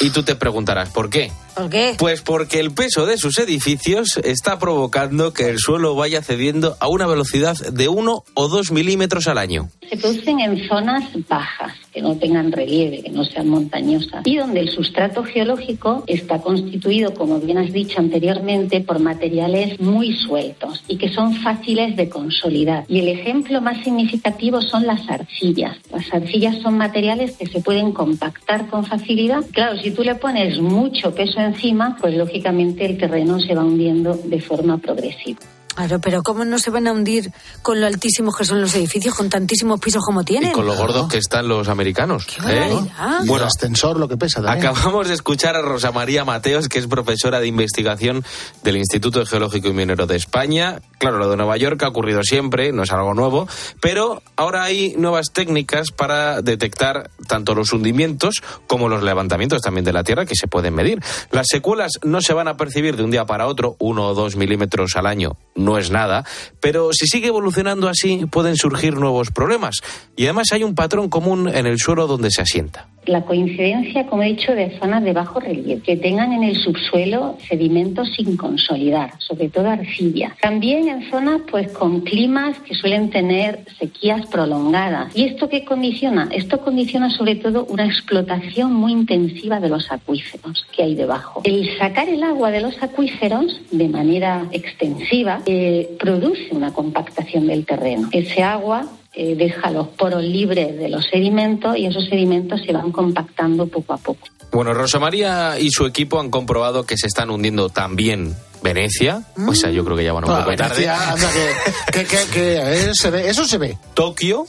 Y 0.00 0.10
tú 0.10 0.22
te 0.22 0.34
preguntarás, 0.34 0.88
¿por 0.90 1.10
qué? 1.10 1.30
¿Por 1.54 1.70
qué? 1.70 1.94
Pues 1.98 2.22
porque 2.22 2.60
el 2.60 2.72
peso 2.72 3.06
de 3.06 3.18
sus 3.18 3.38
edificios 3.38 4.18
está 4.24 4.58
provocando 4.58 5.32
que 5.32 5.48
el 5.48 5.58
suelo 5.58 5.94
vaya 5.94 6.22
cediendo 6.22 6.76
a 6.80 6.88
una 6.88 7.06
velocidad 7.06 7.56
de 7.56 7.88
1 7.88 8.24
o 8.34 8.48
2 8.48 8.72
milímetros 8.72 9.26
al 9.26 9.38
año. 9.38 9.70
Se 9.88 9.96
producen 9.96 10.40
en 10.40 10.68
zonas 10.68 11.04
bajas, 11.28 11.74
que 11.96 12.02
no 12.02 12.14
tengan 12.18 12.52
relieve, 12.52 13.00
que 13.00 13.08
no 13.08 13.24
sean 13.24 13.48
montañosas, 13.48 14.20
y 14.26 14.36
donde 14.36 14.60
el 14.60 14.68
sustrato 14.68 15.24
geológico 15.24 16.04
está 16.06 16.42
constituido, 16.42 17.14
como 17.14 17.40
bien 17.40 17.56
has 17.56 17.72
dicho 17.72 18.00
anteriormente, 18.00 18.82
por 18.82 18.98
materiales 18.98 19.80
muy 19.80 20.12
sueltos 20.12 20.84
y 20.88 20.98
que 20.98 21.08
son 21.08 21.32
fáciles 21.36 21.96
de 21.96 22.10
consolidar. 22.10 22.84
Y 22.86 22.98
el 22.98 23.08
ejemplo 23.08 23.62
más 23.62 23.82
significativo 23.82 24.60
son 24.60 24.86
las 24.86 25.08
arcillas. 25.08 25.78
Las 25.90 26.12
arcillas 26.12 26.56
son 26.58 26.76
materiales 26.76 27.38
que 27.38 27.46
se 27.46 27.62
pueden 27.62 27.92
compactar 27.92 28.66
con 28.66 28.84
facilidad. 28.84 29.42
Claro, 29.50 29.78
si 29.78 29.90
tú 29.90 30.02
le 30.02 30.16
pones 30.16 30.60
mucho 30.60 31.14
peso 31.14 31.40
encima, 31.40 31.96
pues 31.98 32.14
lógicamente 32.14 32.84
el 32.84 32.98
terreno 32.98 33.40
se 33.40 33.54
va 33.54 33.64
hundiendo 33.64 34.12
de 34.12 34.42
forma 34.42 34.76
progresiva. 34.76 35.40
Claro, 35.76 35.98
pero 35.98 36.22
¿cómo 36.22 36.46
no 36.46 36.58
se 36.58 36.70
van 36.70 36.86
a 36.86 36.92
hundir 36.92 37.30
con 37.60 37.82
lo 37.82 37.86
altísimos 37.86 38.34
que 38.34 38.46
son 38.46 38.62
los 38.62 38.74
edificios, 38.74 39.14
con 39.14 39.28
tantísimos 39.28 39.78
pisos 39.78 40.02
como 40.02 40.24
tienen? 40.24 40.50
Y 40.50 40.52
con 40.52 40.64
lo 40.64 40.74
gordos 40.74 41.06
que 41.08 41.18
están 41.18 41.48
los 41.48 41.68
americanos. 41.68 42.26
¿eh? 42.48 42.80
Bueno, 43.26 43.36
el 43.36 43.42
ascensor 43.42 43.98
lo 43.98 44.08
que 44.08 44.16
pesa 44.16 44.40
también. 44.40 44.66
Acabamos 44.66 45.08
de 45.08 45.12
escuchar 45.12 45.54
a 45.54 45.60
Rosa 45.60 45.92
María 45.92 46.24
Mateos, 46.24 46.70
que 46.70 46.78
es 46.78 46.86
profesora 46.86 47.40
de 47.40 47.46
investigación 47.46 48.24
del 48.64 48.78
Instituto 48.78 49.24
Geológico 49.26 49.68
y 49.68 49.74
Minero 49.74 50.06
de 50.06 50.16
España. 50.16 50.80
Claro, 50.96 51.18
lo 51.18 51.28
de 51.28 51.36
Nueva 51.36 51.58
York 51.58 51.82
ha 51.82 51.88
ocurrido 51.88 52.22
siempre, 52.22 52.72
no 52.72 52.84
es 52.84 52.90
algo 52.90 53.12
nuevo, 53.12 53.46
pero 53.82 54.22
ahora 54.36 54.64
hay 54.64 54.94
nuevas 54.96 55.26
técnicas 55.34 55.90
para 55.90 56.40
detectar 56.40 57.10
tanto 57.26 57.54
los 57.54 57.74
hundimientos 57.74 58.36
como 58.66 58.88
los 58.88 59.02
levantamientos 59.02 59.60
también 59.60 59.84
de 59.84 59.92
la 59.92 60.04
Tierra 60.04 60.24
que 60.24 60.36
se 60.36 60.48
pueden 60.48 60.74
medir. 60.74 61.02
Las 61.32 61.48
secuelas 61.50 61.92
no 62.02 62.22
se 62.22 62.32
van 62.32 62.48
a 62.48 62.56
percibir 62.56 62.96
de 62.96 63.02
un 63.02 63.10
día 63.10 63.26
para 63.26 63.46
otro, 63.46 63.76
uno 63.78 64.06
o 64.06 64.14
dos 64.14 64.36
milímetros 64.36 64.96
al 64.96 65.04
año 65.04 65.36
no 65.66 65.76
es 65.76 65.90
nada, 65.90 66.24
pero 66.60 66.90
si 66.92 67.06
sigue 67.06 67.28
evolucionando 67.28 67.88
así 67.88 68.24
pueden 68.24 68.56
surgir 68.56 68.96
nuevos 68.96 69.30
problemas. 69.30 69.76
Y 70.16 70.24
además 70.24 70.46
hay 70.52 70.62
un 70.62 70.74
patrón 70.74 71.10
común 71.10 71.48
en 71.48 71.66
el 71.66 71.78
suelo 71.78 72.06
donde 72.06 72.30
se 72.30 72.40
asienta 72.40 72.88
la 73.06 73.22
coincidencia, 73.22 74.06
como 74.06 74.22
he 74.22 74.26
dicho, 74.26 74.54
de 74.54 74.78
zonas 74.78 75.02
de 75.02 75.12
bajo 75.12 75.40
relieve, 75.40 75.82
que 75.82 75.96
tengan 75.96 76.32
en 76.32 76.42
el 76.42 76.56
subsuelo 76.56 77.38
sedimentos 77.48 78.12
sin 78.16 78.36
consolidar, 78.36 79.12
sobre 79.18 79.48
todo 79.48 79.70
arcilla. 79.70 80.34
También 80.40 80.88
en 80.88 81.10
zonas 81.10 81.42
pues 81.50 81.72
con 81.72 82.00
climas 82.00 82.58
que 82.60 82.74
suelen 82.74 83.10
tener 83.10 83.64
sequías 83.78 84.26
prolongadas. 84.26 85.16
¿Y 85.16 85.24
esto 85.24 85.48
qué 85.48 85.64
condiciona? 85.64 86.28
Esto 86.30 86.60
condiciona 86.60 87.10
sobre 87.10 87.36
todo 87.36 87.66
una 87.66 87.86
explotación 87.86 88.72
muy 88.72 88.92
intensiva 88.92 89.60
de 89.60 89.68
los 89.68 89.90
acuíferos 89.90 90.66
que 90.74 90.82
hay 90.82 90.94
debajo. 90.94 91.42
El 91.44 91.76
sacar 91.78 92.08
el 92.08 92.22
agua 92.22 92.50
de 92.50 92.60
los 92.60 92.82
acuíferos 92.82 93.60
de 93.70 93.88
manera 93.88 94.46
extensiva 94.52 95.40
eh, 95.46 95.96
produce 95.98 96.48
una 96.52 96.72
compactación 96.72 97.46
del 97.46 97.64
terreno. 97.64 98.08
Ese 98.12 98.42
agua 98.42 98.86
eh, 99.16 99.34
deja 99.34 99.70
los 99.70 99.88
poros 99.88 100.22
libres 100.22 100.76
de 100.78 100.88
los 100.90 101.04
sedimentos 101.10 101.76
y 101.76 101.86
esos 101.86 102.04
sedimentos 102.08 102.60
se 102.64 102.72
van 102.72 102.92
compactando 102.92 103.66
poco 103.66 103.94
a 103.94 103.96
poco. 103.96 104.28
Bueno, 104.52 104.72
Rosa 104.74 104.98
María 104.98 105.58
y 105.58 105.70
su 105.70 105.86
equipo 105.86 106.20
han 106.20 106.30
comprobado 106.30 106.84
que 106.84 106.96
se 106.96 107.06
están 107.06 107.30
hundiendo 107.30 107.68
también 107.70 108.34
Venecia, 108.62 109.22
o 109.48 109.54
sea, 109.54 109.70
yo 109.70 109.84
creo 109.84 109.96
que 109.96 110.04
ya 110.04 110.12
van 110.12 110.24
un 110.24 110.30
Ah, 110.30 110.44
poco 110.44 110.56
tarde. 110.56 110.74
Venecia, 110.86 111.12
anda, 111.12 111.28
que- 111.30 111.92
que- 111.92 112.04
que- 112.06 112.30
que, 112.32 112.56
eh, 112.88 112.90
se 112.94 113.10
ve- 113.10 113.28
eso 113.28 113.44
se 113.44 113.58
ve. 113.58 113.78
Tokio, 113.94 114.46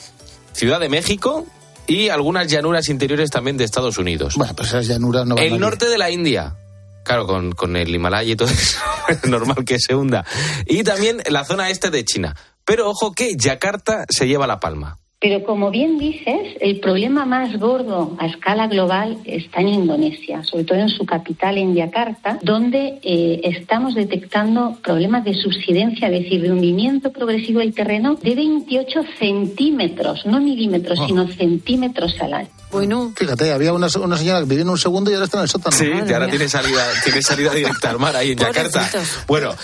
Ciudad 0.54 0.80
de 0.80 0.90
México 0.90 1.46
y 1.88 2.10
algunas 2.10 2.48
llanuras 2.48 2.90
interiores 2.90 3.30
también 3.30 3.58
de 3.58 3.64
Estados 3.64 3.98
Unidos. 3.98 4.36
Bueno, 4.36 4.54
pues 4.56 4.70
esas 4.70 4.88
llanuras 4.88 5.26
no 5.28 5.36
van 5.36 5.44
El 5.44 5.54
a- 5.54 5.58
norte 5.58 5.88
de 5.88 5.98
la 5.98 6.10
India. 6.10 6.56
Claro, 7.04 7.26
con, 7.28 7.52
con 7.54 7.76
el 7.78 7.94
Himalaya 7.94 8.34
y 8.34 8.36
todo 8.36 8.48
eso, 8.52 8.80
es 9.08 9.24
normal 9.26 9.64
que 9.66 9.78
se 9.80 9.94
hunda. 9.96 10.26
Y 10.66 10.84
también 10.84 11.22
la 11.30 11.44
zona 11.46 11.70
este 11.70 11.90
de 11.90 12.04
China. 12.04 12.36
Pero 12.68 12.90
ojo 12.90 13.14
que 13.14 13.36
Yakarta 13.38 14.06
se 14.10 14.28
lleva 14.28 14.46
la 14.46 14.60
palma. 14.60 14.98
Pero 15.20 15.44
como 15.44 15.72
bien 15.72 15.98
dices, 15.98 16.56
el 16.62 16.80
problema 16.80 17.26
más 17.26 17.58
gordo 17.58 18.16
a 18.20 18.28
escala 18.28 18.68
global 18.68 19.18
está 19.26 19.62
en 19.62 19.70
Indonesia, 19.70 20.44
sobre 20.44 20.64
todo 20.64 20.78
en 20.78 20.90
su 20.90 21.08
capital, 21.08 21.58
en 21.58 21.74
Yakarta, 21.74 22.38
donde 22.44 23.00
eh, 23.02 23.42
estamos 23.46 23.96
detectando 23.96 24.78
problemas 24.84 25.24
de 25.24 25.34
subsidencia, 25.34 26.10
es 26.10 26.24
decir, 26.24 26.44
de 26.44 26.52
hundimiento 26.52 27.12
progresivo 27.12 27.62
del 27.62 27.74
terreno 27.74 28.14
de 28.22 28.36
28 28.36 29.00
centímetros, 29.18 30.24
no 30.28 30.40
milímetros, 30.40 31.00
Oh. 31.00 31.08
sino 31.08 31.28
centímetros 31.28 32.14
al 32.22 32.34
año. 32.36 32.50
Bueno. 32.72 33.12
Fíjate, 33.16 33.52
había 33.52 33.74
una, 33.74 33.88
una 34.00 34.18
señora 34.18 34.40
que 34.40 34.46
vivía 34.46 34.62
en 34.64 34.70
un 34.70 34.78
segundo 34.78 35.10
y 35.10 35.14
ahora 35.16 35.26
está 35.26 35.38
en 35.38 35.44
el 35.44 35.50
sótano. 35.50 35.76
Sí, 35.76 35.86
y 35.86 36.14
ahora 36.14 36.28
tiene 36.30 36.48
salida, 36.48 36.86
tiene 37.04 37.24
salida 37.24 37.52
directa 37.54 37.90
al 37.90 37.98
mar 37.98 38.16
ahí 38.16 38.34
en 38.34 38.38
Yakarta. 38.40 38.88
Bueno, 39.28 39.56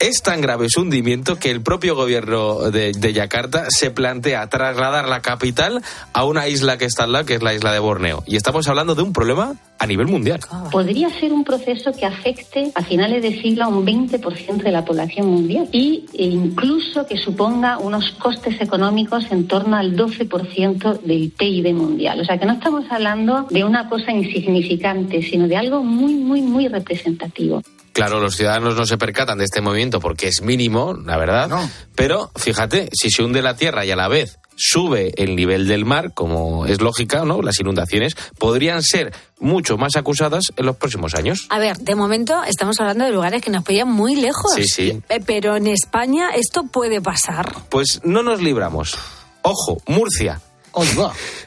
es 0.00 0.22
tan 0.22 0.40
grave 0.40 0.68
su 0.70 0.80
hundimiento 0.80 1.38
que 1.38 1.50
el 1.50 1.60
propio 1.62 1.94
gobierno 1.94 2.70
de, 2.70 2.92
de 2.92 3.12
Yakarta 3.12 3.66
se 3.68 3.90
plantea 3.90 4.48
trasladar 4.48 5.06
la 5.06 5.20
capital 5.20 5.82
a 6.14 6.24
una 6.24 6.48
isla 6.48 6.78
que 6.78 6.86
está 6.86 7.04
al 7.04 7.12
lado, 7.12 7.26
que 7.26 7.34
es 7.34 7.42
la 7.42 7.54
isla 7.54 7.72
de 7.72 7.78
Borneo. 7.78 8.24
Y 8.26 8.36
estamos 8.36 8.66
hablando 8.68 8.94
de 8.94 9.02
un 9.02 9.12
problema 9.12 9.54
a 9.78 9.86
nivel 9.86 10.06
mundial. 10.06 10.40
Podría 10.72 11.10
ser 11.20 11.32
un 11.32 11.44
proceso 11.44 11.92
que 11.92 12.06
afecte 12.06 12.72
a 12.74 12.82
finales 12.82 13.22
de 13.22 13.40
siglo 13.42 13.64
a 13.64 13.68
un 13.68 13.84
20% 13.84 14.62
de 14.62 14.72
la 14.72 14.84
población 14.84 15.26
mundial 15.26 15.68
y 15.70 16.06
e 16.14 16.24
incluso 16.24 17.06
que 17.06 17.18
suponga 17.18 17.78
unos 17.78 18.10
costes 18.12 18.60
económicos 18.60 19.30
en 19.30 19.46
torno 19.46 19.76
al 19.76 19.96
12% 19.96 21.00
del 21.00 21.30
PIB 21.30 21.74
mundial. 21.74 22.20
O 22.20 22.24
sea 22.24 22.38
que 22.38 22.46
no 22.46 22.54
estamos 22.54 22.84
hablando 22.90 23.46
de 23.50 23.64
una 23.64 23.88
cosa 23.88 24.12
insignificante, 24.12 25.22
sino 25.22 25.46
de 25.46 25.56
algo 25.56 25.82
muy, 25.82 26.14
muy, 26.14 26.40
muy 26.40 26.68
representativo. 26.68 27.62
Claro, 27.92 28.20
los 28.20 28.36
ciudadanos 28.36 28.76
no 28.76 28.86
se 28.86 28.98
percatan 28.98 29.38
de 29.38 29.44
este 29.44 29.60
movimiento 29.60 30.00
porque 30.00 30.28
es 30.28 30.42
mínimo, 30.42 30.94
la 30.94 31.16
verdad. 31.16 31.50
Pero 31.94 32.30
fíjate, 32.36 32.88
si 32.92 33.10
se 33.10 33.22
hunde 33.22 33.42
la 33.42 33.56
tierra 33.56 33.84
y 33.84 33.90
a 33.90 33.96
la 33.96 34.08
vez 34.08 34.38
sube 34.56 35.12
el 35.16 35.36
nivel 35.36 35.66
del 35.66 35.84
mar, 35.86 36.12
como 36.12 36.66
es 36.66 36.80
lógica, 36.80 37.24
¿no? 37.24 37.40
Las 37.40 37.58
inundaciones 37.60 38.14
podrían 38.38 38.82
ser 38.82 39.14
mucho 39.38 39.78
más 39.78 39.96
acusadas 39.96 40.44
en 40.56 40.66
los 40.66 40.76
próximos 40.76 41.14
años. 41.14 41.46
A 41.48 41.58
ver, 41.58 41.78
de 41.78 41.94
momento 41.94 42.42
estamos 42.44 42.78
hablando 42.78 43.06
de 43.06 43.12
lugares 43.12 43.42
que 43.42 43.50
nos 43.50 43.64
pillan 43.64 43.88
muy 43.88 44.16
lejos. 44.16 44.52
Sí, 44.54 44.64
sí. 44.64 45.02
Eh, 45.08 45.20
Pero 45.24 45.56
en 45.56 45.66
España 45.66 46.30
esto 46.34 46.64
puede 46.70 47.00
pasar. 47.00 47.54
Pues 47.70 48.00
no 48.04 48.22
nos 48.22 48.42
libramos. 48.42 48.96
Ojo, 49.42 49.78
Murcia. 49.86 50.40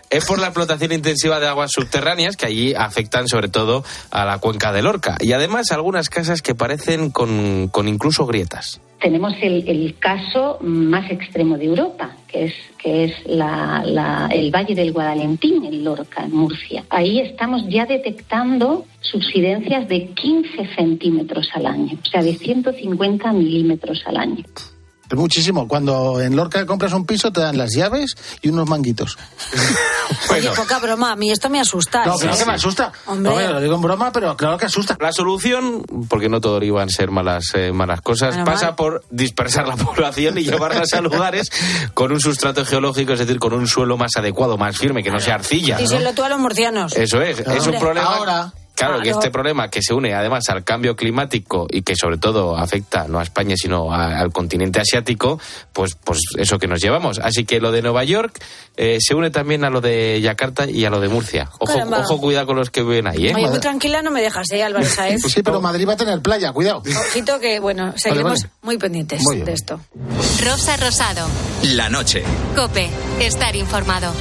Es 0.10 0.26
por 0.26 0.40
la 0.40 0.48
explotación 0.48 0.92
intensiva 0.92 1.40
de 1.40 1.48
aguas 1.48 1.72
subterráneas 1.72 2.38
que 2.38 2.46
allí 2.46 2.74
afectan 2.76 3.28
sobre 3.28 3.48
todo 3.48 3.84
a 4.12 4.26
la 4.26 4.38
cuenca 4.40 4.72
del 4.72 4.86
Orca. 4.88 5.18
Y 5.20 5.32
además 5.34 5.72
algunas 5.72 6.10
casas 6.10 6.42
que 6.42 6.54
parecen 6.56 7.10
con, 7.10 7.68
con 7.70 7.88
incluso 7.88 8.26
grietas. 8.26 8.80
Tenemos 9.02 9.34
el, 9.42 9.68
el 9.68 9.96
caso 10.00 10.60
más 10.62 11.12
extremo 11.12 11.58
de 11.58 11.66
Europa, 11.66 12.16
que 12.28 12.46
es, 12.46 12.54
que 12.78 13.04
es 13.06 13.14
la- 13.26 13.84
la- 13.86 14.30
el 14.32 14.50
Valle 14.50 14.76
del 14.76 14.94
Guadalentín, 14.94 15.66
el 15.66 15.84
Lorca, 15.84 16.24
en 16.24 16.32
Murcia. 16.34 16.86
Ahí 16.90 17.20
estamos 17.20 17.64
ya 17.68 17.86
detectando 17.86 18.86
subsidencias 19.02 19.90
de 19.90 20.08
15 20.10 20.70
centímetros 20.76 21.50
al 21.54 21.66
año, 21.66 21.98
o 22.02 22.06
sea, 22.10 22.22
de 22.24 22.34
150 22.38 23.34
milímetros 23.34 24.04
al 24.06 24.18
año. 24.18 24.46
Es 25.14 25.20
muchísimo. 25.20 25.68
Cuando 25.68 26.20
en 26.20 26.36
Lorca 26.36 26.66
compras 26.66 26.92
un 26.94 27.06
piso 27.06 27.32
te 27.32 27.40
dan 27.40 27.56
las 27.56 27.72
llaves 27.72 28.16
y 28.42 28.50
unos 28.50 28.68
manguitos. 28.68 29.16
Oye, 30.32 30.50
poca 30.50 30.80
broma, 30.80 31.12
a 31.12 31.16
mí 31.16 31.30
esto 31.30 31.52
me 31.52 31.60
asusta. 31.60 32.04
No, 32.04 32.16
¿eh? 32.16 32.18
claro 32.22 32.36
que 32.36 32.46
me 32.46 32.54
asusta. 32.54 32.92
Hombre. 33.06 33.32
Hombre, 33.32 33.50
lo 33.50 33.62
digo 33.62 33.76
en 33.76 33.82
broma, 33.84 34.12
pero 34.12 34.36
claro 34.36 34.58
que 34.58 34.66
asusta. 34.66 34.98
La 35.00 35.12
solución, 35.12 35.84
porque 36.10 36.30
no 36.30 36.42
todo 36.42 36.64
iban 36.64 36.88
a 36.88 36.92
ser 36.92 37.12
malas, 37.12 37.46
eh, 37.54 37.72
malas 37.72 38.02
cosas, 38.02 38.36
pasa 38.44 38.66
mal. 38.68 38.76
por 38.76 39.06
dispersar 39.12 39.68
la 39.68 39.76
población 39.78 40.36
y 40.40 40.46
llevarlas 40.46 40.92
a 40.94 41.02
lugares 41.02 41.52
con 41.94 42.12
un 42.12 42.20
sustrato 42.20 42.66
geológico, 42.66 43.14
es 43.14 43.20
decir, 43.20 43.38
con 43.38 43.54
un 43.54 43.68
suelo 43.68 43.98
más 43.98 44.16
adecuado, 44.16 44.58
más 44.58 44.76
firme, 44.80 45.04
que 45.04 45.12
no 45.12 45.20
sea 45.20 45.36
arcilla. 45.36 45.76
¿no? 45.76 45.82
Díselo 45.82 46.12
tú 46.16 46.24
a 46.24 46.30
los 46.30 46.40
murcianos. 46.40 46.98
Eso 46.98 47.22
es, 47.22 47.40
es 47.40 47.68
un 47.68 47.78
problema. 47.78 48.16
Ahora. 48.16 48.54
Claro, 48.76 49.02
que 49.02 49.12
este 49.12 49.30
problema 49.30 49.70
que 49.70 49.82
se 49.82 49.94
une 49.94 50.14
además 50.14 50.50
al 50.50 50.64
cambio 50.64 50.96
climático 50.96 51.68
y 51.70 51.84
que 51.84 51.96
sobre 51.96 52.18
todo 52.18 52.58
afecta 52.58 53.08
no 53.08 53.20
a 53.20 53.24
España 53.24 53.56
sino 53.56 53.94
a- 53.94 54.20
al 54.20 54.32
continente 54.34 54.80
asiático, 54.82 55.40
pues, 55.72 55.96
pues 56.04 56.20
eso 56.38 56.58
que 56.58 56.68
nos 56.68 56.82
llevamos. 56.82 57.20
Así 57.20 57.46
que 57.46 57.60
lo 57.62 57.72
de 57.72 57.82
Nueva 57.84 58.04
York 58.04 58.40
eh, 58.76 58.98
se 59.00 59.14
une 59.14 59.30
también 59.30 59.64
a 59.64 59.70
lo 59.70 59.80
de 59.80 60.20
Yakarta 60.22 60.68
y 60.70 60.86
a 60.86 60.90
lo 60.90 61.00
de 61.00 61.08
Murcia. 61.08 61.50
Ojo, 61.60 61.66
Caramba. 61.74 62.00
ojo 62.00 62.20
cuidado 62.20 62.48
con 62.48 62.56
los 62.56 62.72
que 62.72 62.82
viven 62.82 63.06
ahí, 63.08 63.28
¿eh? 63.28 63.34
Oye, 63.36 63.48
muy 63.48 63.60
tranquila 63.60 64.02
no 64.02 64.10
me 64.12 64.22
dejas, 64.22 64.50
¿eh, 64.52 64.64
Álvaro 64.64 64.86
Saez? 64.90 65.22
Sí, 65.22 65.44
pero 65.44 65.62
Madrid 65.62 65.88
va 65.88 65.94
a 65.94 65.98
tener 65.98 66.20
playa, 66.22 66.52
cuidado. 66.52 66.80
Ojito 67.10 67.40
que, 67.40 67.60
bueno, 67.60 67.94
seguiremos 67.96 68.42
vale. 68.42 68.54
muy 68.64 68.78
pendientes 68.78 69.22
Muy 69.24 69.42
de 69.42 69.54
esto. 69.54 69.80
Rosa 70.44 70.78
Rosado. 70.78 71.28
La 71.64 71.90
noche. 71.90 72.24
Cope. 72.56 72.90
Estar 73.20 73.56
informado. 73.56 74.12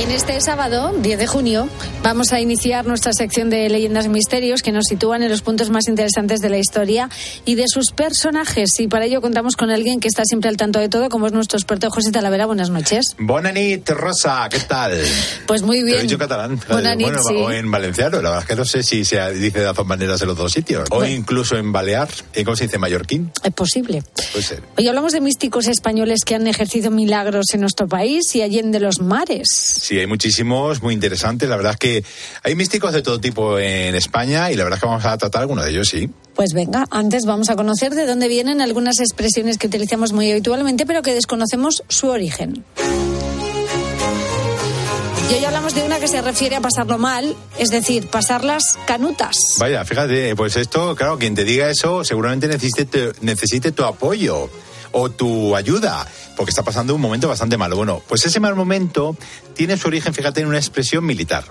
En 0.00 0.10
este 0.10 0.40
sábado, 0.40 0.94
10 0.98 1.18
de 1.18 1.26
junio, 1.26 1.68
vamos 2.02 2.32
a 2.32 2.40
iniciar 2.40 2.86
nuestra 2.86 3.12
sección 3.12 3.50
de 3.50 3.68
leyendas 3.68 4.06
y 4.06 4.08
misterios 4.08 4.62
que 4.62 4.72
nos 4.72 4.86
sitúan 4.86 5.22
en 5.22 5.28
los 5.28 5.42
puntos 5.42 5.68
más 5.68 5.88
interesantes 5.88 6.40
de 6.40 6.48
la 6.48 6.56
historia 6.56 7.10
y 7.44 7.54
de 7.54 7.64
sus 7.68 7.92
personajes. 7.92 8.70
Y 8.78 8.88
para 8.88 9.04
ello 9.04 9.20
contamos 9.20 9.56
con 9.56 9.70
alguien 9.70 10.00
que 10.00 10.08
está 10.08 10.24
siempre 10.24 10.48
al 10.48 10.56
tanto 10.56 10.78
de 10.78 10.88
todo, 10.88 11.10
como 11.10 11.26
es 11.26 11.34
nuestro 11.34 11.58
experto 11.58 11.90
José 11.90 12.12
Talavera. 12.12 12.46
Buenas 12.46 12.70
noches. 12.70 13.14
Bona 13.18 13.52
nit, 13.52 13.86
Rosa, 13.90 14.48
¿qué 14.50 14.60
tal? 14.60 14.98
Pues 15.46 15.60
muy 15.60 15.82
bien. 15.82 15.96
lo 15.96 15.98
he 15.98 16.02
dicho 16.04 16.16
catalán. 16.16 16.58
Bona 16.66 16.94
nit, 16.94 17.06
bueno, 17.06 17.22
sí. 17.22 17.34
o 17.36 17.50
en 17.50 17.70
valenciano, 17.70 18.22
la 18.22 18.30
verdad 18.30 18.44
es 18.44 18.48
que 18.48 18.56
no 18.56 18.64
sé 18.64 18.82
si 18.82 19.04
se 19.04 19.20
dice 19.34 19.58
de 19.58 19.66
las 19.66 19.76
dos 19.76 19.86
maneras 19.86 20.22
en 20.22 20.28
los 20.28 20.36
dos 20.38 20.50
sitios. 20.50 20.88
O 20.92 21.04
incluso 21.04 21.58
en 21.58 21.72
balear, 21.72 22.08
¿y 22.34 22.42
¿cómo 22.42 22.56
se 22.56 22.64
dice? 22.64 22.78
Mallorquín. 22.78 23.30
Es 23.44 23.52
posible. 23.52 24.02
Puede 24.32 24.46
ser. 24.46 24.62
Hoy 24.78 24.88
hablamos 24.88 25.12
de 25.12 25.20
místicos 25.20 25.66
españoles 25.66 26.20
que 26.24 26.36
han 26.36 26.46
ejercido 26.46 26.90
milagros 26.90 27.52
en 27.52 27.60
nuestro 27.60 27.86
país 27.86 28.34
y 28.34 28.40
allí 28.40 28.62
de 28.62 28.80
los 28.80 29.00
mares. 29.00 29.89
Sí, 29.90 29.98
hay 29.98 30.06
muchísimos, 30.06 30.82
muy 30.82 30.94
interesantes. 30.94 31.48
La 31.48 31.56
verdad 31.56 31.72
es 31.72 31.78
que 31.78 32.04
hay 32.44 32.54
místicos 32.54 32.92
de 32.92 33.02
todo 33.02 33.20
tipo 33.20 33.58
en 33.58 33.96
España 33.96 34.48
y 34.52 34.54
la 34.54 34.62
verdad 34.62 34.76
es 34.76 34.82
que 34.82 34.86
vamos 34.86 35.04
a 35.04 35.18
tratar 35.18 35.40
alguno 35.40 35.64
de 35.64 35.70
ellos, 35.70 35.88
sí. 35.88 36.08
Pues 36.36 36.52
venga, 36.54 36.86
antes 36.92 37.24
vamos 37.24 37.50
a 37.50 37.56
conocer 37.56 37.96
de 37.96 38.06
dónde 38.06 38.28
vienen 38.28 38.60
algunas 38.60 39.00
expresiones 39.00 39.58
que 39.58 39.66
utilizamos 39.66 40.12
muy 40.12 40.30
habitualmente, 40.30 40.86
pero 40.86 41.02
que 41.02 41.12
desconocemos 41.12 41.82
su 41.88 42.06
origen. 42.06 42.64
Y 45.28 45.34
hoy 45.34 45.44
hablamos 45.44 45.74
de 45.74 45.82
una 45.82 45.98
que 45.98 46.06
se 46.06 46.22
refiere 46.22 46.54
a 46.54 46.60
pasarlo 46.60 46.96
mal, 46.96 47.34
es 47.58 47.70
decir, 47.70 48.06
pasar 48.06 48.44
las 48.44 48.78
canutas. 48.86 49.34
Vaya, 49.58 49.84
fíjate, 49.84 50.36
pues 50.36 50.54
esto, 50.54 50.94
claro, 50.94 51.18
quien 51.18 51.34
te 51.34 51.42
diga 51.42 51.68
eso 51.68 52.04
seguramente 52.04 52.46
necesite, 52.46 53.10
necesite 53.22 53.72
tu 53.72 53.82
apoyo 53.82 54.48
o 54.92 55.10
tu 55.10 55.56
ayuda, 55.56 56.06
porque 56.40 56.52
está 56.52 56.62
pasando 56.62 56.94
un 56.94 57.02
momento 57.02 57.28
bastante 57.28 57.58
malo. 57.58 57.76
Bueno, 57.76 58.00
pues 58.08 58.24
ese 58.24 58.40
mal 58.40 58.54
momento 58.56 59.14
tiene 59.54 59.76
su 59.76 59.88
origen, 59.88 60.14
fíjate, 60.14 60.40
en 60.40 60.46
una 60.46 60.56
expresión 60.56 61.04
militar. 61.04 61.44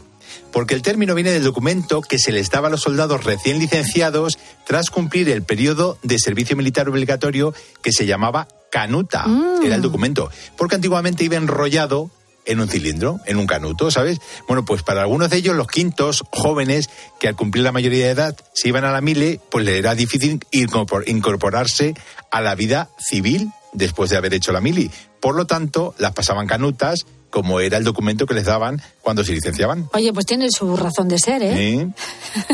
Porque 0.52 0.74
el 0.74 0.82
término 0.82 1.14
viene 1.14 1.30
del 1.30 1.44
documento 1.44 2.02
que 2.02 2.18
se 2.18 2.32
les 2.32 2.50
daba 2.50 2.70
a 2.70 2.72
los 2.72 2.82
soldados 2.82 3.24
recién 3.24 3.60
licenciados 3.60 4.40
tras 4.66 4.90
cumplir 4.90 5.30
el 5.30 5.44
periodo 5.44 6.00
de 6.02 6.18
servicio 6.18 6.58
militar 6.58 6.90
obligatorio 6.90 7.54
que 7.84 7.92
se 7.92 8.08
llamaba 8.08 8.48
canuta. 8.72 9.28
Mm. 9.28 9.64
Era 9.64 9.76
el 9.76 9.84
documento. 9.84 10.32
Porque 10.58 10.74
antiguamente 10.74 11.24
iba 11.24 11.36
enrollado 11.36 12.10
en 12.46 12.60
un 12.60 12.68
cilindro, 12.68 13.20
en 13.28 13.38
un 13.38 13.46
canuto, 13.46 13.92
¿sabes? 13.92 14.18
Bueno, 14.48 14.66
pues 14.66 14.82
para 14.82 15.02
algunos 15.02 15.30
de 15.30 15.38
ellos, 15.38 15.56
los 15.56 15.68
quintos 15.68 16.24
jóvenes 16.32 16.90
que 17.20 17.28
al 17.28 17.36
cumplir 17.36 17.64
la 17.64 17.72
mayoría 17.72 18.06
de 18.06 18.12
edad 18.12 18.36
se 18.56 18.70
iban 18.70 18.86
a 18.86 18.92
la 18.92 19.02
mile, 19.02 19.40
pues 19.52 19.64
le 19.66 19.78
era 19.78 19.94
difícil 19.94 20.40
incorpor- 20.52 21.04
incorporarse 21.06 21.94
a 22.32 22.42
la 22.42 22.56
vida 22.56 22.90
civil 22.98 23.52
después 23.74 24.10
de 24.10 24.18
haber 24.18 24.34
hecho 24.34 24.52
la 24.52 24.62
mili. 24.62 24.90
Por 25.20 25.36
lo 25.36 25.46
tanto, 25.46 25.94
las 25.98 26.14
pasaban 26.14 26.48
canutas, 26.48 27.06
como 27.30 27.60
era 27.60 27.78
el 27.78 27.84
documento 27.84 28.26
que 28.26 28.34
les 28.34 28.46
daban 28.46 28.82
cuando 29.02 29.24
se 29.24 29.34
licenciaban. 29.34 29.90
Oye, 29.94 30.12
pues 30.14 30.26
tiene 30.26 30.48
su 30.50 30.76
razón 30.76 31.08
de 31.08 31.20
ser, 31.20 31.44
¿eh? 31.44 31.74
¿Eh? 31.74 31.88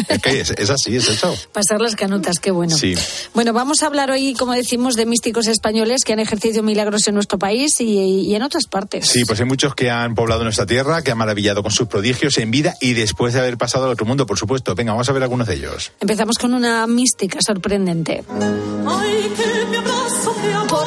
Es 0.09 0.22
que 0.22 0.41
es, 0.41 0.51
es 0.51 0.70
así, 0.70 0.95
es 0.95 1.07
eso. 1.07 1.36
Pasar 1.53 1.80
las 1.80 1.95
canutas, 1.95 2.39
qué 2.39 2.51
bueno. 2.51 2.76
Sí. 2.76 2.93
Bueno, 3.34 3.53
vamos 3.53 3.84
a 3.84 3.88
hablar 3.88 4.11
hoy, 4.11 4.34
como 4.34 4.53
decimos, 4.53 4.95
de 4.95 5.05
místicos 5.05 5.47
españoles 5.47 6.03
que 6.03 6.13
han 6.13 6.20
ejercido 6.20 6.63
milagros 6.63 7.07
en 7.07 7.16
nuestro 7.16 7.39
país 7.39 7.80
y, 7.80 8.22
y 8.22 8.36
en 8.36 8.43
otras 8.43 8.66
partes. 8.68 9.07
Sí, 9.07 9.24
pues 9.26 9.39
hay 9.39 9.45
muchos 9.45 9.76
que 9.76 9.89
han 9.89 10.16
poblado 10.16 10.43
nuestra 10.43 10.66
tierra, 10.66 11.01
que 11.01 11.11
han 11.11 11.18
maravillado 11.18 11.63
con 11.63 11.72
sus 11.72 11.88
prodigios 11.88 12.38
en 12.38 12.51
vida 12.51 12.76
y 12.82 12.93
después 12.93 13.34
de 13.34 13.39
haber 13.39 13.57
pasado 13.57 13.86
al 13.86 13.91
otro 13.91 14.05
mundo, 14.05 14.26
por 14.26 14.38
supuesto. 14.38 14.76
Venga, 14.76 14.91
vamos 14.91 15.07
a 15.09 15.13
ver 15.13 15.24
algunos 15.24 15.47
de 15.47 15.55
ellos. 15.55 15.91
Empezamos 15.99 16.38
con 16.38 16.53
una 16.53 16.86
mística 16.88 17.39
sorprendente. 17.41 18.24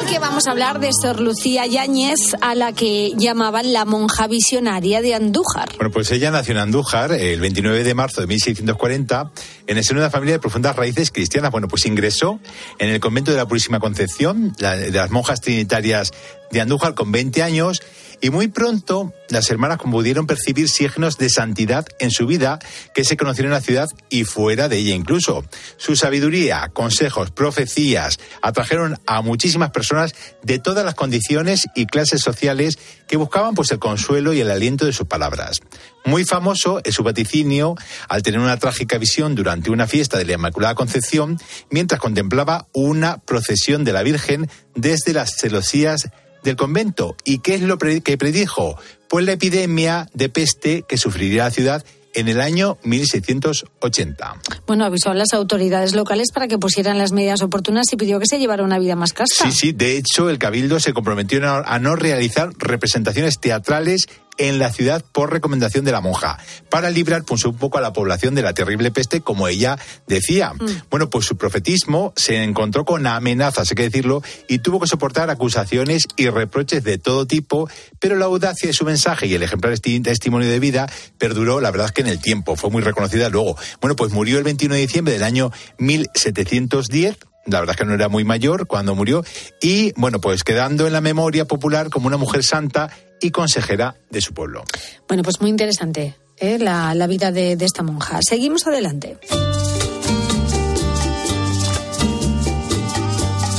Porque 0.09 0.25
vamos 0.25 0.47
a 0.47 0.51
hablar 0.51 0.79
de 0.79 0.89
Sor 0.91 1.19
Lucía 1.19 1.67
Yáñez, 1.67 2.17
a 2.41 2.55
la 2.55 2.73
que 2.73 3.11
llamaban 3.15 3.71
la 3.73 3.85
monja 3.85 4.25
visionaria 4.25 5.03
de 5.03 5.13
Andújar. 5.13 5.69
Bueno, 5.77 5.91
pues 5.91 6.09
ella 6.09 6.31
nació 6.31 6.53
en 6.53 6.57
Andújar 6.57 7.11
el 7.11 7.39
29 7.39 7.83
de 7.83 7.93
marzo 7.93 8.19
de 8.21 8.25
1640 8.25 9.31
en 9.67 9.77
el 9.77 9.83
seno 9.83 9.99
de 9.99 10.05
una 10.07 10.11
familia 10.11 10.33
de 10.33 10.39
profundas 10.39 10.75
raíces 10.75 11.11
cristianas. 11.11 11.51
Bueno, 11.51 11.67
pues 11.67 11.85
ingresó 11.85 12.39
en 12.79 12.89
el 12.89 12.99
convento 12.99 13.29
de 13.29 13.37
la 13.37 13.47
Purísima 13.47 13.79
Concepción, 13.79 14.55
la- 14.57 14.75
de 14.77 14.89
las 14.89 15.11
monjas 15.11 15.41
trinitarias 15.41 16.11
de 16.49 16.59
Andújar 16.61 16.95
con 16.95 17.11
20 17.11 17.43
años 17.43 17.83
y 18.21 18.29
muy 18.29 18.47
pronto 18.47 19.13
las 19.29 19.49
hermanas 19.49 19.79
pudieron 19.79 20.27
percibir 20.27 20.69
signos 20.69 21.17
de 21.17 21.29
santidad 21.29 21.85
en 21.99 22.11
su 22.11 22.25
vida 22.25 22.59
que 22.93 23.03
se 23.03 23.17
conocieron 23.17 23.51
en 23.51 23.59
la 23.59 23.61
ciudad 23.61 23.89
y 24.09 24.23
fuera 24.23 24.67
de 24.67 24.77
ella 24.77 24.95
incluso. 24.95 25.43
Su 25.77 25.95
sabiduría, 25.95 26.69
consejos, 26.73 27.31
profecías 27.31 28.19
atrajeron 28.41 28.97
a 29.05 29.21
muchísimas 29.21 29.71
personas 29.71 30.13
de 30.43 30.59
todas 30.59 30.85
las 30.85 30.95
condiciones 30.95 31.67
y 31.75 31.85
clases 31.85 32.21
sociales 32.21 32.77
que 33.07 33.17
buscaban 33.17 33.55
pues 33.55 33.71
el 33.71 33.79
consuelo 33.79 34.33
y 34.33 34.41
el 34.41 34.51
aliento 34.51 34.85
de 34.85 34.93
sus 34.93 35.07
palabras. 35.07 35.59
Muy 36.05 36.23
famoso 36.23 36.81
es 36.83 36.95
su 36.95 37.03
vaticinio 37.03 37.75
al 38.07 38.23
tener 38.23 38.39
una 38.39 38.57
trágica 38.57 38.97
visión 38.97 39.35
durante 39.35 39.69
una 39.69 39.87
fiesta 39.87 40.17
de 40.17 40.25
la 40.25 40.33
Inmaculada 40.33 40.75
Concepción 40.75 41.39
mientras 41.69 41.99
contemplaba 41.99 42.67
una 42.73 43.17
procesión 43.17 43.83
de 43.83 43.93
la 43.93 44.03
Virgen 44.03 44.49
desde 44.75 45.13
las 45.13 45.35
celosías 45.37 46.09
del 46.43 46.55
convento. 46.55 47.15
¿Y 47.23 47.39
qué 47.39 47.55
es 47.55 47.61
lo 47.61 47.77
que 47.77 48.17
predijo? 48.17 48.77
Pues 49.07 49.25
la 49.25 49.33
epidemia 49.33 50.09
de 50.13 50.29
peste 50.29 50.83
que 50.87 50.97
sufriría 50.97 51.45
la 51.45 51.51
ciudad 51.51 51.85
en 52.13 52.27
el 52.27 52.41
año 52.41 52.77
1680. 52.83 54.35
Bueno, 54.67 54.85
avisó 54.85 55.11
a 55.11 55.13
las 55.13 55.33
autoridades 55.33 55.93
locales 55.93 56.31
para 56.33 56.47
que 56.47 56.57
pusieran 56.57 56.97
las 56.97 57.11
medidas 57.11 57.41
oportunas 57.41 57.91
y 57.91 57.97
pidió 57.97 58.19
que 58.19 58.25
se 58.25 58.39
llevara 58.39 58.63
una 58.63 58.79
vida 58.79 58.95
más 58.95 59.13
casta. 59.13 59.45
Sí, 59.45 59.51
sí, 59.51 59.71
de 59.71 59.97
hecho 59.97 60.29
el 60.29 60.39
Cabildo 60.39 60.79
se 60.79 60.93
comprometió 60.93 61.39
a 61.43 61.79
no 61.79 61.95
realizar 61.95 62.49
representaciones 62.57 63.39
teatrales 63.39 64.07
en 64.39 64.57
la 64.57 64.71
ciudad 64.73 65.05
por 65.11 65.31
recomendación 65.31 65.85
de 65.85 65.91
la 65.91 66.01
monja, 66.01 66.39
para 66.69 66.89
librar 66.89 67.23
pues, 67.23 67.45
un 67.45 67.55
poco 67.55 67.77
a 67.77 67.81
la 67.81 67.93
población 67.93 68.33
de 68.33 68.41
la 68.41 68.53
terrible 68.53 68.89
peste, 68.89 69.21
como 69.21 69.47
ella 69.47 69.77
decía. 70.07 70.53
Bueno, 70.89 71.09
pues 71.09 71.25
su 71.25 71.37
profetismo 71.37 72.13
se 72.15 72.43
encontró 72.43 72.85
con 72.85 73.05
amenazas, 73.05 73.69
hay 73.69 73.75
que 73.75 73.83
decirlo, 73.83 74.23
y 74.47 74.59
tuvo 74.59 74.79
que 74.79 74.87
soportar 74.87 75.29
acusaciones 75.29 76.07
y 76.17 76.29
reproches 76.29 76.83
de 76.83 76.97
todo 76.97 77.27
tipo, 77.27 77.69
pero 77.99 78.15
la 78.15 78.25
audacia 78.25 78.67
de 78.67 78.73
su 78.73 78.85
mensaje 78.85 79.27
y 79.27 79.33
el 79.35 79.43
ejemplar 79.43 79.73
esti- 79.73 80.03
testimonio 80.03 80.49
de 80.49 80.59
vida 80.59 80.89
perduró, 81.17 81.59
la 81.61 81.69
verdad 81.71 81.87
es 81.87 81.91
que 81.91 82.01
en 82.01 82.07
el 82.07 82.19
tiempo, 82.19 82.55
fue 82.55 82.69
muy 82.69 82.81
reconocida 82.81 83.29
luego. 83.29 83.55
Bueno, 83.81 83.95
pues 83.95 84.11
murió 84.11 84.37
el 84.37 84.43
21 84.43 84.73
de 84.75 84.81
diciembre 84.81 85.13
del 85.13 85.23
año 85.23 85.51
1710 85.77 87.17
la 87.45 87.59
verdad 87.61 87.73
es 87.73 87.79
que 87.79 87.85
no 87.85 87.95
era 87.95 88.09
muy 88.09 88.23
mayor 88.23 88.67
cuando 88.67 88.93
murió, 88.93 89.23
y 89.59 89.91
bueno, 89.95 90.21
pues 90.21 90.43
quedando 90.43 90.85
en 90.85 90.93
la 90.93 91.01
memoria 91.01 91.45
popular 91.45 91.89
como 91.89 92.05
una 92.05 92.17
mujer 92.17 92.43
santa 92.43 92.91
y 93.21 93.31
consejera 93.31 93.95
de 94.09 94.21
su 94.21 94.33
pueblo. 94.33 94.63
Bueno, 95.07 95.23
pues 95.23 95.41
muy 95.41 95.49
interesante 95.49 96.15
¿eh? 96.37 96.57
la, 96.59 96.93
la 96.95 97.07
vida 97.07 97.31
de, 97.31 97.55
de 97.55 97.65
esta 97.65 97.83
monja. 97.83 98.19
Seguimos 98.27 98.67
adelante. 98.67 99.17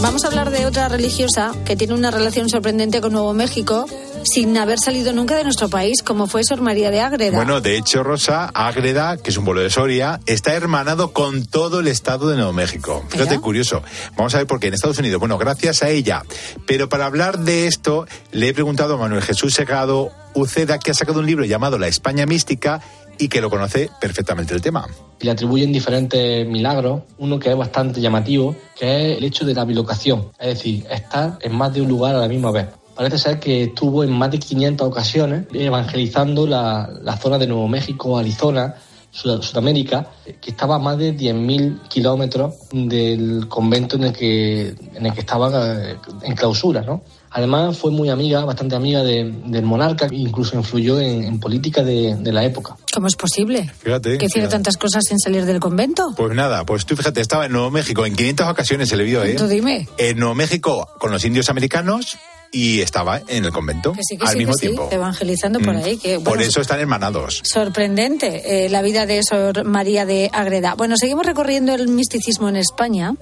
Vamos 0.02 0.24
a 0.24 0.28
hablar 0.28 0.50
de 0.50 0.64
otra 0.64 0.88
religiosa 0.88 1.52
que 1.66 1.76
tiene 1.76 1.92
una 1.92 2.10
relación 2.10 2.48
sorprendente 2.48 3.02
con 3.02 3.12
Nuevo 3.12 3.34
México 3.34 3.86
sin 4.24 4.56
haber 4.58 4.78
salido 4.78 5.12
nunca 5.12 5.36
de 5.36 5.44
nuestro 5.44 5.68
país, 5.68 6.02
como 6.02 6.26
fue 6.26 6.44
Sor 6.44 6.60
María 6.60 6.90
de 6.90 7.00
Ágreda. 7.00 7.36
Bueno, 7.36 7.60
de 7.60 7.76
hecho, 7.76 8.02
Rosa, 8.02 8.50
Ágreda, 8.54 9.16
que 9.16 9.30
es 9.30 9.36
un 9.36 9.44
pueblo 9.44 9.62
de 9.62 9.70
Soria, 9.70 10.20
está 10.26 10.54
hermanado 10.54 11.12
con 11.12 11.46
todo 11.46 11.80
el 11.80 11.88
estado 11.88 12.28
de 12.28 12.36
Nuevo 12.36 12.52
México. 12.52 13.04
Fíjate, 13.08 13.38
curioso. 13.40 13.82
Vamos 14.16 14.34
a 14.34 14.38
ver 14.38 14.46
por 14.46 14.60
qué 14.60 14.68
en 14.68 14.74
Estados 14.74 14.98
Unidos. 14.98 15.20
Bueno, 15.20 15.38
gracias 15.38 15.82
a 15.82 15.88
ella. 15.88 16.22
Pero 16.66 16.88
para 16.88 17.06
hablar 17.06 17.40
de 17.40 17.66
esto, 17.66 18.06
le 18.32 18.48
he 18.48 18.54
preguntado 18.54 18.94
a 18.94 18.98
Manuel 18.98 19.22
Jesús 19.22 19.54
Segado 19.54 20.10
Uceda, 20.34 20.78
que 20.78 20.90
ha 20.90 20.94
sacado 20.94 21.20
un 21.20 21.26
libro 21.26 21.44
llamado 21.44 21.78
La 21.78 21.88
España 21.88 22.26
Mística 22.26 22.80
y 23.18 23.28
que 23.28 23.40
lo 23.40 23.50
conoce 23.50 23.90
perfectamente 24.00 24.54
el 24.54 24.62
tema. 24.62 24.86
y 25.20 25.26
le 25.26 25.32
atribuyen 25.32 25.70
diferentes 25.72 26.46
milagros. 26.48 27.02
Uno 27.18 27.38
que 27.38 27.50
es 27.50 27.56
bastante 27.56 28.00
llamativo, 28.00 28.56
que 28.78 29.12
es 29.12 29.18
el 29.18 29.24
hecho 29.24 29.44
de 29.44 29.52
la 29.52 29.66
bilocación, 29.66 30.30
es 30.38 30.54
decir, 30.54 30.86
estar 30.90 31.38
en 31.42 31.54
más 31.54 31.74
de 31.74 31.82
un 31.82 31.88
lugar 31.88 32.14
a 32.16 32.20
la 32.20 32.28
misma 32.28 32.50
vez. 32.50 32.68
Parece 33.00 33.16
ser 33.16 33.40
que 33.40 33.62
estuvo 33.64 34.04
en 34.04 34.10
más 34.12 34.30
de 34.30 34.38
500 34.38 34.86
ocasiones 34.86 35.46
evangelizando 35.54 36.46
la, 36.46 36.86
la 37.02 37.16
zona 37.16 37.38
de 37.38 37.46
Nuevo 37.46 37.66
México, 37.66 38.18
Arizona, 38.18 38.74
Sud- 39.10 39.40
Sudamérica, 39.40 40.10
que 40.38 40.50
estaba 40.50 40.74
a 40.76 40.78
más 40.78 40.98
de 40.98 41.16
10.000 41.16 41.88
kilómetros 41.88 42.56
del 42.72 43.48
convento 43.48 43.96
en 43.96 44.04
el 44.04 44.12
que, 44.12 44.74
en 44.94 45.06
el 45.06 45.14
que 45.14 45.20
estaba 45.20 45.50
eh, 45.82 45.96
en 46.24 46.34
clausura, 46.36 46.82
¿no? 46.82 47.02
Además 47.30 47.78
fue 47.78 47.90
muy 47.90 48.10
amiga, 48.10 48.44
bastante 48.44 48.76
amiga 48.76 49.02
de- 49.02 49.32
del 49.46 49.64
monarca, 49.64 50.04
e 50.10 50.16
incluso 50.16 50.54
influyó 50.56 51.00
en, 51.00 51.24
en 51.24 51.40
política 51.40 51.82
de, 51.82 52.16
de 52.16 52.32
la 52.32 52.44
época. 52.44 52.76
¿Cómo 52.92 53.06
es 53.06 53.16
posible? 53.16 53.70
Fíjate. 53.78 54.18
Que 54.18 54.26
hiciera 54.26 54.46
fíjate. 54.48 54.50
tantas 54.56 54.76
cosas 54.76 55.04
sin 55.08 55.18
salir 55.18 55.46
del 55.46 55.58
convento. 55.58 56.12
Pues 56.18 56.34
nada, 56.34 56.66
pues 56.66 56.84
tú 56.84 56.96
fíjate, 56.96 57.22
estaba 57.22 57.46
en 57.46 57.52
Nuevo 57.52 57.70
México, 57.70 58.04
en 58.04 58.14
500 58.14 58.46
ocasiones 58.46 58.90
se 58.90 58.98
le 58.98 59.04
vio, 59.04 59.24
¿eh? 59.24 59.36
Tú 59.38 59.46
dime. 59.48 59.88
En 59.96 60.18
Nuevo 60.18 60.34
México 60.34 60.86
con 60.98 61.10
los 61.10 61.24
indios 61.24 61.48
americanos 61.48 62.18
y 62.52 62.80
estaba 62.80 63.20
en 63.28 63.44
el 63.44 63.52
convento 63.52 63.92
Que 63.92 64.00
sí, 64.02 64.16
que 64.16 64.24
al 64.26 64.32
sí, 64.32 64.38
mismo 64.38 64.52
que 64.54 64.58
sí, 64.58 64.66
tiempo. 64.66 64.88
evangelizando 64.90 65.60
por 65.60 65.74
Mm. 65.74 65.84
ahí. 65.84 65.96
Que, 65.98 66.18
Por 66.20 66.40
eso 66.42 66.60
están 66.60 66.80
hermanados. 66.80 67.40
Sorprendente 67.44 68.64
eh, 68.66 68.68
la 68.68 68.82
vida 68.82 69.06
de 69.06 69.22
Sor 69.22 69.64
María 69.64 70.04
de 70.06 70.30
Agreda. 70.32 70.74
Bueno, 70.74 70.96
seguimos 70.96 71.24
recorriendo 71.26 71.74
el 71.74 71.88
misticismo 71.88 72.48
en 72.48 72.56
España. 72.56 73.14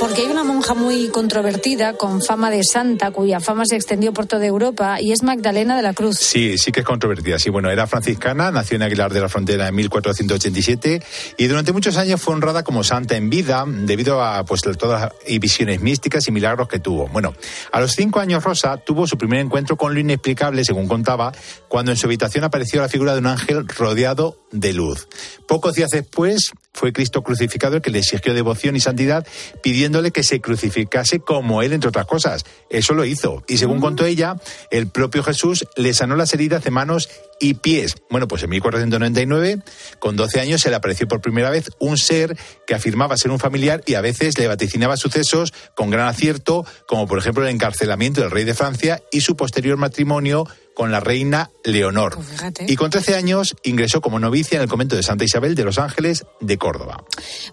Porque 0.00 0.22
hay 0.22 0.28
una 0.28 0.44
monja 0.44 0.72
muy 0.72 1.08
controvertida, 1.08 1.92
con 1.92 2.22
fama 2.22 2.50
de 2.50 2.64
santa, 2.64 3.10
cuya 3.10 3.38
fama 3.38 3.66
se 3.66 3.76
extendió 3.76 4.14
por 4.14 4.24
toda 4.24 4.46
Europa, 4.46 4.98
y 4.98 5.12
es 5.12 5.22
Magdalena 5.22 5.76
de 5.76 5.82
la 5.82 5.92
Cruz. 5.92 6.16
Sí, 6.18 6.56
sí 6.56 6.72
que 6.72 6.80
es 6.80 6.86
controvertida. 6.86 7.38
Sí, 7.38 7.50
bueno, 7.50 7.70
era 7.70 7.86
franciscana, 7.86 8.50
nació 8.50 8.76
en 8.76 8.82
Aguilar 8.82 9.12
de 9.12 9.20
la 9.20 9.28
Frontera 9.28 9.68
en 9.68 9.74
1487 9.74 11.02
y 11.36 11.46
durante 11.48 11.74
muchos 11.74 11.98
años 11.98 12.18
fue 12.18 12.32
honrada 12.32 12.64
como 12.64 12.82
santa 12.82 13.14
en 13.14 13.28
vida 13.28 13.66
debido 13.66 14.22
a 14.22 14.42
pues 14.46 14.62
todas 14.62 15.02
las 15.02 15.38
visiones 15.38 15.82
místicas 15.82 16.26
y 16.28 16.32
milagros 16.32 16.66
que 16.66 16.78
tuvo. 16.78 17.06
Bueno, 17.08 17.34
a 17.70 17.78
los 17.78 17.92
cinco 17.92 18.20
años 18.20 18.42
Rosa 18.42 18.78
tuvo 18.78 19.06
su 19.06 19.18
primer 19.18 19.40
encuentro 19.40 19.76
con 19.76 19.92
lo 19.92 20.00
inexplicable, 20.00 20.64
según 20.64 20.88
contaba, 20.88 21.32
cuando 21.68 21.90
en 21.90 21.98
su 21.98 22.06
habitación 22.06 22.44
apareció 22.44 22.80
la 22.80 22.88
figura 22.88 23.12
de 23.12 23.18
un 23.18 23.26
ángel 23.26 23.68
rodeado 23.68 24.38
de 24.50 24.72
luz. 24.72 25.08
Pocos 25.46 25.74
días 25.74 25.90
después 25.90 26.52
fue 26.72 26.92
Cristo 26.92 27.22
crucificado 27.22 27.76
el 27.76 27.82
que 27.82 27.90
le 27.90 27.98
exigió 27.98 28.32
devoción 28.32 28.76
y 28.76 28.80
santidad, 28.80 29.26
pidiéndole 29.62 30.12
que 30.12 30.22
se 30.22 30.40
crucificase 30.40 31.20
como 31.20 31.62
él, 31.62 31.72
entre 31.72 31.88
otras 31.88 32.06
cosas. 32.06 32.44
Eso 32.70 32.94
lo 32.94 33.04
hizo. 33.04 33.42
Y 33.48 33.58
según 33.58 33.80
contó 33.80 34.06
ella, 34.06 34.36
el 34.70 34.88
propio 34.88 35.22
Jesús 35.22 35.66
le 35.76 35.92
sanó 35.94 36.16
las 36.16 36.32
heridas 36.32 36.64
de 36.64 36.70
manos 36.70 37.08
y 37.40 37.54
pies. 37.54 37.96
Bueno, 38.10 38.28
pues 38.28 38.42
en 38.42 38.50
1499, 38.50 39.62
con 39.98 40.16
12 40.16 40.40
años, 40.40 40.60
se 40.60 40.70
le 40.70 40.76
apareció 40.76 41.08
por 41.08 41.20
primera 41.20 41.50
vez 41.50 41.70
un 41.78 41.98
ser 41.98 42.36
que 42.66 42.74
afirmaba 42.74 43.16
ser 43.16 43.30
un 43.30 43.38
familiar 43.38 43.82
y 43.86 43.94
a 43.94 44.00
veces 44.00 44.38
le 44.38 44.46
vaticinaba 44.46 44.96
sucesos 44.96 45.52
con 45.74 45.90
gran 45.90 46.06
acierto, 46.06 46.64
como 46.86 47.06
por 47.08 47.18
ejemplo 47.18 47.42
el 47.42 47.50
encarcelamiento 47.50 48.20
del 48.20 48.30
rey 48.30 48.44
de 48.44 48.54
Francia 48.54 49.02
y 49.10 49.22
su 49.22 49.36
posterior 49.36 49.76
matrimonio 49.76 50.46
con 50.74 50.90
la 50.90 51.00
reina 51.00 51.50
Leonor. 51.64 52.18
y 52.66 52.76
con 52.76 52.90
13 52.90 53.14
años 53.14 53.54
ingresó 53.64 54.00
como 54.00 54.18
novicia 54.18 54.56
en 54.56 54.62
el 54.62 54.68
convento 54.68 54.96
de 54.96 55.02
Santa 55.02 55.24
Isabel 55.24 55.54
de 55.54 55.64
Los 55.64 55.78
Ángeles 55.78 56.24
de 56.40 56.58
Córdoba. 56.58 57.04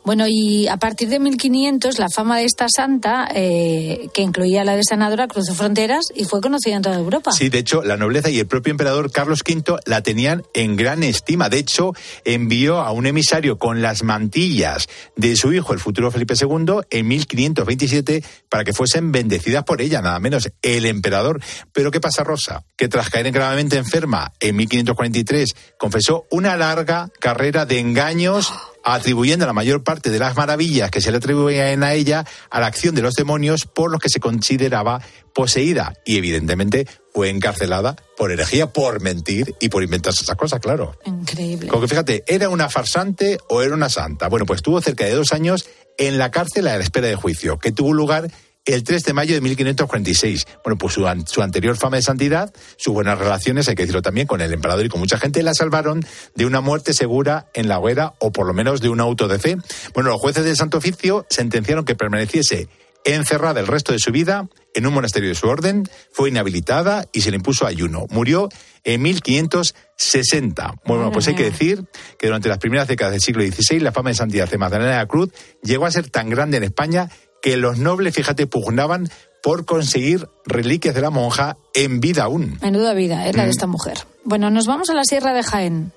Bueno, 0.03 0.26
y 0.28 0.68
a 0.68 0.78
partir 0.78 1.09
de 1.09 1.20
1500 1.20 1.99
la 1.99 2.09
fama 2.09 2.38
de 2.38 2.45
esta 2.45 2.68
santa, 2.70 3.28
eh, 3.34 4.07
que 4.13 4.22
incluía 4.22 4.63
la 4.63 4.76
de 4.76 4.84
sanadora, 4.84 5.28
cruzó 5.28 5.53
fronteras 5.53 6.11
y 6.15 6.24
fue 6.24 6.41
conocida 6.41 6.76
en 6.76 6.82
toda 6.82 6.97
Europa. 6.97 7.32
Sí, 7.32 7.49
de 7.49 7.59
hecho, 7.59 7.84
la 7.84 7.97
nobleza 7.97 8.30
y 8.30 8.39
el 8.39 8.47
propio 8.47 8.72
emperador 8.72 9.11
Carlos 9.11 9.43
V 9.47 9.80
la 9.86 10.01
tenían 10.01 10.43
en 10.53 10.76
gran 10.76 11.03
estima. 11.03 11.49
De 11.49 11.59
hecho, 11.59 11.93
envió 12.24 12.80
a 12.80 12.91
un 12.91 13.07
emisario 13.07 13.57
con 13.57 13.82
las 13.82 14.03
mantillas 14.03 14.88
de 15.15 15.36
su 15.36 15.53
hijo, 15.53 15.74
el 15.74 15.80
futuro 15.80 16.11
Felipe 16.11 16.36
II, 16.39 16.82
en 16.89 17.07
1527 17.07 18.24
para 18.49 18.63
que 18.63 18.74
fuesen 18.74 19.11
bendecidas 19.11 19.63
por 19.63 19.82
ella, 19.82 20.01
nada 20.01 20.20
menos 20.20 20.49
el 20.61 20.86
emperador. 20.86 21.41
Pero 21.74 21.91
¿qué 21.91 21.99
pasa, 21.99 22.24
Rosa? 22.24 22.63
Que 22.76 22.88
tras 22.88 23.07
caer 23.10 23.32
gravemente 23.32 23.78
enferma 23.78 24.34
en 24.39 24.55
1543, 24.55 25.55
confesó 25.78 26.26
una 26.32 26.55
larga 26.58 27.10
carrera 27.20 27.66
de 27.66 27.80
engaños 27.80 28.51
atribuyendo 28.84 29.45
la 29.45 29.53
mayor 29.53 29.84
parte 29.84 30.10
de 30.10 30.20
las 30.20 30.36
maravillas 30.38 30.89
que 30.89 31.01
se 31.01 31.12
le 31.12 31.18
atribuían 31.18 31.84
a 31.84 31.93
ella 31.93 32.26
a 32.49 32.60
la 32.62 32.68
acción 32.68 32.95
de 32.95 33.01
los 33.01 33.16
demonios 33.16 33.66
por 33.66 33.91
los 33.91 33.99
que 33.99 34.10
se 34.10 34.22
consideraba 34.22 35.01
poseída 35.34 35.93
y 36.05 36.18
evidentemente 36.18 36.88
fue 37.14 37.30
encarcelada 37.30 37.95
por 38.16 38.32
herejía, 38.32 38.72
por 38.72 39.01
mentir 39.01 39.55
y 39.60 39.70
por 39.70 39.84
inventarse 39.84 40.24
esas 40.24 40.38
cosas, 40.38 40.60
claro. 40.62 40.97
Increíble. 41.05 41.68
Como 41.68 41.82
que 41.82 41.88
fíjate, 41.89 42.24
¿era 42.28 42.49
una 42.49 42.70
farsante 42.70 43.38
o 43.49 43.62
era 43.62 43.74
una 43.74 43.89
santa? 43.89 44.30
Bueno, 44.30 44.45
pues 44.45 44.60
estuvo 44.60 44.80
cerca 44.82 45.03
de 45.03 45.12
dos 45.12 45.34
años 45.34 45.68
en 45.97 46.18
la 46.18 46.32
cárcel 46.32 46.68
a 46.68 46.78
la 46.78 46.84
espera 46.84 47.08
de 47.08 47.16
juicio, 47.16 47.60
que 47.60 47.72
tuvo 47.72 47.91
lugar 47.91 48.32
el 48.68 48.84
3 48.84 49.03
de 49.03 49.13
mayo 49.13 49.34
de 49.34 49.41
1546. 49.41 50.45
Bueno, 50.63 50.78
pues 50.78 50.93
su, 50.93 51.07
su, 51.26 51.41
anterior 51.41 51.78
fama 51.78 51.97
de 51.97 52.03
santidad, 52.03 52.53
sus 52.78 52.93
buenas 52.93 53.18
relaciones, 53.18 53.68
hay 53.70 53.76
que 53.76 53.84
decirlo 53.84 54.01
también, 54.01 54.28
con 54.28 54.41
el 54.41 54.53
emperador 54.53 54.86
y 54.86 54.89
con 54.89 54.99
mucha 54.99 55.18
gente, 55.18 55.41
la 55.41 55.53
salvaron 55.53 56.05
de 56.36 56.45
una 56.45 56.61
muerte 56.61 56.93
segura 56.93 57.47
en 57.53 57.68
la 57.68 57.80
hoguera 57.80 58.13
o 58.20 58.32
por 58.32 58.45
lo 58.45 58.53
menos 58.53 58.82
de 58.82 58.89
un 58.89 58.99
auto 58.99 59.28
de 59.28 59.39
fe. 59.39 59.57
Bueno, 59.93 60.09
los 60.09 60.20
jueces 60.20 60.43
del 60.45 60.57
Santo 60.57 60.78
Oficio 60.78 61.26
sentenciaron 61.30 61.86
que 61.86 61.95
permaneciese 61.95 62.68
encerrada 63.05 63.59
el 63.59 63.68
resto 63.68 63.93
de 63.93 63.99
su 63.99 64.11
vida 64.11 64.49
en 64.74 64.86
un 64.86 64.93
monasterio 64.93 65.30
de 65.30 65.36
su 65.36 65.47
orden, 65.47 65.89
fue 66.11 66.30
inhabilitada 66.30 67.05
y 67.13 67.22
se 67.22 67.32
le 67.32 67.38
impuso 67.38 67.65
ayuno. 67.65 68.05
Murió 68.09 68.49
en 68.84 69.01
1560. 69.01 70.76
Bueno, 70.86 71.11
pues 71.11 71.28
hay 71.28 71.36
que 71.36 71.45
decir 71.45 71.86
que 72.20 72.28
durante 72.28 72.49
las 72.49 72.59
primeras 72.59 72.88
décadas 72.88 73.13
del 73.13 73.22
siglo 73.22 73.43
XVI 73.43 73.80
la 73.80 73.91
fama 73.91 74.09
de 74.09 74.15
santidad 74.15 74.49
de 74.49 74.57
Magdalena 74.57 74.91
de 74.91 74.97
la 74.97 75.07
Cruz 75.07 75.32
llegó 75.63 75.86
a 75.86 75.91
ser 75.91 76.09
tan 76.09 76.30
grande 76.30 76.57
en 76.57 76.63
España 76.63 77.09
que 77.42 77.58
los 77.58 77.78
nobles, 77.78 78.16
fíjate, 78.16 78.48
pugnaban 78.48 79.10
por 79.42 79.66
conseguir 79.66 80.28
reliquias 80.46 80.96
de 80.96 81.02
la 81.02 81.10
monja 81.10 81.58
en 81.74 82.00
vida 82.00 82.24
aún. 82.24 82.58
Menuda 82.62 82.94
vida, 82.94 83.28
es 83.28 83.36
la 83.36 83.46
de 83.46 83.52
esta 83.52 83.68
mujer. 83.68 83.98
Bueno, 84.24 84.50
nos 84.50 84.68
vamos 84.68 84.90
a 84.90 84.94
la 84.94 85.04
Sierra 85.04 85.34
de 85.34 85.44
Jaén. 85.44 85.94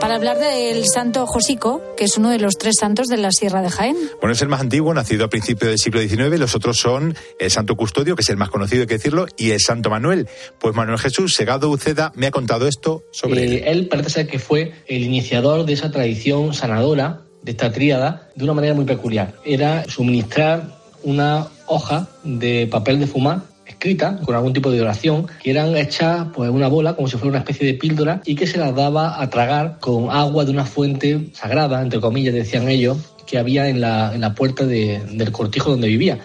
Para 0.00 0.14
hablar 0.14 0.38
del 0.38 0.84
santo 0.86 1.26
Josico, 1.26 1.82
que 1.96 2.04
es 2.04 2.16
uno 2.16 2.30
de 2.30 2.38
los 2.38 2.56
tres 2.58 2.76
santos 2.78 3.08
de 3.08 3.16
la 3.16 3.30
Sierra 3.32 3.60
de 3.60 3.70
Jaén. 3.70 3.96
Bueno, 4.20 4.32
es 4.32 4.42
el 4.42 4.48
más 4.48 4.60
antiguo, 4.60 4.94
nacido 4.94 5.24
a 5.24 5.28
principios 5.28 5.68
del 5.70 5.78
siglo 5.78 6.00
XIX. 6.00 6.38
Los 6.38 6.54
otros 6.54 6.78
son 6.78 7.16
el 7.38 7.50
santo 7.50 7.76
Custodio, 7.76 8.16
que 8.16 8.22
es 8.22 8.28
el 8.28 8.36
más 8.36 8.50
conocido, 8.50 8.82
hay 8.82 8.86
que 8.86 8.94
decirlo, 8.94 9.26
y 9.36 9.50
el 9.50 9.60
santo 9.60 9.90
Manuel. 9.90 10.28
Pues 10.58 10.74
Manuel 10.74 10.98
Jesús 10.98 11.34
Segado 11.34 11.68
Uceda 11.70 12.12
me 12.14 12.26
ha 12.26 12.30
contado 12.30 12.66
esto 12.66 13.04
sobre 13.12 13.42
eh, 13.44 13.44
él. 13.44 13.62
Él 13.66 13.88
parece 13.88 14.10
ser 14.10 14.26
que 14.26 14.38
fue 14.38 14.72
el 14.86 15.02
iniciador 15.02 15.66
de 15.66 15.72
esa 15.74 15.90
tradición 15.90 16.54
sanadora 16.54 17.22
de 17.42 17.52
esta 17.52 17.72
tríada 17.72 18.28
de 18.34 18.44
una 18.44 18.54
manera 18.54 18.74
muy 18.74 18.84
peculiar. 18.84 19.34
Era 19.44 19.84
suministrar 19.88 20.78
una 21.02 21.46
hoja 21.66 22.08
de 22.24 22.66
papel 22.66 23.00
de 23.00 23.06
fumar 23.06 23.42
escrita 23.66 24.18
con 24.24 24.34
algún 24.34 24.52
tipo 24.52 24.70
de 24.70 24.80
oración 24.80 25.26
que 25.42 25.50
eran 25.50 25.76
hechas 25.76 26.26
pues 26.34 26.50
una 26.50 26.68
bola 26.68 26.94
como 26.94 27.08
si 27.08 27.16
fuera 27.16 27.30
una 27.30 27.38
especie 27.38 27.66
de 27.66 27.74
píldora 27.74 28.20
y 28.26 28.34
que 28.34 28.46
se 28.46 28.58
las 28.58 28.74
daba 28.74 29.22
a 29.22 29.30
tragar 29.30 29.78
con 29.80 30.10
agua 30.10 30.44
de 30.44 30.50
una 30.50 30.66
fuente 30.66 31.28
sagrada 31.32 31.80
entre 31.80 32.00
comillas 32.00 32.34
decían 32.34 32.68
ellos 32.68 32.98
que 33.26 33.38
había 33.38 33.68
en 33.68 33.80
la, 33.80 34.12
en 34.12 34.20
la 34.20 34.34
puerta 34.34 34.66
de, 34.66 35.00
del 35.12 35.30
cortijo 35.30 35.70
donde 35.70 35.86
vivía 35.86 36.18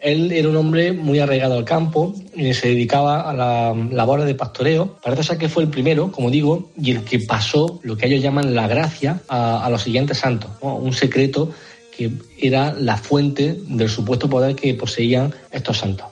él 0.00 0.32
era 0.32 0.48
un 0.48 0.56
hombre 0.56 0.92
muy 0.92 1.18
arraigado 1.18 1.54
al 1.54 1.64
campo 1.64 2.14
y 2.34 2.54
se 2.54 2.68
dedicaba 2.68 3.28
a 3.28 3.32
la 3.32 3.74
labor 3.90 4.22
de 4.22 4.34
pastoreo. 4.34 4.98
Parece 5.02 5.22
ser 5.24 5.38
que 5.38 5.48
fue 5.48 5.64
el 5.64 5.70
primero, 5.70 6.12
como 6.12 6.30
digo, 6.30 6.70
y 6.80 6.92
el 6.92 7.04
que 7.04 7.20
pasó 7.20 7.80
lo 7.82 7.96
que 7.96 8.06
ellos 8.06 8.22
llaman 8.22 8.54
la 8.54 8.68
gracia 8.68 9.20
a, 9.28 9.64
a 9.64 9.70
los 9.70 9.82
siguientes 9.82 10.18
santos. 10.18 10.50
¿no? 10.62 10.76
Un 10.76 10.92
secreto 10.92 11.50
que 11.96 12.12
era 12.38 12.72
la 12.72 12.96
fuente 12.96 13.58
del 13.66 13.88
supuesto 13.88 14.30
poder 14.30 14.54
que 14.54 14.72
poseían 14.74 15.34
estos 15.50 15.78
santos. 15.78 16.06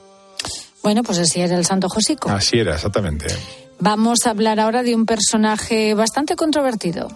Bueno, 0.83 1.03
pues 1.03 1.19
así 1.19 1.41
era 1.41 1.57
el 1.57 1.65
santo 1.65 1.89
Josico. 1.89 2.29
Así 2.29 2.59
era, 2.59 2.75
exactamente. 2.75 3.27
Vamos 3.79 4.27
a 4.27 4.31
hablar 4.31 4.59
ahora 4.59 4.83
de 4.83 4.95
un 4.95 5.07
personaje 5.07 5.95
bastante 5.95 6.35
controvertido. 6.35 7.09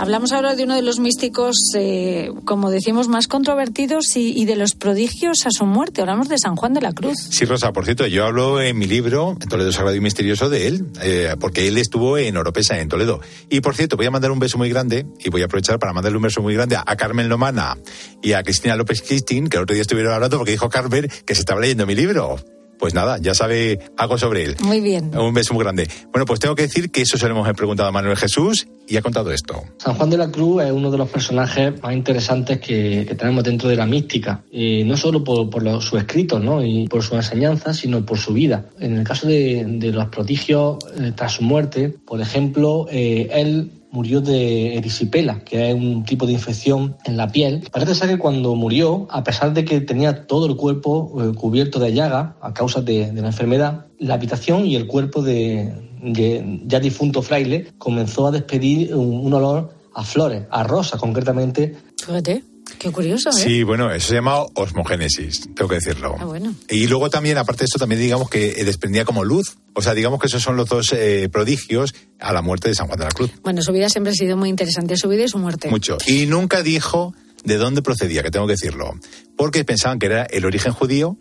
Hablamos 0.00 0.32
ahora 0.32 0.56
de 0.56 0.64
uno 0.64 0.74
de 0.76 0.80
los 0.80 0.98
místicos, 0.98 1.56
eh, 1.74 2.30
como 2.46 2.70
decimos, 2.70 3.08
más 3.08 3.26
controvertidos 3.26 4.16
y, 4.16 4.46
de 4.46 4.56
los 4.56 4.74
prodigios 4.74 5.44
a 5.44 5.50
su 5.50 5.66
muerte. 5.66 6.00
Hablamos 6.00 6.30
de 6.30 6.38
San 6.38 6.56
Juan 6.56 6.72
de 6.72 6.80
la 6.80 6.94
Cruz. 6.94 7.18
Sí, 7.18 7.44
Rosa, 7.44 7.70
por 7.74 7.84
cierto, 7.84 8.06
yo 8.06 8.24
hablo 8.24 8.62
en 8.62 8.78
mi 8.78 8.86
libro, 8.86 9.36
Toledo 9.46 9.70
Sagrado 9.72 9.94
y 9.94 10.00
Misterioso, 10.00 10.48
de 10.48 10.68
él, 10.68 10.86
eh, 11.02 11.34
porque 11.38 11.68
él 11.68 11.76
estuvo 11.76 12.16
en 12.16 12.34
Oropesa, 12.38 12.78
en 12.78 12.88
Toledo. 12.88 13.20
Y 13.50 13.60
por 13.60 13.76
cierto, 13.76 13.98
voy 13.98 14.06
a 14.06 14.10
mandar 14.10 14.30
un 14.30 14.38
beso 14.38 14.56
muy 14.56 14.70
grande, 14.70 15.04
y 15.22 15.28
voy 15.28 15.42
a 15.42 15.44
aprovechar 15.44 15.78
para 15.78 15.92
mandarle 15.92 16.16
un 16.16 16.22
beso 16.22 16.40
muy 16.40 16.54
grande 16.54 16.76
a 16.76 16.96
Carmen 16.96 17.28
Lomana 17.28 17.76
y 18.22 18.32
a 18.32 18.42
Cristina 18.42 18.76
López 18.76 19.02
Cristín, 19.02 19.48
que 19.48 19.58
el 19.58 19.64
otro 19.64 19.74
día 19.74 19.82
estuvieron 19.82 20.14
hablando 20.14 20.38
porque 20.38 20.52
dijo 20.52 20.70
Carmen 20.70 21.10
que 21.26 21.34
se 21.34 21.40
estaba 21.40 21.60
leyendo 21.60 21.84
mi 21.84 21.94
libro 21.94 22.38
pues 22.80 22.94
nada, 22.94 23.18
ya 23.18 23.34
sabe 23.34 23.78
algo 23.98 24.18
sobre 24.18 24.44
él. 24.44 24.56
Muy 24.60 24.80
bien. 24.80 25.16
Un 25.16 25.34
beso 25.34 25.52
muy 25.54 25.62
grande. 25.62 25.86
Bueno, 26.10 26.24
pues 26.24 26.40
tengo 26.40 26.54
que 26.54 26.62
decir 26.62 26.90
que 26.90 27.02
eso 27.02 27.18
se 27.18 27.28
lo 27.28 27.34
hemos 27.34 27.52
preguntado 27.52 27.90
a 27.90 27.92
Manuel 27.92 28.16
Jesús 28.16 28.66
y 28.88 28.96
ha 28.96 29.02
contado 29.02 29.30
esto. 29.30 29.62
San 29.76 29.94
Juan 29.94 30.08
de 30.08 30.16
la 30.16 30.30
Cruz 30.30 30.64
es 30.64 30.72
uno 30.72 30.90
de 30.90 30.96
los 30.96 31.08
personajes 31.08 31.80
más 31.82 31.92
interesantes 31.92 32.58
que, 32.58 33.04
que 33.06 33.14
tenemos 33.14 33.44
dentro 33.44 33.68
de 33.68 33.76
la 33.76 33.86
mística, 33.86 34.42
y 34.50 34.82
no 34.84 34.96
solo 34.96 35.22
por, 35.22 35.50
por 35.50 35.62
los, 35.62 35.84
sus 35.84 36.00
escritos 36.00 36.42
¿no? 36.42 36.64
y 36.64 36.88
por 36.88 37.02
su 37.02 37.14
enseñanza, 37.14 37.74
sino 37.74 38.04
por 38.04 38.18
su 38.18 38.32
vida. 38.32 38.64
En 38.78 38.96
el 38.96 39.04
caso 39.04 39.26
de, 39.26 39.64
de 39.66 39.92
los 39.92 40.06
prodigios 40.06 40.78
eh, 40.98 41.12
tras 41.14 41.34
su 41.34 41.42
muerte, 41.42 41.90
por 41.90 42.20
ejemplo, 42.20 42.86
eh, 42.90 43.28
él 43.30 43.70
murió 43.90 44.20
de 44.20 44.76
erisipela, 44.76 45.40
que 45.44 45.70
es 45.70 45.74
un 45.74 46.04
tipo 46.04 46.26
de 46.26 46.32
infección 46.32 46.96
en 47.04 47.16
la 47.16 47.30
piel. 47.30 47.68
Parece 47.70 47.94
ser 47.94 48.08
que 48.08 48.18
cuando 48.18 48.54
murió, 48.54 49.06
a 49.10 49.24
pesar 49.24 49.52
de 49.52 49.64
que 49.64 49.80
tenía 49.80 50.26
todo 50.26 50.46
el 50.46 50.56
cuerpo 50.56 51.12
eh, 51.22 51.34
cubierto 51.34 51.78
de 51.78 51.92
llaga 51.92 52.36
a 52.40 52.54
causa 52.54 52.80
de, 52.80 53.12
la 53.12 53.26
enfermedad, 53.26 53.86
la 53.98 54.14
habitación 54.14 54.66
y 54.66 54.76
el 54.76 54.86
cuerpo 54.86 55.22
de, 55.22 55.72
de 56.02 56.60
ya 56.66 56.80
difunto 56.80 57.22
fraile 57.22 57.68
comenzó 57.78 58.26
a 58.26 58.30
despedir 58.30 58.94
un, 58.94 59.26
un 59.26 59.34
olor 59.34 59.74
a 59.94 60.04
flores, 60.04 60.44
a 60.50 60.62
rosas 60.62 61.00
concretamente. 61.00 61.76
Fíjate. 61.98 62.49
Qué 62.78 62.90
curioso, 62.90 63.30
¿eh? 63.30 63.32
Sí, 63.32 63.62
bueno, 63.62 63.92
eso 63.92 64.08
se 64.08 64.14
llama 64.14 64.40
osmogénesis, 64.54 65.48
tengo 65.54 65.68
que 65.68 65.76
decirlo. 65.76 66.16
Ah, 66.18 66.24
bueno. 66.24 66.54
Y 66.68 66.86
luego 66.86 67.10
también, 67.10 67.38
aparte 67.38 67.60
de 67.60 67.64
esto, 67.66 67.78
también 67.78 68.00
digamos 68.00 68.30
que 68.30 68.64
desprendía 68.64 69.04
como 69.04 69.24
luz. 69.24 69.56
O 69.74 69.82
sea, 69.82 69.94
digamos 69.94 70.20
que 70.20 70.26
esos 70.26 70.42
son 70.42 70.56
los 70.56 70.68
dos 70.68 70.92
eh, 70.92 71.28
prodigios 71.30 71.94
a 72.18 72.32
la 72.32 72.42
muerte 72.42 72.68
de 72.68 72.74
San 72.74 72.86
Juan 72.86 72.98
de 72.98 73.04
la 73.04 73.10
Cruz. 73.10 73.30
Bueno, 73.42 73.62
su 73.62 73.72
vida 73.72 73.88
siempre 73.88 74.12
ha 74.12 74.14
sido 74.14 74.36
muy 74.36 74.48
interesante, 74.48 74.96
su 74.96 75.08
vida 75.08 75.24
y 75.24 75.28
su 75.28 75.38
muerte. 75.38 75.68
Mucho. 75.68 75.98
Y 76.06 76.26
nunca 76.26 76.62
dijo 76.62 77.14
de 77.44 77.56
dónde 77.56 77.82
procedía, 77.82 78.22
que 78.22 78.30
tengo 78.30 78.46
que 78.46 78.52
decirlo. 78.52 78.92
Porque 79.36 79.64
pensaban 79.64 79.98
que 79.98 80.06
era 80.06 80.24
el 80.24 80.44
origen 80.44 80.72
judío 80.72 81.16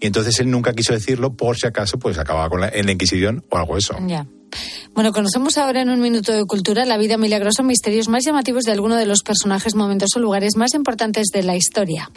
y 0.00 0.06
entonces 0.06 0.38
él 0.40 0.50
nunca 0.50 0.72
quiso 0.72 0.92
decirlo 0.92 1.34
por 1.34 1.56
si 1.56 1.66
acaso 1.66 1.98
pues 1.98 2.18
acababa 2.18 2.48
con 2.48 2.60
la, 2.60 2.68
en 2.68 2.86
la 2.86 2.92
Inquisición 2.92 3.44
o 3.50 3.56
algo 3.56 3.76
eso. 3.76 3.96
Bueno, 4.94 5.12
conocemos 5.12 5.56
ahora 5.56 5.80
en 5.80 5.88
un 5.88 6.00
minuto 6.00 6.32
de 6.32 6.44
cultura 6.44 6.84
la 6.84 6.98
vida 6.98 7.16
milagrosa, 7.16 7.62
misterios 7.62 8.08
más 8.08 8.24
llamativos 8.24 8.64
de 8.64 8.72
alguno 8.72 8.96
de 8.96 9.06
los 9.06 9.22
personajes, 9.22 9.74
momentos 9.74 10.10
o 10.16 10.20
lugares 10.20 10.56
más 10.56 10.74
importantes 10.74 11.28
de 11.32 11.42
la 11.42 11.56
historia. 11.56 12.10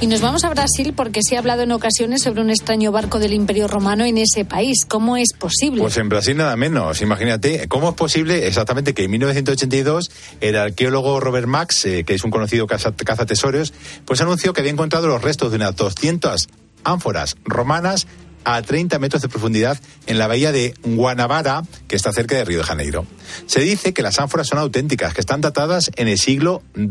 Y 0.00 0.06
nos 0.06 0.20
vamos 0.20 0.44
a 0.44 0.50
Brasil 0.50 0.92
porque 0.94 1.22
se 1.24 1.34
ha 1.34 1.40
hablado 1.40 1.62
en 1.62 1.72
ocasiones 1.72 2.22
sobre 2.22 2.40
un 2.40 2.50
extraño 2.50 2.92
barco 2.92 3.18
del 3.18 3.32
Imperio 3.32 3.66
Romano 3.66 4.04
en 4.04 4.16
ese 4.16 4.44
país. 4.44 4.84
¿Cómo 4.86 5.16
es 5.16 5.32
posible? 5.36 5.80
Pues 5.80 5.96
en 5.96 6.08
Brasil 6.08 6.36
nada 6.36 6.54
menos. 6.54 7.02
Imagínate, 7.02 7.66
¿cómo 7.66 7.88
es 7.88 7.94
posible 7.96 8.46
exactamente 8.46 8.94
que 8.94 9.02
en 9.02 9.10
1982 9.10 10.12
el 10.40 10.56
arqueólogo 10.56 11.18
Robert 11.18 11.48
Max, 11.48 11.84
eh, 11.84 12.04
que 12.04 12.14
es 12.14 12.22
un 12.22 12.30
conocido 12.30 12.68
caza, 12.68 12.92
cazatesoros, 12.92 13.74
pues 14.04 14.20
anunció 14.20 14.52
que 14.52 14.60
había 14.60 14.70
encontrado 14.70 15.08
los 15.08 15.20
restos 15.20 15.50
de 15.50 15.56
unas 15.56 15.74
200 15.74 16.48
ánforas 16.84 17.36
romanas 17.44 18.06
a 18.44 18.62
30 18.62 18.98
metros 18.98 19.22
de 19.22 19.28
profundidad 19.28 19.78
en 20.06 20.18
la 20.18 20.26
bahía 20.26 20.52
de 20.52 20.74
Guanabara, 20.82 21.62
que 21.86 21.96
está 21.96 22.12
cerca 22.12 22.36
de 22.36 22.44
Río 22.44 22.58
de 22.58 22.64
Janeiro. 22.64 23.06
Se 23.46 23.60
dice 23.60 23.92
que 23.92 24.02
las 24.02 24.18
ánforas 24.18 24.46
son 24.46 24.58
auténticas, 24.58 25.12
que 25.14 25.20
están 25.20 25.40
datadas 25.40 25.90
en 25.96 26.08
el 26.08 26.18
siglo 26.18 26.62
II. 26.76 26.88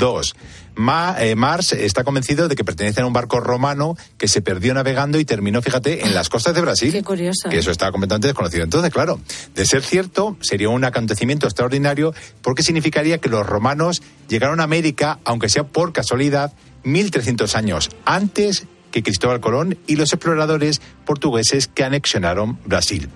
Ma- 0.75 1.15
eh, 1.19 1.35
Mars 1.35 1.73
está 1.73 2.03
convencido 2.03 2.47
de 2.47 2.55
que 2.55 2.63
pertenecen 2.63 3.03
a 3.03 3.07
un 3.07 3.13
barco 3.13 3.39
romano 3.39 3.97
que 4.17 4.27
se 4.27 4.41
perdió 4.41 4.73
navegando 4.75 5.19
y 5.19 5.25
terminó, 5.25 5.61
fíjate, 5.61 6.05
en 6.05 6.13
las 6.13 6.29
costas 6.29 6.53
de 6.53 6.61
Brasil. 6.61 6.91
Qué 6.91 7.03
curioso. 7.03 7.49
Que 7.49 7.57
eso 7.57 7.71
estaba 7.71 7.91
completamente 7.91 8.27
desconocido. 8.27 8.63
Entonces, 8.63 8.91
claro, 8.93 9.19
de 9.55 9.65
ser 9.65 9.81
cierto, 9.83 10.37
sería 10.41 10.69
un 10.69 10.83
acontecimiento 10.83 11.47
extraordinario 11.47 12.13
porque 12.43 12.61
significaría 12.61 13.17
que 13.17 13.29
los 13.29 13.45
romanos 13.45 14.03
llegaron 14.29 14.59
a 14.59 14.63
América, 14.63 15.19
aunque 15.25 15.49
sea 15.49 15.63
por 15.63 15.93
casualidad, 15.93 16.53
1300 16.83 17.55
años 17.55 17.89
antes 18.05 18.65
que 18.91 19.03
Cristóbal 19.03 19.39
Colón 19.39 19.77
y 19.87 19.95
los 19.95 20.13
exploradores 20.13 20.81
portugueses 21.05 21.67
que 21.67 21.83
anexionaron 21.83 22.59
Brasil. 22.65 23.09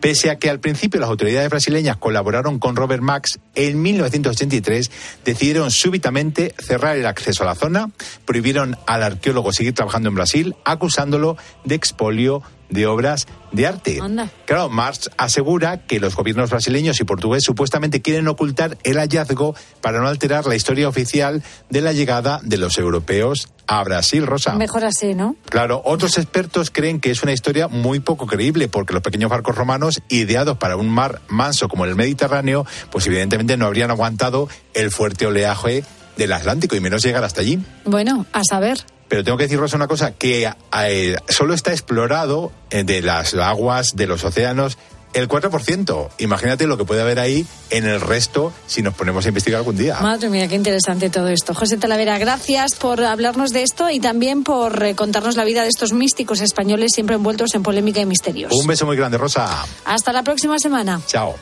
Pese 0.00 0.30
a 0.30 0.38
que 0.38 0.50
al 0.50 0.60
principio 0.60 1.00
las 1.00 1.08
autoridades 1.08 1.48
brasileñas 1.48 1.96
colaboraron 1.96 2.58
con 2.58 2.76
Robert 2.76 3.02
Max, 3.02 3.38
en 3.54 3.80
1983 3.80 4.90
decidieron 5.24 5.70
súbitamente 5.70 6.54
cerrar 6.58 6.96
el 6.96 7.06
acceso 7.06 7.42
a 7.42 7.46
la 7.46 7.54
zona, 7.54 7.90
prohibieron 8.24 8.76
al 8.86 9.02
arqueólogo 9.02 9.52
seguir 9.52 9.74
trabajando 9.74 10.08
en 10.08 10.14
Brasil, 10.14 10.56
acusándolo 10.64 11.36
de 11.64 11.74
expolio 11.74 12.42
de 12.68 12.86
obras 12.86 13.26
de 13.52 13.66
arte. 13.66 14.00
Claro, 14.44 14.68
Marx 14.68 15.10
asegura 15.16 15.86
que 15.86 16.00
los 16.00 16.14
gobiernos 16.14 16.50
brasileños 16.50 17.00
y 17.00 17.04
portugués 17.04 17.44
supuestamente 17.44 18.02
quieren 18.02 18.28
ocultar 18.28 18.76
el 18.84 18.98
hallazgo 18.98 19.54
para 19.80 20.00
no 20.00 20.08
alterar 20.08 20.46
la 20.46 20.56
historia 20.56 20.88
oficial 20.88 21.42
de 21.70 21.80
la 21.80 21.92
llegada 21.92 22.40
de 22.42 22.58
los 22.58 22.76
europeos 22.78 23.48
a 23.66 23.82
Brasil, 23.82 24.26
Rosa. 24.26 24.54
Mejor 24.54 24.84
así, 24.84 25.14
¿no? 25.14 25.36
Claro, 25.48 25.82
otros 25.84 26.18
expertos 26.18 26.70
creen 26.70 27.00
que 27.00 27.10
es 27.10 27.22
una 27.22 27.32
historia 27.32 27.68
muy 27.68 28.00
poco 28.00 28.26
creíble 28.26 28.68
porque 28.68 28.92
los 28.92 29.02
pequeños 29.02 29.30
barcos 29.30 29.56
romanos, 29.56 30.02
ideados 30.08 30.58
para 30.58 30.76
un 30.76 30.88
mar 30.88 31.20
manso 31.28 31.68
como 31.68 31.84
el 31.84 31.96
Mediterráneo, 31.96 32.66
pues 32.90 33.06
evidentemente 33.06 33.56
no 33.56 33.66
habrían 33.66 33.90
aguantado 33.90 34.48
el 34.74 34.90
fuerte 34.90 35.26
oleaje 35.26 35.84
del 36.16 36.32
Atlántico 36.32 36.76
y 36.76 36.80
menos 36.80 37.02
llegar 37.02 37.24
hasta 37.24 37.40
allí. 37.40 37.58
Bueno, 37.84 38.26
a 38.32 38.42
saber. 38.48 38.78
Pero 39.08 39.22
tengo 39.24 39.38
que 39.38 39.44
decir, 39.44 39.58
Rosa, 39.58 39.76
una 39.76 39.86
cosa, 39.86 40.12
que 40.12 40.50
eh, 40.78 41.16
solo 41.28 41.54
está 41.54 41.72
explorado 41.72 42.52
eh, 42.70 42.84
de 42.84 43.02
las 43.02 43.34
aguas, 43.34 43.94
de 43.94 44.06
los 44.06 44.24
océanos, 44.24 44.78
el 45.16 45.28
4%. 45.28 46.08
Imagínate 46.18 46.66
lo 46.66 46.76
que 46.76 46.84
puede 46.84 47.00
haber 47.00 47.18
ahí 47.18 47.46
en 47.70 47.86
el 47.86 48.00
resto 48.00 48.52
si 48.66 48.82
nos 48.82 48.94
ponemos 48.94 49.24
a 49.24 49.28
investigar 49.28 49.58
algún 49.58 49.76
día. 49.76 49.98
Madre 50.00 50.28
mía, 50.28 50.46
qué 50.46 50.56
interesante 50.56 51.08
todo 51.08 51.28
esto. 51.28 51.54
José 51.54 51.78
Talavera, 51.78 52.18
gracias 52.18 52.74
por 52.74 53.02
hablarnos 53.02 53.50
de 53.50 53.62
esto 53.62 53.88
y 53.90 53.98
también 53.98 54.44
por 54.44 54.82
eh, 54.82 54.94
contarnos 54.94 55.36
la 55.36 55.44
vida 55.44 55.62
de 55.62 55.68
estos 55.68 55.92
místicos 55.92 56.40
españoles 56.40 56.92
siempre 56.94 57.16
envueltos 57.16 57.54
en 57.54 57.62
polémica 57.62 58.00
y 58.00 58.06
misterios. 58.06 58.52
Un 58.52 58.66
beso 58.66 58.84
muy 58.84 58.96
grande, 58.96 59.16
Rosa. 59.16 59.64
Hasta 59.86 60.12
la 60.12 60.22
próxima 60.22 60.58
semana. 60.58 61.00
Chao. 61.06 61.34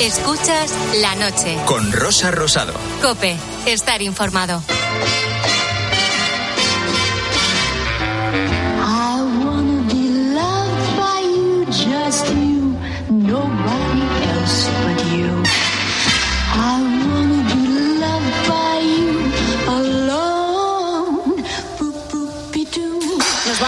Escuchas 0.00 0.72
la 1.00 1.14
noche. 1.16 1.56
Con 1.66 1.92
Rosa 1.92 2.30
Rosado. 2.30 2.74
Cope, 3.02 3.36
estar 3.66 4.02
informado. 4.02 4.62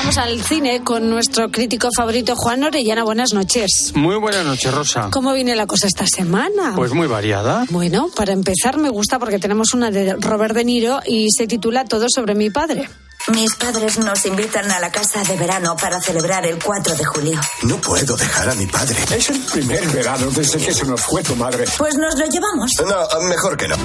Vamos 0.05 0.18
al 0.18 0.42
cine 0.42 0.84
con 0.84 1.09
nuestro 1.09 1.50
crítico 1.50 1.88
favorito 1.96 2.36
Juan 2.36 2.62
Orellana. 2.62 3.05
Buenas 3.05 3.32
noches. 3.32 3.92
Muy 3.94 4.16
buenas 4.16 4.44
noches, 4.44 4.74
Rosa. 4.74 5.09
¿Cómo 5.11 5.32
viene 5.32 5.57
la 5.57 5.66
cosa 5.66 5.86
esta 5.86 6.07
semana? 6.07 6.74
Pues 6.76 6.92
muy 6.92 7.07
variada. 7.07 7.64
Bueno, 7.70 8.11
para 8.14 8.34
empezar 8.34 8.76
me 8.76 8.90
gusta 8.90 9.18
porque 9.18 9.38
tenemos 9.38 9.72
una 9.72 9.90
de 9.90 10.14
Robert 10.16 10.55
De 10.55 10.62
Niro 10.62 11.00
y 11.07 11.28
se 11.30 11.46
titula 11.46 11.86
Todo 11.86 12.09
sobre 12.11 12.34
mi 12.34 12.50
padre. 12.50 12.86
Mis 13.28 13.55
padres 13.55 13.98
nos 13.98 14.26
invitan 14.26 14.70
a 14.70 14.78
la 14.78 14.92
casa 14.92 15.24
de 15.24 15.38
verano 15.38 15.74
para 15.74 15.98
celebrar 16.02 16.44
el 16.44 16.62
4 16.62 16.96
de 16.96 17.05
julio. 17.07 17.40
No 17.62 17.78
puedo 17.78 18.14
dejar 18.14 18.50
a 18.50 18.55
mi 18.57 18.66
padre. 18.66 18.98
Es 19.16 19.30
el 19.30 19.40
primer 19.40 19.86
verano 19.88 20.26
desde 20.32 20.59
que 20.59 20.74
se 20.74 20.84
nos 20.84 21.00
fue 21.00 21.22
tu 21.22 21.34
madre. 21.34 21.64
Pues 21.78 21.94
nos 21.96 22.18
lo 22.18 22.26
llevamos. 22.26 22.72
No, 22.86 23.20
mejor 23.26 23.57
que 23.57 23.68
no. 23.68 23.76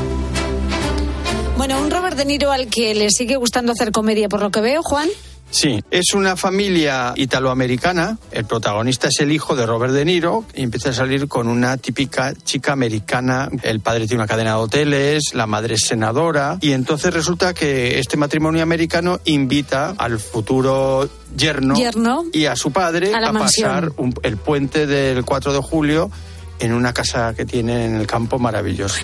Bueno, 1.56 1.80
un 1.80 1.90
Robert 1.90 2.18
De 2.18 2.26
Niro 2.26 2.52
al 2.52 2.68
que 2.68 2.94
le 2.94 3.10
sigue 3.10 3.38
gustando 3.38 3.72
hacer 3.72 3.94
comedia 3.94 4.28
por 4.28 4.42
lo 4.42 4.52
que 4.52 4.60
veo, 4.60 4.84
Juan. 4.84 5.08
Sí, 5.52 5.84
es 5.90 6.14
una 6.14 6.36
familia 6.36 7.14
italoamericana. 7.16 8.18
El 8.32 8.46
protagonista 8.46 9.08
es 9.08 9.20
el 9.20 9.32
hijo 9.32 9.56
de 9.56 9.66
Robert 9.66 9.94
De 9.94 10.06
Niro 10.06 10.46
y 10.54 10.62
empieza 10.64 10.90
a 10.90 10.94
salir 10.94 11.28
con 11.28 11.48
una 11.48 11.78
típica 11.78 12.34
chica 12.36 12.74
americana. 12.74 13.50
El 13.64 13.80
padre 13.80 14.06
tiene 14.08 14.22
una 14.22 14.28
cadena 14.28 14.52
de 14.52 14.58
hoteles, 14.58 15.34
la 15.34 15.48
madre 15.48 15.76
es 15.76 15.82
senadora 15.88 16.58
y 16.62 16.74
entonces 16.74 17.14
resulta 17.14 17.54
que 17.54 18.00
este 18.00 18.16
matrimonio 18.18 18.62
americano 18.62 19.20
invita 19.26 19.96
al 19.98 20.20
futuro 20.20 21.10
yerno, 21.36 21.76
Yerno. 21.76 22.26
y 22.32 22.46
a 22.46 22.56
su 22.56 22.72
padre 22.72 23.14
A 23.14 23.20
la 23.20 23.34
pasar 23.34 23.92
un- 23.98 24.14
el 24.24 24.38
puente 24.38 24.86
del 24.86 25.26
4 25.26 25.52
de 25.54 25.60
julio 25.60 26.12
en 26.60 26.74
una 26.74 26.94
casa 26.94 27.34
que 27.34 27.46
tiene 27.46 27.86
en 27.86 27.96
el 27.96 28.08
campo 28.08 28.40
maravilloso. 28.40 28.98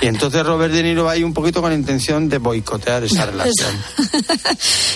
Y 0.00 0.06
entonces 0.06 0.44
Robert 0.44 0.72
De 0.72 0.82
Niro 0.82 1.04
va 1.04 1.12
ahí 1.12 1.22
un 1.22 1.32
poquito 1.32 1.60
con 1.60 1.70
la 1.70 1.76
intención 1.76 2.28
de 2.28 2.38
boicotear 2.38 3.04
esa 3.04 3.26
relación. 3.26 3.70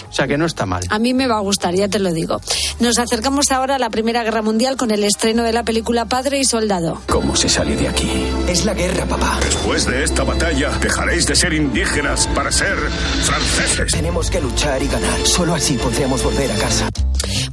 O 0.09 0.13
sea 0.13 0.27
que 0.27 0.37
no 0.37 0.45
está 0.45 0.67
mal. 0.67 0.83
A 0.89 0.99
mí 0.99 1.15
me 1.15 1.27
va 1.27 1.37
a 1.37 1.41
gustar, 1.41 1.75
ya 1.75 1.89
te 1.89 1.99
lo 1.99 2.13
digo. 2.13 2.41
Nos 2.81 2.99
acercamos 2.99 3.51
ahora 3.51 3.77
a 3.77 3.79
la 3.79 3.91
Primera 3.91 4.23
Guerra 4.23 4.43
Mundial 4.43 4.77
con 4.77 4.91
el 4.91 5.05
estreno 5.05 5.43
de 5.43 5.53
la 5.53 5.63
película 5.63 6.07
Padre 6.07 6.39
y 6.39 6.45
Soldado. 6.45 7.01
¿Cómo 7.09 7.37
se 7.37 7.49
sale 7.49 7.77
de 7.77 7.89
aquí? 7.89 8.11
Es 8.49 8.65
la 8.65 8.75
guerra, 8.75 9.07
papá. 9.07 9.39
Después 9.43 9.87
de 9.87 10.05
esta 10.05 10.25
batalla, 10.25 10.71
dejaréis 10.81 11.27
de 11.27 11.37
ser 11.37 11.53
indígenas 11.53 12.27
para 12.35 12.51
ser 12.51 12.77
franceses. 13.23 13.93
Tenemos 13.93 14.31
que 14.31 14.41
luchar 14.41 14.83
y 14.83 14.89
ganar. 14.89 15.27
Solo 15.27 15.55
así 15.55 15.75
podremos 15.75 16.23
volver 16.23 16.51
a 16.51 16.57
casa. 16.57 16.89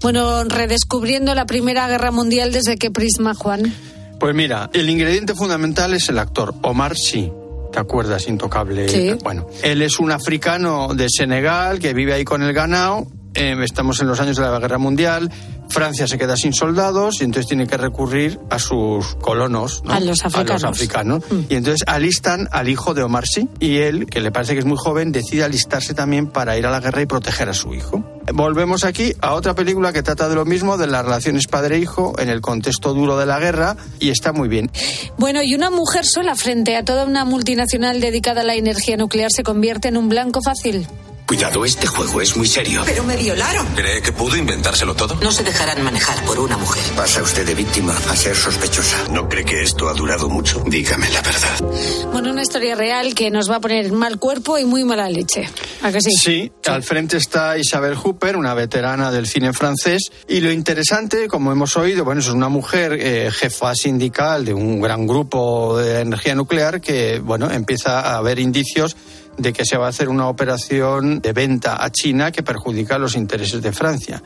Bueno, 0.01 0.43
redescubriendo 0.43 1.35
la 1.35 1.45
Primera 1.45 1.87
Guerra 1.87 2.11
Mundial 2.11 2.51
desde 2.51 2.77
qué 2.77 2.91
prisma, 2.91 3.33
Juan. 3.33 3.73
Pues 4.19 4.33
mira, 4.33 4.69
el 4.73 4.89
ingrediente 4.89 5.35
fundamental 5.35 5.93
es 5.93 6.09
el 6.09 6.19
actor 6.19 6.53
Omar 6.63 6.95
Sy. 6.97 7.31
¿Te 7.71 7.79
acuerdas? 7.79 8.27
Intocable. 8.27 8.89
Sí. 8.89 9.13
Bueno, 9.23 9.47
él 9.61 9.81
es 9.81 9.99
un 9.99 10.11
africano 10.11 10.93
de 10.95 11.07
Senegal 11.09 11.79
que 11.79 11.93
vive 11.93 12.13
ahí 12.13 12.23
con 12.23 12.41
el 12.41 12.53
ganado. 12.53 13.07
Eh, 13.37 13.55
estamos 13.63 14.01
en 14.01 14.07
los 14.07 14.19
años 14.19 14.35
de 14.37 14.41
la 14.41 14.57
Guerra 14.57 14.79
Mundial. 14.79 15.31
Francia 15.69 16.07
se 16.07 16.17
queda 16.17 16.35
sin 16.35 16.53
soldados 16.53 17.21
y 17.21 17.23
entonces 17.23 17.47
tiene 17.47 17.67
que 17.67 17.77
recurrir 17.77 18.39
a 18.49 18.57
sus 18.57 19.13
colonos. 19.15 19.83
¿no? 19.83 19.93
A 19.93 19.99
los 19.99 20.25
africanos. 20.25 20.63
Mm. 20.63 20.65
africanos. 20.65 21.23
Y 21.47 21.55
entonces 21.55 21.83
alistan 21.85 22.49
al 22.51 22.67
hijo 22.67 22.95
de 22.95 23.03
Omar 23.03 23.27
Sy 23.27 23.47
y 23.59 23.77
él, 23.77 24.07
que 24.07 24.21
le 24.21 24.31
parece 24.31 24.53
que 24.53 24.59
es 24.59 24.65
muy 24.65 24.77
joven, 24.77 25.11
decide 25.11 25.43
alistarse 25.43 25.93
también 25.93 26.31
para 26.31 26.57
ir 26.57 26.65
a 26.65 26.71
la 26.71 26.79
guerra 26.79 27.03
y 27.03 27.05
proteger 27.05 27.47
a 27.47 27.53
su 27.53 27.75
hijo. 27.75 28.03
Volvemos 28.33 28.83
aquí 28.83 29.13
a 29.21 29.35
otra 29.35 29.53
película 29.53 29.93
que 29.93 30.01
trata 30.01 30.27
de 30.27 30.35
lo 30.35 30.43
mismo, 30.43 30.77
de 30.77 30.87
las 30.87 31.05
relaciones 31.05 31.45
padre-hijo 31.45 32.15
en 32.17 32.29
el 32.29 32.41
contexto 32.41 32.95
duro 32.95 33.19
de 33.19 33.27
la 33.27 33.39
guerra 33.39 33.77
y 33.99 34.09
está 34.09 34.33
muy 34.33 34.49
bien. 34.49 34.71
Bueno, 35.19 35.43
y 35.43 35.53
una 35.53 35.69
mujer 35.69 36.05
sola 36.05 36.33
frente 36.33 36.75
a 36.75 36.83
toda 36.83 37.05
una 37.05 37.23
multinacional 37.23 38.01
dedicada 38.01 38.41
a 38.41 38.43
la 38.43 38.55
energía 38.55 38.97
nuclear 38.97 39.29
se 39.31 39.43
convierte 39.43 39.89
en 39.89 39.97
un 39.97 40.09
blanco 40.09 40.41
fácil. 40.41 40.87
Cuidado, 41.27 41.65
este 41.65 41.87
juego 41.87 42.21
es 42.21 42.37
muy 42.37 42.47
serio. 42.47 42.83
Pero 42.85 43.03
me 43.03 43.17
violaron. 43.17 43.67
¿Cree 43.75 44.01
que 44.01 44.13
pudo 44.13 44.37
inventárselo 44.37 44.95
todo? 44.95 45.15
No 45.15 45.29
se 45.29 45.43
dejarán 45.43 45.83
manejar 45.83 46.23
por 46.23 46.39
una 46.39 46.55
mujer. 46.55 46.81
Pasa 46.95 47.21
usted 47.21 47.45
de 47.45 47.53
víctima 47.53 47.93
a 48.09 48.15
ser 48.15 48.33
sospechosa. 48.33 49.09
¿No 49.11 49.27
cree 49.27 49.43
que 49.43 49.61
esto 49.61 49.89
ha 49.89 49.93
durado 49.93 50.29
mucho? 50.29 50.63
Dígame 50.65 51.09
la 51.09 51.21
verdad. 51.21 52.09
Bueno, 52.13 52.31
una 52.31 52.43
historia 52.43 52.75
real 52.75 53.13
que 53.13 53.29
nos 53.29 53.51
va 53.51 53.57
a 53.57 53.59
poner 53.59 53.91
mal 53.91 54.19
cuerpo 54.19 54.57
y 54.57 54.63
muy 54.63 54.85
mala 54.85 55.09
leche. 55.09 55.49
¿A 55.81 55.91
que 55.91 55.99
sí? 55.99 56.11
Sí, 56.11 56.51
al 56.65 56.83
frente 56.83 57.17
está 57.17 57.57
Isabel 57.57 57.95
Hooper, 57.95 58.37
una 58.37 58.53
veterana 58.53 59.11
del 59.11 59.27
cine 59.27 59.51
francés. 59.51 60.09
Y 60.29 60.39
lo 60.39 60.49
interesante, 60.49 61.27
como 61.27 61.51
hemos 61.51 61.75
oído, 61.75 62.05
bueno, 62.05 62.21
es 62.21 62.29
una 62.29 62.47
mujer 62.47 62.93
eh, 62.93 63.31
jefa 63.33 63.75
sindical 63.75 64.45
de 64.45 64.53
un 64.53 64.79
gran 64.79 65.05
grupo 65.05 65.77
de 65.77 65.99
energía 65.99 66.35
nuclear 66.35 66.79
que, 66.79 67.19
bueno, 67.19 67.51
empieza 67.51 67.99
a 67.99 68.15
haber 68.15 68.39
indicios 68.39 68.95
de 69.37 69.53
que 69.53 69.65
se 69.65 69.77
va 69.77 69.85
a 69.85 69.89
hacer 69.89 70.09
una 70.09 70.27
operación 70.27 71.19
de 71.19 71.33
venta 71.33 71.83
a 71.83 71.91
China 71.91 72.31
que 72.31 72.43
perjudica 72.43 72.97
los 72.97 73.15
intereses 73.15 73.61
de 73.61 73.71
Francia. 73.71 74.21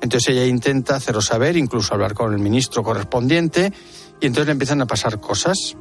Entonces 0.00 0.34
ella 0.34 0.44
intenta 0.44 0.96
hacerlo 0.96 1.22
saber, 1.22 1.56
incluso 1.56 1.94
hablar 1.94 2.14
con 2.14 2.32
el 2.32 2.38
ministro 2.38 2.82
correspondiente, 2.82 3.72
y 4.20 4.26
entonces 4.26 4.46
le 4.46 4.52
empiezan 4.52 4.82
a 4.82 4.86
pasar 4.86 5.20
cosas. 5.20 5.76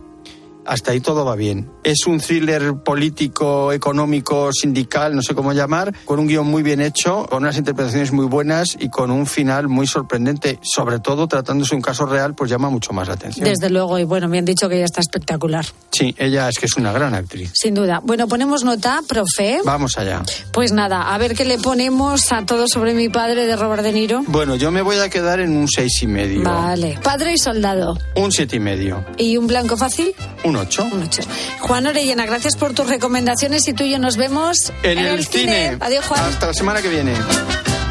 Hasta 0.65 0.91
ahí 0.91 0.99
todo 0.99 1.25
va 1.25 1.35
bien. 1.35 1.69
Es 1.83 2.05
un 2.07 2.19
thriller 2.19 2.75
político, 2.83 3.71
económico, 3.71 4.51
sindical, 4.51 5.15
no 5.15 5.21
sé 5.21 5.35
cómo 5.35 5.53
llamar, 5.53 5.93
con 6.05 6.19
un 6.19 6.27
guion 6.27 6.47
muy 6.47 6.63
bien 6.63 6.81
hecho, 6.81 7.25
con 7.29 7.43
unas 7.43 7.57
interpretaciones 7.57 8.11
muy 8.11 8.25
buenas 8.25 8.75
y 8.79 8.89
con 8.89 9.11
un 9.11 9.25
final 9.25 9.67
muy 9.67 9.87
sorprendente. 9.87 10.59
Sobre 10.61 10.99
todo 10.99 11.27
tratándose 11.27 11.71
de 11.71 11.75
un 11.77 11.81
caso 11.81 12.05
real, 12.05 12.35
pues 12.35 12.49
llama 12.49 12.69
mucho 12.69 12.93
más 12.93 13.07
la 13.07 13.15
atención. 13.15 13.45
Desde 13.45 13.69
luego, 13.69 13.99
y 13.99 14.03
bueno, 14.03 14.27
me 14.27 14.39
han 14.39 14.45
dicho 14.45 14.69
que 14.69 14.75
ella 14.75 14.85
está 14.85 15.01
espectacular. 15.01 15.65
Sí, 15.91 16.13
ella 16.17 16.49
es 16.49 16.57
que 16.59 16.65
es 16.65 16.77
una 16.77 16.91
gran 16.91 17.13
actriz. 17.13 17.51
Sin 17.53 17.73
duda. 17.73 18.01
Bueno, 18.03 18.27
ponemos 18.27 18.63
nota, 18.63 19.01
profe. 19.07 19.59
Vamos 19.63 19.97
allá. 19.97 20.23
Pues 20.51 20.71
nada, 20.71 21.13
a 21.13 21.17
ver 21.17 21.35
qué 21.35 21.45
le 21.45 21.57
ponemos 21.57 22.31
a 22.31 22.45
todo 22.45 22.67
sobre 22.67 22.93
mi 22.93 23.09
padre 23.09 23.45
de 23.45 23.55
Robert 23.55 23.83
De 23.83 23.91
Niro. 23.91 24.23
Bueno, 24.27 24.55
yo 24.55 24.71
me 24.71 24.81
voy 24.81 24.97
a 24.97 25.09
quedar 25.09 25.39
en 25.39 25.55
un 25.55 25.67
seis 25.67 26.01
y 26.01 26.07
medio. 26.07 26.43
Vale. 26.43 26.99
Padre 27.03 27.33
y 27.33 27.37
soldado. 27.37 27.97
Un 28.15 28.31
siete 28.31 28.57
y 28.57 28.59
medio. 28.59 29.05
¿Y 29.17 29.37
un 29.37 29.47
blanco 29.47 29.77
fácil? 29.77 30.13
Un 30.43 30.54
Un 30.55 31.03
ocho. 31.03 31.21
Juan 31.59 31.87
Orellana, 31.87 32.25
gracias 32.25 32.55
por 32.55 32.73
tus 32.73 32.87
recomendaciones 32.87 33.67
y 33.67 33.73
tú 33.73 33.83
y 33.83 33.91
yo 33.91 33.99
nos 33.99 34.17
vemos 34.17 34.71
En, 34.83 34.97
el, 34.97 35.25
cine. 35.25 35.77
Adiós, 35.79 36.05
Juan. 36.05 36.23
Hasta 36.23 36.47
la 36.47 36.53
semana 36.53 36.81
que 36.81 36.89
viene. 36.89 37.13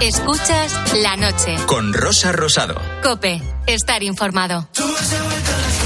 Escuchas 0.00 0.72
la 1.02 1.16
noche. 1.16 1.56
Con 1.66 1.92
Rosa 1.92 2.32
Rosado. 2.32 2.80
Cope, 3.02 3.42
estar 3.66 4.02
informado. 4.02 4.68
Repito 4.74 5.84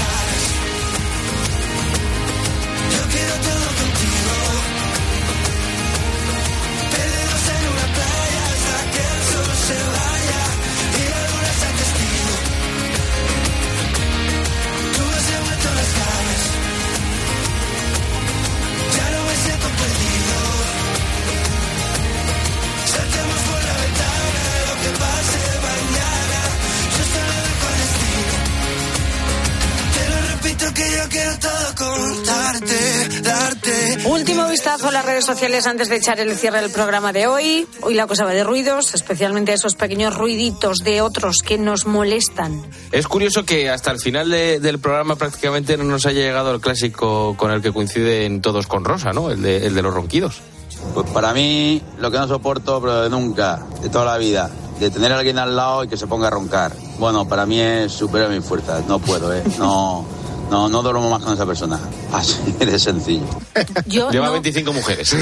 las 34.99 35.05
redes 35.05 35.23
sociales 35.25 35.65
antes 35.65 35.87
de 35.87 35.95
echar 35.95 36.19
el 36.19 36.35
cierre 36.35 36.61
del 36.61 36.71
programa 36.71 37.13
de 37.13 37.25
hoy. 37.25 37.65
Hoy 37.81 37.93
la 37.93 38.05
cosa 38.05 38.25
va 38.25 38.31
de 38.31 38.43
ruidos, 38.43 38.93
especialmente 38.93 39.53
esos 39.53 39.75
pequeños 39.75 40.13
ruiditos 40.17 40.79
de 40.79 40.99
otros 40.99 41.37
que 41.41 41.57
nos 41.57 41.85
molestan. 41.85 42.61
Es 42.91 43.07
curioso 43.07 43.45
que 43.45 43.69
hasta 43.69 43.91
el 43.91 43.99
final 43.99 44.29
de- 44.29 44.59
del 44.59 44.77
programa 44.79 45.15
prácticamente 45.15 45.77
no 45.77 45.85
nos 45.85 46.05
haya 46.05 46.19
llegado 46.19 46.53
el 46.53 46.59
clásico 46.59 47.37
con 47.37 47.51
el 47.51 47.61
que 47.61 47.71
coinciden 47.71 48.41
todos 48.41 48.67
con 48.67 48.83
Rosa, 48.83 49.11
¿no? 49.13 49.31
El 49.31 49.41
de, 49.41 49.67
el 49.67 49.73
de 49.73 49.81
los 49.81 49.93
ronquidos. 49.93 50.41
Pues 50.93 51.09
para 51.11 51.33
mí, 51.33 51.81
lo 51.99 52.11
que 52.11 52.17
no 52.17 52.27
soporto, 52.27 52.81
pero 52.81 53.03
de 53.03 53.09
nunca, 53.09 53.61
de 53.81 53.87
toda 53.87 54.03
la 54.03 54.17
vida, 54.17 54.49
de 54.81 54.91
tener 54.91 55.13
a 55.13 55.19
alguien 55.19 55.39
al 55.39 55.55
lado 55.55 55.85
y 55.85 55.87
que 55.87 55.95
se 55.95 56.07
ponga 56.07 56.27
a 56.27 56.31
roncar. 56.31 56.73
Bueno, 56.97 57.25
para 57.25 57.45
mí 57.45 57.57
es 57.61 57.93
superior 57.93 58.29
a 58.31 58.35
mis 58.35 58.43
fuerzas. 58.45 58.85
No 58.85 58.99
puedo, 58.99 59.33
¿eh? 59.33 59.43
No, 59.59 60.05
no, 60.49 60.69
no 60.69 60.81
duermo 60.81 61.09
más 61.09 61.23
con 61.23 61.33
esa 61.33 61.45
persona. 61.45 61.79
Así 62.13 62.37
de 62.59 62.79
sencillo. 62.79 63.25
Yo 63.85 64.09
Lleva 64.11 64.27
no, 64.27 64.33
25 64.33 64.73
mujeres. 64.73 65.15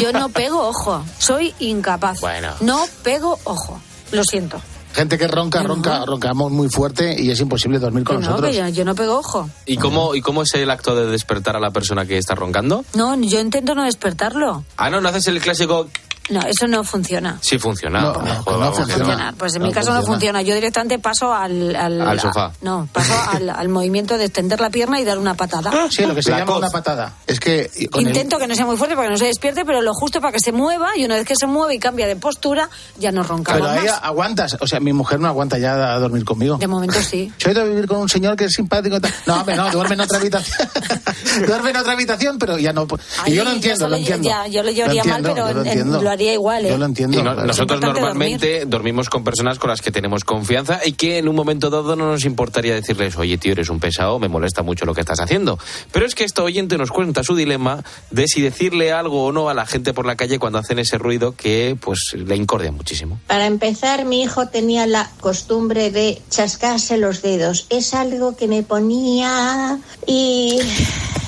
yo 0.00 0.12
no 0.12 0.28
pego 0.28 0.68
ojo, 0.68 1.02
soy 1.18 1.54
incapaz. 1.58 2.20
Bueno. 2.20 2.48
No 2.60 2.84
pego 3.02 3.38
ojo, 3.44 3.80
lo 4.12 4.24
siento. 4.24 4.60
Gente 4.92 5.16
que 5.18 5.28
ronca, 5.28 5.62
ronca, 5.62 6.04
roncamos 6.04 6.50
muy 6.50 6.68
fuerte 6.68 7.14
y 7.16 7.30
es 7.30 7.38
imposible 7.38 7.78
dormir 7.78 8.02
con 8.02 8.16
Que 8.16 8.22
no, 8.22 8.30
nosotros. 8.30 8.50
que 8.50 8.56
yo, 8.56 8.68
yo 8.70 8.84
no 8.84 8.96
pego 8.96 9.18
ojo. 9.18 9.48
¿Y 9.64 9.76
cómo, 9.76 10.16
¿Y 10.16 10.20
cómo 10.20 10.42
es 10.42 10.52
el 10.54 10.68
acto 10.68 10.96
de 10.96 11.06
despertar 11.06 11.54
a 11.54 11.60
la 11.60 11.70
persona 11.70 12.04
que 12.06 12.18
está 12.18 12.34
roncando? 12.34 12.84
No, 12.94 13.14
yo 13.20 13.38
intento 13.38 13.76
no 13.76 13.84
despertarlo. 13.84 14.64
Ah, 14.76 14.90
no, 14.90 15.00
no 15.00 15.08
haces 15.08 15.28
el 15.28 15.40
clásico... 15.40 15.86
No, 16.30 16.40
eso 16.42 16.66
no 16.68 16.84
funciona. 16.84 17.38
Sí 17.40 17.58
funciona. 17.58 18.00
No, 18.00 18.12
no, 18.14 18.56
no 18.58 18.72
funciona. 18.72 19.34
Pues 19.36 19.54
en 19.56 19.62
mi 19.62 19.72
caso 19.72 19.92
no 19.92 20.02
funciona. 20.02 20.42
Yo 20.42 20.54
directamente 20.54 20.98
paso 20.98 21.32
al... 21.34 21.74
Al, 21.76 22.00
Al 22.00 22.20
sofá. 22.20 22.52
no, 22.62 22.88
paso 22.92 23.12
al, 23.32 23.50
al 23.50 23.68
movimiento 23.68 24.16
de 24.18 24.24
extender 24.26 24.60
la 24.60 24.70
pierna 24.70 25.00
y 25.00 25.04
dar 25.04 25.18
una 25.18 25.34
patada. 25.34 25.88
Sí, 25.90 26.04
lo 26.06 26.14
que 26.14 26.22
se 26.22 26.30
La 26.30 26.38
llama 26.38 26.52
coz. 26.52 26.58
una 26.58 26.70
patada. 26.70 27.14
Es 27.26 27.40
que 27.40 27.70
con 27.90 28.02
el- 28.02 28.08
Intento 28.08 28.38
que 28.38 28.46
no 28.46 28.54
sea 28.54 28.66
muy 28.66 28.76
fuerte 28.76 28.94
para 28.96 29.08
que 29.08 29.12
no 29.12 29.18
se 29.18 29.26
despierte, 29.26 29.64
pero 29.64 29.82
lo 29.82 29.92
justo 29.94 30.20
para 30.20 30.32
que 30.32 30.40
se 30.40 30.52
mueva 30.52 30.96
y 30.96 31.04
una 31.04 31.16
vez 31.16 31.26
que 31.26 31.34
se 31.36 31.46
mueve 31.46 31.74
y 31.74 31.78
cambia 31.78 32.06
de 32.06 32.16
postura, 32.16 32.68
ya 32.98 33.12
no 33.12 33.22
roncamos 33.22 33.60
Pero 33.62 33.70
ahí 33.80 33.86
más. 33.86 34.00
aguantas. 34.02 34.56
O 34.60 34.66
sea, 34.66 34.80
mi 34.80 34.92
mujer 34.92 35.18
no 35.20 35.28
aguanta 35.28 35.58
ya 35.58 35.92
a 35.94 35.98
dormir 35.98 36.24
conmigo. 36.24 36.56
De 36.58 36.66
momento 36.68 37.00
sí. 37.02 37.32
Yo 37.38 37.48
he 37.48 37.52
ido 37.52 37.62
a 37.62 37.64
vivir 37.64 37.86
con 37.86 37.98
un 37.98 38.08
señor 38.08 38.36
que 38.36 38.44
es 38.44 38.52
simpático. 38.52 38.98
No, 39.26 39.36
hombre, 39.40 39.56
no, 39.56 39.70
duerme 39.70 39.94
en 39.94 40.00
otra 40.02 40.18
habitación. 40.18 40.68
duerme 41.46 41.70
en 41.70 41.76
otra 41.76 41.92
habitación, 41.92 42.38
pero 42.38 42.58
ya 42.58 42.72
no. 42.72 42.86
Y 43.26 43.34
yo 43.34 43.44
lo 43.44 43.50
entiendo, 43.50 43.88
lo 43.88 43.96
entiendo. 43.96 44.28
ya, 44.28 44.46
yo 44.46 44.62
lo 44.62 44.70
llevaría 44.70 45.04
mal, 45.04 45.16
entiendo, 45.18 45.44
pero 45.46 45.64
lo 45.64 45.70
en- 45.70 46.04
lo 46.04 46.10
haría 46.20 46.34
igual, 46.34 46.66
¿eh? 46.66 46.68
Yo 46.68 46.76
lo 46.78 46.84
entiendo. 46.84 47.18
Y 47.18 47.22
no- 47.22 47.32
claro. 47.32 47.46
nosotros 47.46 47.80
normalmente 47.80 48.64
dormimos 48.66 49.08
con 49.08 49.24
personas 49.24 49.58
con 49.58 49.70
las 49.70 49.80
que 49.80 49.90
tenemos 49.90 50.24
confianza 50.24 50.80
y 50.84 50.92
que 50.92 51.18
en 51.18 51.28
un 51.28 51.34
momento 51.34 51.70
dado 51.70 51.96
no 51.96 52.06
nos 52.10 52.24
importaría 52.24 52.74
decirles, 52.74 53.16
oye 53.16 53.38
tío, 53.38 53.52
eres 53.52 53.70
un 53.70 53.80
pesado, 53.80 54.18
me 54.18 54.28
molesta 54.28 54.62
mucho 54.62 54.84
lo 54.84 54.94
que 54.94 55.00
estás 55.00 55.20
haciendo. 55.20 55.58
Pero 55.92 56.04
es 56.06 56.14
que 56.14 56.24
este 56.24 56.42
oyente 56.42 56.76
nos 56.76 56.90
cuenta 56.90 57.24
su 57.24 57.34
dilema 57.34 57.82
de 58.10 58.26
si 58.28 58.42
decirle 58.42 58.92
algo 58.92 59.24
o 59.26 59.32
no 59.32 59.48
a 59.48 59.54
la 59.54 59.64
gente 59.66 59.94
por 59.94 60.04
la 60.06 60.16
calle 60.16 60.38
cuando 60.38 60.58
hacen 60.58 60.78
ese 60.78 60.98
ruido 60.98 61.32
que 61.34 61.76
pues 61.80 62.14
le 62.14 62.36
incordia 62.36 62.70
muchísimo. 62.70 63.18
Para 63.26 63.46
empezar, 63.46 64.04
mi 64.04 64.22
hijo 64.22 64.48
tenía 64.48 64.86
la 64.86 65.10
costumbre 65.20 65.90
de 65.90 66.20
chascarse 66.28 66.98
los 66.98 67.22
dedos. 67.22 67.66
Es 67.70 67.94
algo 67.94 68.36
que 68.36 68.46
me 68.46 68.62
ponía 68.62 69.78
y 70.06 70.58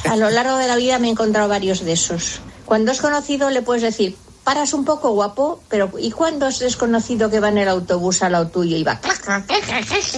a 0.08 0.16
lo 0.16 0.28
largo 0.30 0.56
de 0.58 0.66
la 0.68 0.76
vida 0.76 0.98
me 0.98 1.08
he 1.08 1.10
encontrado 1.10 1.48
varios 1.48 1.84
de 1.84 1.92
esos. 1.92 2.40
Cuando 2.66 2.92
es 2.92 3.00
conocido 3.00 3.50
le 3.50 3.62
puedes 3.62 3.82
decir, 3.82 4.16
paras 4.44 4.72
un 4.74 4.84
poco 4.84 5.10
guapo, 5.10 5.62
pero 5.68 5.90
¿y 5.98 6.10
cuando 6.10 6.48
es 6.48 6.58
desconocido 6.58 7.30
que 7.30 7.40
va 7.40 7.48
en 7.48 7.58
el 7.58 7.68
autobús 7.68 8.22
al 8.22 8.32
lado 8.32 8.48
tuyo 8.48 8.76
y 8.76 8.82
va? 8.82 9.00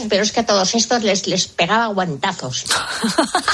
Pero 0.09 0.23
es 0.23 0.33
que 0.33 0.41
a 0.41 0.47
todos 0.47 0.75
estos 0.75 1.03
les, 1.03 1.27
les 1.27 1.47
pegaba 1.47 1.87
guantazos. 1.89 2.65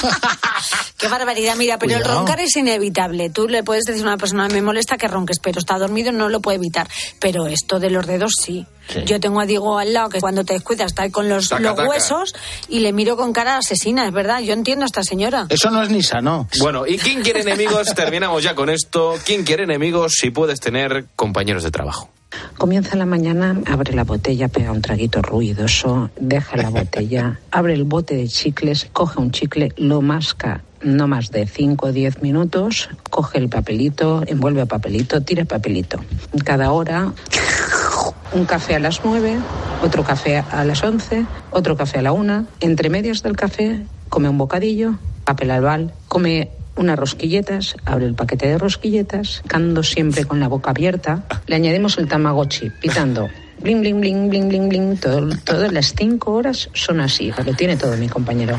Qué 0.97 1.07
barbaridad, 1.07 1.55
mira, 1.55 1.79
pero 1.79 1.97
el 1.97 2.03
roncar 2.03 2.39
es 2.39 2.55
inevitable. 2.55 3.29
Tú 3.31 3.47
le 3.47 3.63
puedes 3.63 3.85
decir 3.85 4.03
a 4.03 4.07
una 4.07 4.17
persona, 4.17 4.47
me 4.49 4.61
molesta 4.61 4.97
que 4.97 5.07
ronques, 5.07 5.39
pero 5.41 5.59
está 5.59 5.79
dormido, 5.79 6.11
no 6.11 6.29
lo 6.29 6.41
puede 6.41 6.57
evitar. 6.57 6.87
Pero 7.19 7.47
esto 7.47 7.79
de 7.79 7.89
los 7.89 8.05
dedos 8.05 8.33
sí. 8.39 8.67
Yo 9.05 9.19
tengo 9.19 9.39
a 9.39 9.45
Diego 9.45 9.77
al 9.77 9.93
lado 9.93 10.09
que 10.09 10.19
cuando 10.19 10.43
te 10.43 10.53
descuidas 10.53 10.87
está 10.87 11.03
ahí 11.03 11.11
con 11.11 11.29
los, 11.29 11.49
Taca, 11.49 11.61
los 11.61 11.75
taca. 11.75 11.89
huesos 11.89 12.35
y 12.69 12.79
le 12.79 12.93
miro 12.93 13.17
con 13.17 13.33
cara 13.33 13.57
asesina, 13.57 14.05
es 14.05 14.13
verdad. 14.13 14.41
Yo 14.41 14.53
entiendo 14.53 14.83
a 14.83 14.87
esta 14.87 15.03
señora. 15.03 15.45
Eso 15.49 15.69
no 15.71 15.81
es 15.81 15.89
ni 15.89 16.03
sano. 16.03 16.47
Bueno, 16.59 16.85
¿y 16.87 16.97
quién 16.97 17.21
quiere 17.21 17.41
enemigos? 17.41 17.93
Terminamos 17.95 18.43
ya 18.43 18.55
con 18.55 18.69
esto. 18.69 19.15
¿Quién 19.25 19.43
quiere 19.43 19.63
enemigos 19.63 20.13
si 20.19 20.31
puedes 20.31 20.59
tener 20.59 21.05
compañeros 21.15 21.63
de 21.63 21.71
trabajo? 21.71 22.09
Comienza 22.57 22.95
la 22.95 23.05
mañana, 23.05 23.59
abre 23.67 23.93
la 23.93 24.03
botella, 24.05 24.47
pega 24.47 24.71
un 24.71 24.81
traguito 24.81 25.21
ruidoso, 25.21 26.11
deja 26.17 26.55
la 26.55 26.69
botella, 26.69 27.39
abre 27.51 27.73
el 27.73 27.83
bote 27.83 28.15
de 28.15 28.27
chicles, 28.27 28.87
coge 28.93 29.19
un 29.19 29.31
chicle, 29.31 29.73
lo 29.75 30.01
masca 30.01 30.63
no 30.83 31.07
más 31.07 31.31
de 31.31 31.47
5 31.47 31.87
o 31.87 31.91
10 31.91 32.21
minutos, 32.21 32.89
coge 33.09 33.37
el 33.37 33.49
papelito, 33.49 34.23
envuelve 34.25 34.61
el 34.61 34.67
papelito, 34.67 35.21
tira 35.21 35.41
el 35.41 35.47
papelito. 35.47 35.99
Cada 36.43 36.71
hora, 36.71 37.13
un 38.33 38.45
café 38.45 38.75
a 38.75 38.79
las 38.79 39.01
9, 39.03 39.37
otro 39.83 40.03
café 40.03 40.37
a 40.37 40.63
las 40.63 40.83
11, 40.83 41.25
otro 41.51 41.75
café 41.75 41.99
a 41.99 42.01
la 42.01 42.11
1. 42.11 42.45
Entre 42.59 42.89
medias 42.89 43.23
del 43.23 43.35
café, 43.35 43.81
come 44.09 44.29
un 44.29 44.37
bocadillo, 44.37 44.95
papel 45.25 45.51
albal, 45.51 45.93
come 46.07 46.51
unas 46.75 46.97
rosquilletas, 46.97 47.75
abre 47.85 48.05
el 48.05 48.15
paquete 48.15 48.47
de 48.47 48.57
rosquilletas, 48.57 49.43
cando 49.47 49.83
siempre 49.83 50.25
con 50.25 50.39
la 50.39 50.47
boca 50.47 50.71
abierta, 50.71 51.23
le 51.47 51.55
añadimos 51.55 51.97
el 51.97 52.07
tamagotchi, 52.07 52.69
pitando. 52.81 53.29
Bling, 53.59 53.81
bling, 53.81 54.01
bling, 54.01 54.29
bling, 54.29 54.47
bling, 54.49 54.69
bling. 54.69 54.97
Todas 54.97 55.71
las 55.71 55.93
cinco 55.93 56.33
horas 56.33 56.69
son 56.73 56.99
así. 56.99 57.31
Lo 57.45 57.53
tiene 57.53 57.77
todo 57.77 57.95
mi 57.95 58.09
compañero. 58.09 58.57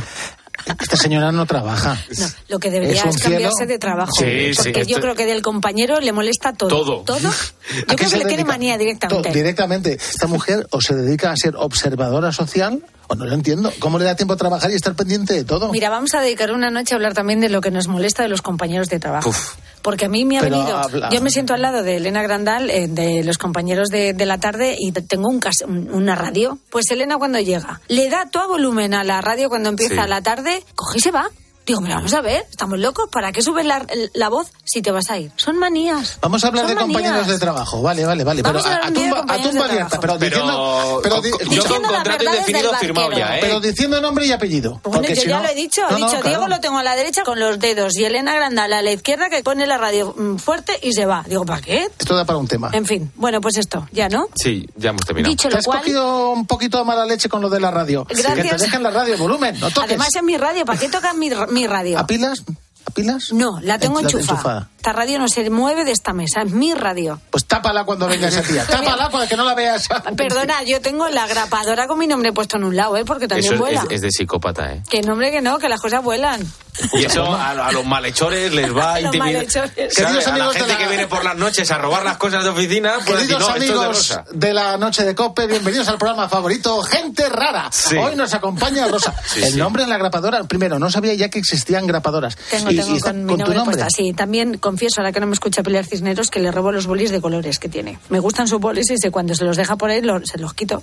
Esta 0.80 0.96
señora 0.96 1.32
no 1.32 1.46
trabaja. 1.46 1.98
No, 2.18 2.26
lo 2.48 2.58
que 2.58 2.70
debería 2.70 2.94
Es 2.94 3.00
es, 3.00 3.06
un 3.06 3.12
cielo. 3.12 3.30
cambiarse 3.34 3.66
de 3.66 3.78
trabajo. 3.78 4.12
Sí, 4.18 4.54
sí, 4.54 4.56
porque 4.56 4.80
yo 4.86 4.96
esto- 4.96 5.00
creo 5.00 5.14
que 5.14 5.26
del 5.26 5.42
compañero 5.42 6.00
le 6.00 6.12
molesta 6.12 6.52
todo. 6.52 6.68
Todo. 6.70 7.00
¿Todo? 7.02 7.18
Yo 7.22 7.28
¿A 7.28 7.86
qué 7.86 7.96
creo 7.96 8.10
que 8.10 8.16
le 8.18 8.24
tiene 8.26 8.44
manía 8.44 8.76
directamente. 8.76 9.28
To- 9.28 9.34
directamente. 9.34 9.92
Esta 9.94 10.26
mujer 10.26 10.66
o 10.70 10.80
se 10.80 10.94
dedica 10.94 11.30
a 11.30 11.36
ser 11.36 11.54
observadora 11.56 12.32
social 12.32 12.84
o 13.08 13.14
no 13.14 13.24
lo 13.24 13.34
entiendo. 13.34 13.72
¿Cómo 13.78 13.98
le 13.98 14.04
da 14.04 14.16
tiempo 14.16 14.34
a 14.34 14.36
trabajar 14.36 14.70
y 14.70 14.74
estar 14.74 14.94
pendiente 14.94 15.34
de 15.34 15.44
todo? 15.44 15.70
Mira, 15.70 15.88
vamos 15.90 16.14
a 16.14 16.20
dedicar 16.20 16.52
una 16.52 16.70
noche 16.70 16.94
a 16.94 16.96
hablar 16.96 17.14
también 17.14 17.40
de 17.40 17.48
lo 17.48 17.60
que 17.60 17.70
nos 17.70 17.88
molesta 17.88 18.22
de 18.22 18.28
los 18.28 18.42
compañeros 18.42 18.88
de 18.88 18.98
trabajo. 18.98 19.28
Uf. 19.30 19.54
Porque 19.82 20.06
a 20.06 20.08
mí 20.08 20.24
me 20.24 20.38
ha 20.38 20.40
Pero 20.42 20.58
venido. 20.58 20.76
habla- 20.78 21.10
Yo 21.10 21.20
me 21.20 21.30
siento 21.30 21.54
al 21.54 21.62
lado 21.62 21.82
de 21.82 21.96
Elena 21.96 22.22
Grandal, 22.22 22.70
eh, 22.70 22.86
de 22.88 23.24
los 23.24 23.36
compañeros 23.38 23.88
de, 23.88 24.12
de 24.14 24.26
la 24.26 24.38
tarde, 24.38 24.76
y 24.78 24.92
tengo 24.92 25.28
un 25.28 25.40
cas- 25.40 25.64
una 25.66 26.14
radio. 26.14 26.58
Pues 26.70 26.90
Elena, 26.90 27.16
cuando 27.18 27.38
llega, 27.40 27.80
le 27.88 28.08
da 28.08 28.26
todo 28.30 28.48
volumen 28.48 28.94
a 28.94 29.04
la 29.04 29.20
radio 29.20 29.48
cuando 29.48 29.68
empieza 29.70 30.04
Sí. 30.04 30.08
la 30.08 30.22
tarde, 30.22 30.62
coge 30.74 30.98
y 30.98 31.00
se 31.00 31.10
va. 31.10 31.28
Digo, 31.66 31.80
pero 31.82 31.94
vamos 31.96 32.12
a 32.14 32.20
ver, 32.20 32.44
estamos 32.50 32.78
locos, 32.78 33.08
¿para 33.10 33.30
qué 33.32 33.42
subes 33.42 33.64
la, 33.64 33.86
la 34.14 34.28
voz 34.28 34.48
si 34.64 34.82
te 34.82 34.90
vas 34.90 35.08
a 35.10 35.18
ir? 35.18 35.30
Son 35.36 35.56
manías. 35.58 36.18
Vamos 36.20 36.42
a 36.44 36.48
hablar 36.48 36.66
Son 36.66 36.74
de 36.74 36.80
compañeros 36.82 37.26
de 37.26 37.38
trabajo. 37.38 37.82
Vale, 37.82 38.04
vale, 38.04 38.24
vale. 38.24 38.42
Vamos 38.42 38.62
pero 38.64 38.74
a 38.82 38.86
de 38.88 38.92
tumba, 38.94 39.16
compañeros 39.18 39.50
tumba 39.52 39.64
abierta. 39.66 40.00
Pero, 40.00 40.18
diciendo. 40.18 41.00
Pero, 41.02 41.20
di- 41.20 41.30
yo 41.30 41.38
Diciendo 41.62 41.88
con 41.88 41.94
contrato 41.96 42.24
indefinido 42.24 42.72
firmado 42.74 43.12
ya, 43.12 43.36
¿eh? 43.36 43.40
pero 43.40 43.60
diciendo 43.60 44.00
nombre 44.00 44.26
y 44.26 44.32
apellido. 44.32 44.80
Bueno, 44.82 44.98
porque 44.98 45.14
yo 45.14 45.22
si 45.22 45.28
ya 45.28 45.36
no- 45.38 45.42
lo 45.44 45.48
he 45.50 45.54
dicho, 45.54 45.82
he 45.88 45.92
no, 45.92 45.96
dicho, 45.98 46.10
Diego 46.22 46.22
claro. 46.22 46.48
lo 46.48 46.60
tengo 46.60 46.78
a 46.78 46.82
la 46.82 46.96
derecha 46.96 47.22
con 47.22 47.38
los 47.38 47.58
dedos 47.58 47.96
y 47.96 48.04
Elena 48.04 48.34
Grandal 48.34 48.72
a 48.72 48.82
la 48.82 48.92
izquierda 48.92 49.30
que 49.30 49.42
pone 49.42 49.66
la 49.66 49.78
radio 49.78 50.14
mm, 50.16 50.36
fuerte 50.36 50.78
y 50.82 50.92
se 50.92 51.06
va. 51.06 51.24
Digo, 51.28 51.44
¿para 51.44 51.60
qué? 51.60 51.88
Esto 51.98 52.16
da 52.16 52.24
para 52.24 52.38
un 52.38 52.48
tema. 52.48 52.70
En 52.72 52.84
fin, 52.86 53.12
bueno, 53.14 53.40
pues 53.40 53.56
esto, 53.56 53.86
ya, 53.92 54.08
¿no? 54.08 54.28
Sí, 54.34 54.68
ya 54.76 54.90
hemos 54.90 55.02
terminado. 55.06 55.30
Dicho 55.30 55.48
Te 55.48 55.58
has 55.58 55.64
cual, 55.64 55.78
cogido 55.80 56.30
un 56.30 56.46
poquito 56.46 56.78
de 56.78 56.84
mala 56.84 57.06
leche 57.06 57.28
con 57.28 57.40
lo 57.40 57.48
de 57.48 57.60
la 57.60 57.70
radio. 57.70 58.04
Gracias. 58.08 58.34
Que 58.34 58.42
te 58.48 58.56
dejen 58.64 58.82
la 58.82 58.90
radio, 58.90 59.16
volumen, 59.16 59.58
no 59.60 59.68
toques. 59.70 59.90
además 59.90 60.08
en 60.16 60.24
mi 60.24 60.36
radio, 60.36 60.64
¿para 60.64 60.78
qué 60.78 60.88
tocas 60.88 61.14
mi, 61.14 61.30
mi 61.52 61.66
radio? 61.66 61.98
¿A 61.98 62.06
pilas? 62.06 62.42
¿A 62.84 62.90
pilas? 62.90 63.32
No, 63.32 63.60
la 63.60 63.78
tengo 63.78 64.00
La- 64.00 64.08
enchufada. 64.10 64.68
Esta 64.76 64.92
radio 64.92 65.18
no 65.20 65.28
se 65.28 65.48
mueve 65.50 65.84
de 65.84 65.92
esta 65.92 66.12
mesa, 66.12 66.42
es 66.42 66.50
mi 66.52 66.74
radio. 66.74 67.20
Pues 67.30 67.44
tápala 67.46 67.84
cuando 67.84 68.08
venga 68.08 68.26
esa 68.28 68.42
tía. 68.42 68.66
Tápala 68.70 69.08
para 69.10 69.28
que 69.28 69.36
no 69.36 69.44
la 69.44 69.54
veas. 69.54 69.86
Perdona, 70.16 70.64
yo 70.64 70.80
tengo 70.80 71.08
la 71.08 71.26
grapadora 71.28 71.86
con 71.86 71.98
mi 71.98 72.08
nombre 72.08 72.32
puesto 72.32 72.56
en 72.56 72.64
un 72.64 72.74
lado, 72.76 72.96
¿eh? 72.96 73.04
Porque 73.04 73.28
también 73.28 73.52
Eso 73.54 73.62
vuela. 73.62 73.82
es- 73.88 73.92
es 73.96 74.00
de 74.00 74.10
psicópata, 74.10 74.72
¿eh? 74.72 74.82
Que 74.90 75.00
nombre 75.02 75.30
que 75.30 75.40
no, 75.40 75.58
que 75.58 75.68
las 75.68 75.80
cosas 75.80 76.02
vuelan. 76.02 76.40
Y 76.94 77.04
eso 77.04 77.24
a, 77.34 77.50
a 77.50 77.72
los 77.72 77.84
malhechores 77.84 78.52
les 78.52 78.74
va 78.76 78.94
a 78.94 79.00
Los 79.00 79.14
intimidar. 79.14 79.46
Queridos 79.46 80.26
A 80.26 80.30
la 80.30 80.34
amigos 80.34 80.54
de 80.54 80.60
gente 80.60 80.72
la- 80.74 80.78
que 80.78 80.88
viene 80.88 81.06
por 81.06 81.24
las 81.24 81.36
noches 81.36 81.70
a 81.70 81.78
robar 81.78 82.04
las 82.04 82.16
cosas 82.16 82.42
de 82.44 82.50
oficina, 82.50 82.94
pues 83.06 83.20
decir, 83.20 83.36
Queridos 83.36 83.40
no, 83.40 83.46
esto 83.48 83.54
es 83.56 83.60
de 83.60 83.66
amigos 83.74 83.96
Rosa. 83.96 84.24
de 84.32 84.52
la 84.54 84.76
noche 84.76 85.04
de 85.04 85.14
Cope, 85.14 85.46
bienvenidos 85.46 85.88
al 85.88 85.98
programa 85.98 86.28
favorito, 86.28 86.82
Gente 86.82 87.28
Rara. 87.28 87.68
Sí. 87.72 87.96
Hoy 87.96 88.14
nos 88.16 88.32
acompaña 88.34 88.86
Rosa. 88.88 89.14
Sí, 89.32 89.42
el 89.42 89.52
sí. 89.52 89.58
nombre 89.58 89.82
en 89.84 89.88
la 89.90 89.96
grapadora, 89.98 90.42
primero, 90.44 90.78
no 90.78 90.90
sabía 90.90 91.14
ya 91.14 91.28
que 91.28 91.38
existían 91.38 91.86
grapadoras. 91.86 92.36
Tengo, 92.50 92.70
y, 92.70 92.76
tengo 92.76 92.96
y 92.96 93.00
con 93.00 93.24
mi 93.24 93.28
con 93.28 93.38
tu 93.38 93.38
nombre, 93.44 93.56
nombre. 93.56 93.76
puesta. 93.76 93.88
Sí, 93.96 94.12
también 94.12 94.58
confieso, 94.58 95.00
ahora 95.00 95.12
que 95.12 95.20
no 95.20 95.26
me 95.26 95.32
escucha 95.34 95.62
pelear 95.62 95.84
Cisneros, 95.86 96.30
que 96.30 96.40
le 96.40 96.50
robo 96.52 96.72
los 96.72 96.86
bolis 96.86 97.10
de 97.10 97.20
colores 97.20 97.58
que 97.58 97.68
tiene. 97.68 97.98
Me 98.10 98.18
gustan 98.20 98.46
sus 98.48 98.60
bolis 98.60 98.90
y 98.90 98.98
sé 98.98 99.10
cuando 99.10 99.34
se 99.34 99.44
los 99.44 99.56
deja 99.56 99.76
por 99.76 99.90
ahí, 99.90 100.00
lo- 100.02 100.24
se 100.26 100.38
los 100.38 100.52
quito. 100.54 100.82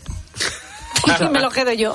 y 1.05 1.23
me 1.29 1.39
los 1.41 1.53
quedo 1.53 1.71
yo. 1.73 1.93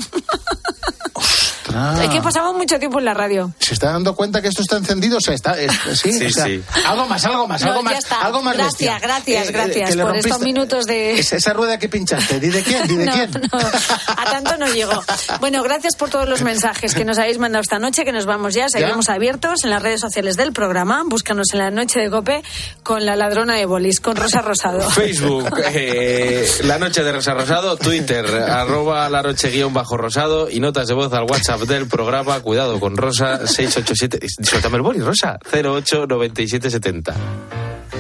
Ah. 1.75 2.01
Es 2.03 2.09
que 2.11 2.21
pasamos 2.21 2.55
mucho 2.57 2.79
tiempo 2.79 2.99
en 2.99 3.05
la 3.07 3.15
radio. 3.15 3.53
¿Se 3.59 3.75
está 3.75 3.91
dando 3.93 4.15
cuenta 4.15 4.41
que 4.41 4.49
esto 4.49 4.63
está 4.63 4.77
encendido? 4.77 5.19
O 5.19 5.21
sea, 5.21 5.35
está, 5.35 5.59
es- 5.61 5.73
sí, 6.01 6.13
Sí, 6.13 6.27
o 6.27 6.31
sea, 6.31 6.45
sí. 6.47 6.63
Algo 6.87 7.07
más, 7.07 7.25
algo 7.25 7.47
más, 7.49 7.61
No, 7.63 7.69
algo 7.73 7.83
ya 7.83 7.91
más. 7.91 7.99
está. 7.99 8.21
Algo 8.23 8.43
más 8.43 8.57
Gracias, 8.57 8.79
bestia. 8.79 8.99
gracias, 9.01 9.51
gracias 9.51 9.91
que 9.91 9.97
le 9.97 10.03
por 10.05 10.17
estos 10.17 10.41
minutos 10.41 10.85
de- 10.87 11.19
Esa, 11.19 11.37
esa 11.37 11.53
rueda 11.53 11.79
que 11.79 11.89
pinchaste, 11.89 12.39
¿di 12.41 12.49
de 12.51 12.63
quién? 12.63 12.87
¿Di 12.87 12.97
de 12.97 13.05
No, 13.07 13.13
quién? 13.13 13.31
no, 13.53 13.59
a 13.59 14.25
tanto 14.31 14.57
no 14.57 14.67
llego. 14.73 15.03
Bueno, 15.41 15.63
gracias 15.63 15.97
por 15.97 16.11
todos 16.11 16.29
los 16.29 16.43
mensajes 16.43 16.95
que 16.95 17.05
nos 17.05 17.19
habéis 17.19 17.39
mandado 17.39 17.63
esta 17.63 17.79
noche, 17.79 18.05
que 18.05 18.13
nos 18.13 18.27
vamos 18.27 18.55
ya. 18.55 18.69
Seguimos 18.69 19.09
abiertos 19.09 19.65
en 19.65 19.71
las 19.71 19.83
redes 19.83 20.01
sociales 20.01 20.37
del 20.37 20.53
programa. 20.53 21.03
Búscanos 21.07 21.49
en 21.53 21.59
la 21.59 21.71
noche 21.71 22.01
de 22.01 22.11
Cope 22.11 22.43
con 22.83 23.05
la 23.05 23.17
ladrona 23.17 23.55
de 23.55 23.67
bolis, 23.67 24.01
con 24.01 24.17
Rosa 24.17 24.41
Rosado. 24.43 24.89
Facebook, 24.91 25.51
eh, 25.73 26.47
La 26.65 26.79
Noche 26.79 27.03
de 27.03 27.13
Rosa 27.13 27.35
Rosado, 27.35 27.77
Twitter, 27.77 28.25
arroba 28.27 29.09
la 29.11 29.23
noche 29.23 29.51
guion 29.51 29.73
bajo 29.73 29.97
rosado 29.97 30.49
y 30.51 30.61
notas 30.61 30.87
de 30.89 30.95
voz 30.95 31.13
al 31.13 31.25
WhatsApp 31.25 31.61
del 31.67 31.87
programa. 31.87 32.41
Cuidado 32.41 32.79
con 32.81 32.97
Rosa, 32.97 33.47
687. 33.47 34.27
Suéltame 34.43 34.77
el 34.77 34.83
boli, 34.83 35.01
Rosa, 35.01 35.39
089770. 35.51 37.15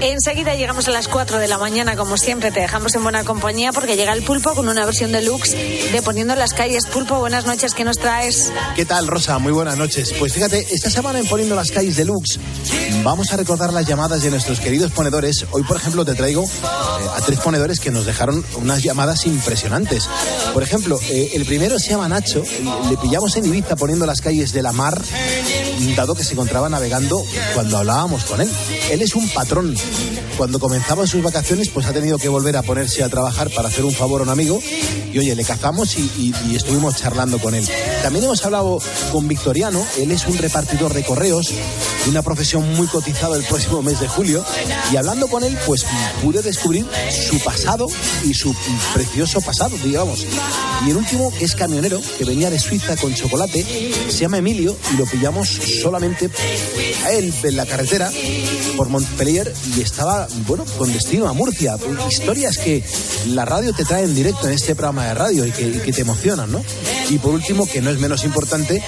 Enseguida 0.06 0.54
llegamos 0.54 0.86
a 0.86 0.90
las 0.90 1.08
4 1.08 1.38
de 1.38 1.48
la 1.48 1.56
mañana, 1.56 1.96
como 1.96 2.18
siempre, 2.18 2.52
te 2.52 2.60
dejamos 2.60 2.94
en 2.94 3.02
buena 3.02 3.24
compañía 3.24 3.72
porque 3.72 3.96
llega 3.96 4.12
el 4.12 4.22
pulpo 4.22 4.54
con 4.54 4.68
una 4.68 4.84
versión 4.84 5.12
deluxe 5.12 5.52
de 5.52 6.02
Poniendo 6.04 6.36
las 6.36 6.52
calles. 6.52 6.84
Pulpo, 6.84 7.20
buenas 7.20 7.46
noches, 7.46 7.72
¿qué 7.72 7.84
nos 7.84 7.96
traes? 7.96 8.52
¿Qué 8.76 8.84
tal, 8.84 9.06
Rosa? 9.06 9.38
Muy 9.38 9.52
buenas 9.52 9.78
noches. 9.78 10.12
Pues 10.18 10.34
fíjate, 10.34 10.66
esta 10.72 10.90
semana 10.90 11.20
en 11.20 11.26
Poniendo 11.26 11.54
las 11.54 11.70
calles 11.70 11.96
deluxe 11.96 12.38
vamos 13.02 13.32
a 13.32 13.36
recordar 13.36 13.72
las 13.72 13.86
llamadas 13.86 14.22
de 14.22 14.30
nuestros 14.30 14.60
queridos 14.60 14.92
ponedores. 14.92 15.46
Hoy, 15.50 15.62
por 15.62 15.76
ejemplo, 15.76 16.04
te 16.04 16.14
traigo 16.14 16.44
eh, 16.44 17.06
a 17.16 17.20
tres 17.20 17.38
ponedores 17.40 17.80
que 17.80 17.90
nos 17.90 18.06
dejaron 18.06 18.44
unas 18.56 18.82
llamadas 18.82 19.26
impresionantes. 19.26 20.08
Por 20.52 20.62
ejemplo, 20.62 20.98
eh, 21.10 21.30
el 21.34 21.44
primero 21.44 21.78
se 21.78 21.90
llama 21.90 22.08
Nacho. 22.08 22.42
Le 22.90 22.96
pillamos 22.98 23.36
en 23.36 23.46
Ibiza 23.46 23.76
poniendo 23.76 24.06
las 24.06 24.20
calles 24.20 24.52
de 24.52 24.62
la 24.62 24.72
mar, 24.72 25.00
dado 25.96 26.14
que 26.14 26.24
se 26.24 26.32
encontraba 26.32 26.68
navegando 26.68 27.24
cuando 27.54 27.78
hablábamos 27.78 28.24
con 28.24 28.40
él. 28.40 28.50
Él 28.90 29.02
es 29.02 29.14
un 29.14 29.28
patrón. 29.30 29.74
Cuando 30.36 30.58
comenzaban 30.58 31.06
sus 31.06 31.22
vacaciones, 31.22 31.68
pues 31.68 31.86
ha 31.86 31.92
tenido 31.92 32.18
que 32.18 32.28
volver 32.28 32.56
a 32.56 32.62
ponerse 32.62 33.02
a 33.04 33.08
trabajar 33.08 33.50
para 33.50 33.68
hacer 33.68 33.84
un 33.84 33.92
favor 33.92 34.20
a 34.20 34.24
un 34.24 34.30
amigo. 34.30 34.58
Y 35.12 35.18
oye, 35.18 35.34
le 35.36 35.44
cazamos 35.44 35.96
y, 35.96 36.10
y- 36.50 36.56
estuvimos 36.56 36.96
charlando 36.96 37.38
con 37.38 37.54
él. 37.54 37.64
También 38.02 38.24
hemos 38.24 38.44
hablado 38.44 38.80
con 39.12 39.28
Victoriano. 39.28 39.84
Él 39.96 40.10
es 40.10 40.26
un 40.26 40.36
repartidor 40.36 40.92
de 40.92 41.04
correos, 41.04 41.50
una 42.08 42.22
profesión 42.22 42.74
muy 42.74 42.88
cotizada 42.88 43.36
el 43.36 43.44
próximo 43.44 43.80
mes 43.82 44.00
de 44.00 44.08
julio. 44.08 44.44
Y 44.92 44.96
hablando 44.96 45.28
con 45.28 45.44
él, 45.44 45.56
pues 45.66 45.84
pude 46.22 46.42
descubrir 46.42 46.84
su 47.12 47.38
pasado 47.38 47.86
y 48.24 48.34
su 48.34 48.52
precioso 48.92 49.40
pasado, 49.40 49.76
digamos. 49.84 50.26
Y 50.84 50.90
el 50.90 50.96
último, 50.96 51.32
es 51.40 51.54
camionero, 51.54 52.00
que 52.18 52.24
venía 52.24 52.50
de 52.50 52.58
Suiza 52.58 52.96
con 52.96 53.14
chocolate, 53.14 53.64
se 54.08 54.18
llama 54.18 54.38
Emilio 54.38 54.76
y 54.92 54.96
lo 54.96 55.06
pillamos 55.06 55.48
solamente 55.80 56.28
a 57.04 57.12
él 57.12 57.32
en 57.44 57.56
la 57.56 57.66
carretera 57.66 58.10
por 58.76 58.88
Montpellier 58.88 59.52
y 59.76 59.80
estaba, 59.80 60.26
bueno, 60.46 60.64
con 60.78 60.92
destino 60.92 61.28
a 61.28 61.32
Murcia. 61.32 61.76
Historias 62.08 62.58
que 62.58 62.84
la 63.28 63.44
radio 63.44 63.72
te 63.72 63.84
trae 63.84 64.04
en 64.04 64.14
directo 64.14 64.46
en 64.46 64.54
este 64.54 64.74
programa 64.74 65.06
de 65.06 65.14
radio 65.14 65.46
y 65.46 65.52
que, 65.52 65.66
y 65.68 65.78
que 65.78 65.92
te 65.92 66.02
emocionan, 66.02 66.50
¿no? 66.50 66.62
Y 67.10 67.18
por 67.18 67.32
último, 67.32 67.66
que 67.66 67.80
no 67.80 67.90
es 67.90 67.98
menos 67.98 68.24
importante, 68.24 68.82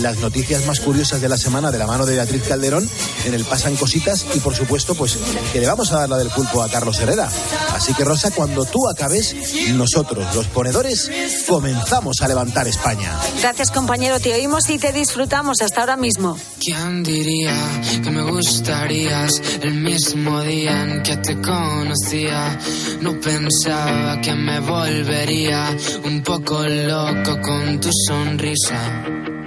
las 0.00 0.18
noticias 0.18 0.66
más 0.66 0.80
curiosas 0.80 1.20
de 1.20 1.28
la 1.28 1.36
semana 1.36 1.70
de 1.70 1.78
la 1.78 1.86
mano 1.86 2.06
de 2.06 2.16
Beatriz 2.16 2.42
Calderón 2.42 2.88
en 3.24 3.34
el 3.34 3.44
Pasan 3.44 3.76
Cositas 3.76 4.26
y 4.34 4.40
por 4.40 4.54
supuesto, 4.54 4.94
pues 4.94 5.18
que 5.52 5.60
le 5.60 5.66
vamos 5.66 5.92
a 5.92 6.00
dar 6.00 6.08
la 6.08 6.18
del 6.18 6.28
pulpo 6.28 6.62
a 6.62 6.68
Carlos 6.68 6.98
Herrera. 7.00 7.28
Así 7.74 7.94
que 7.94 8.04
Rosa, 8.04 8.30
cuando 8.30 8.64
tú 8.64 8.88
acabes, 8.88 9.34
nosotros, 9.74 10.34
los 10.34 10.46
ponedores, 10.48 11.10
comenzamos 11.48 12.20
a 12.20 12.28
levantar 12.28 12.66
España. 12.68 13.18
Gracias, 13.40 13.70
compañero. 13.70 14.20
Te 14.20 14.34
oímos 14.34 14.68
y 14.70 14.78
te 14.78 14.92
disfrutamos 14.92 15.62
hasta 15.62 15.80
ahora 15.80 15.96
mismo. 15.96 16.36
¿Quién 16.60 17.02
diría 17.02 17.54
que 18.02 18.10
me 18.10 18.22
gustarías 18.30 19.40
el 19.62 19.74
mismo 19.74 20.31
día 20.40 20.82
en 20.82 21.02
que 21.02 21.16
te 21.16 21.40
conocía? 21.40 22.58
No 23.00 23.20
pensaba 23.20 24.20
que 24.20 24.34
me 24.34 24.60
volvería 24.60 25.76
un 26.04 26.22
poco 26.22 26.62
loco 26.66 27.40
con 27.40 27.80
tu 27.80 27.90
sonrisa. 28.08 29.41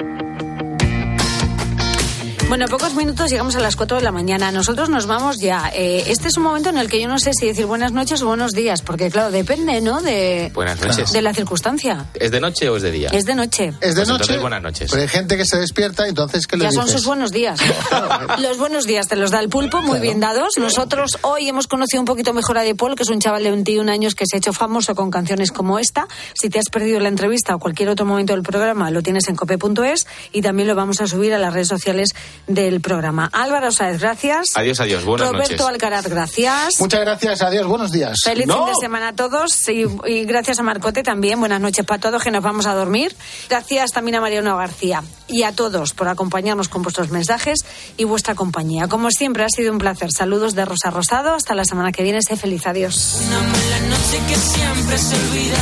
Bueno, 2.48 2.66
en 2.66 2.70
pocos 2.72 2.94
minutos 2.94 3.32
llegamos 3.32 3.56
a 3.56 3.60
las 3.60 3.76
4 3.76 3.98
de 3.98 4.04
la 4.04 4.12
mañana. 4.12 4.52
Nosotros 4.52 4.88
nos 4.88 5.08
vamos 5.08 5.40
ya. 5.40 5.72
Eh, 5.74 6.04
este 6.08 6.28
es 6.28 6.38
un 6.38 6.44
momento 6.44 6.70
en 6.70 6.78
el 6.78 6.88
que 6.90 7.02
yo 7.02 7.08
no 7.08 7.18
sé 7.18 7.32
si 7.34 7.48
decir 7.48 7.66
buenas 7.66 7.92
noches 7.92 8.22
o 8.22 8.28
buenos 8.28 8.52
días, 8.54 8.84
porque 8.84 9.10
claro, 9.10 9.32
depende, 9.32 9.82
¿no? 9.82 10.00
De, 10.02 10.52
Buenas 10.54 10.80
noches. 10.80 11.12
de 11.12 11.22
la 11.24 11.34
circunstancia. 11.34 12.06
¿Es 12.14 12.30
de 12.30 12.40
noche 12.40 12.70
o 12.70 12.78
es 12.78 12.84
de 12.84 12.92
día? 12.92 13.10
Es 13.12 13.26
de 13.26 13.34
noche. 13.34 13.74
Es 13.82 13.96
de 13.96 14.02
Pues 14.02 14.08
noche. 14.08 14.12
entonces, 14.12 14.42
buenas 14.42 14.62
noches. 14.62 14.92
Pero 14.92 15.02
hay 15.02 15.08
gente 15.08 15.38
que 15.38 15.46
se 15.46 15.58
despierta, 15.58 16.08
entonces, 16.08 16.46
¿qué 16.46 16.56
le 16.56 16.66
Ya 16.66 16.72
son 16.72 16.88
sus 16.88 17.04
buenos 17.06 17.32
días. 17.32 17.60
Los 18.40 18.58
buenos 18.60 18.86
días 18.86 19.08
te 19.08 19.16
los 19.16 19.32
da 19.32 19.40
el 19.40 19.50
pulpo, 19.50 19.82
muy 19.82 20.00
bien 20.00 20.20
dados. 20.20 20.54
Nosotros 20.58 21.18
hoy 21.24 21.50
hemos 21.50 21.66
conocido 21.68 22.02
un 22.02 22.06
poquito 22.06 22.32
mejor 22.34 22.60
a 22.60 22.62
De 22.62 22.76
Paul, 22.76 22.96
que 22.96 23.04
es 23.04 23.10
un 23.10 23.20
chaval 23.20 23.44
de 23.44 23.50
21 23.52 23.92
años 23.92 24.14
que 24.14 24.26
se 24.28 24.36
ha 24.36 24.40
hecho 24.40 24.54
famoso 24.54 24.94
con 24.94 25.10
canciones 25.10 25.52
como 25.52 25.80
esta. 25.80 26.08
Si 26.36 26.50
te 26.50 26.60
has 26.60 26.70
perdido 26.70 27.00
la 27.00 27.10
entrevista 27.10 27.56
o 27.56 27.60
cualquier 27.60 27.90
otro 27.90 28.06
momento 28.06 28.34
del 28.34 28.44
programa, 28.44 28.92
lo 28.92 29.02
tienes 29.02 29.28
en 29.30 29.36
cope.es 29.36 30.06
y 30.32 30.42
también 30.44 30.68
lo 30.68 30.76
vamos 30.76 31.02
a 31.02 31.08
subir 31.08 31.34
a 31.34 31.40
las 31.40 31.52
redes 31.54 31.68
sociales 31.70 32.10
del 32.48 32.82
programa. 32.82 33.30
Álvaro 33.32 33.72
Sáez, 33.72 34.00
gracias. 34.00 34.50
Adiós, 34.56 34.80
adiós. 34.80 35.04
Buenas 35.04 35.30
Roberto 35.30 35.52
noches. 35.52 35.68
Alcaraz, 35.68 36.08
gracias. 36.08 36.80
Muchas 36.80 37.02
gracias, 37.02 37.42
adiós, 37.42 37.66
buenos 37.68 37.92
días. 37.92 38.20
Feliz 38.24 38.46
fin 38.46 38.66
de 38.66 38.74
semana 38.80 39.10
a 39.10 39.14
todos 39.14 39.68
y, 39.70 39.86
y 40.06 40.26
gracias 40.26 40.60
a 40.60 40.64
Marcote 40.64 41.04
también. 41.04 41.40
Buenas 41.40 41.62
noches 41.62 41.86
para 41.86 42.00
todos 42.00 42.24
que 42.24 42.32
nos 42.32 42.44
vamos 42.44 42.66
a 42.66 42.74
dormir. 42.74 43.16
Gracias 43.50 43.92
también 43.92 44.16
a 44.16 44.22
Mariano 44.22 44.58
García 44.58 45.04
y 45.28 45.44
a 45.44 45.54
todos 45.54 45.94
por 45.94 46.08
acompañarnos 46.08 46.70
con 46.70 46.82
vuestros 46.82 47.10
mensajes 47.10 47.66
y 47.98 48.04
vuestra 48.04 48.36
compañía. 48.36 48.88
Como 48.88 49.12
siempre 49.12 49.44
ha 49.44 49.50
sido 49.50 49.72
un 49.72 49.78
placer. 49.78 50.10
Saludos 50.16 50.56
de 50.56 50.66
Rosa 50.66 50.92
Rosado. 50.92 51.34
Hasta 51.34 51.56
la 51.56 51.66
semana 51.66 51.92
que 51.92 52.04
viene. 52.04 52.22
Sé 52.22 52.36
feliz. 52.36 52.66
Adiós. 52.68 53.18
Una 53.28 53.42
mala 53.42 53.80
noche 53.90 54.22
que 54.28 54.36
siempre 54.36 54.98
se 54.98 55.16
olvida. 55.16 55.58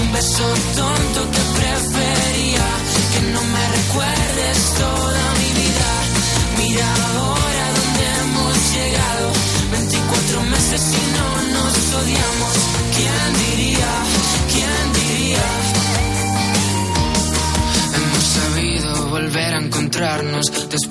Un 0.00 0.12
beso 0.12 0.44
tonto 0.76 1.30
que 1.30 1.55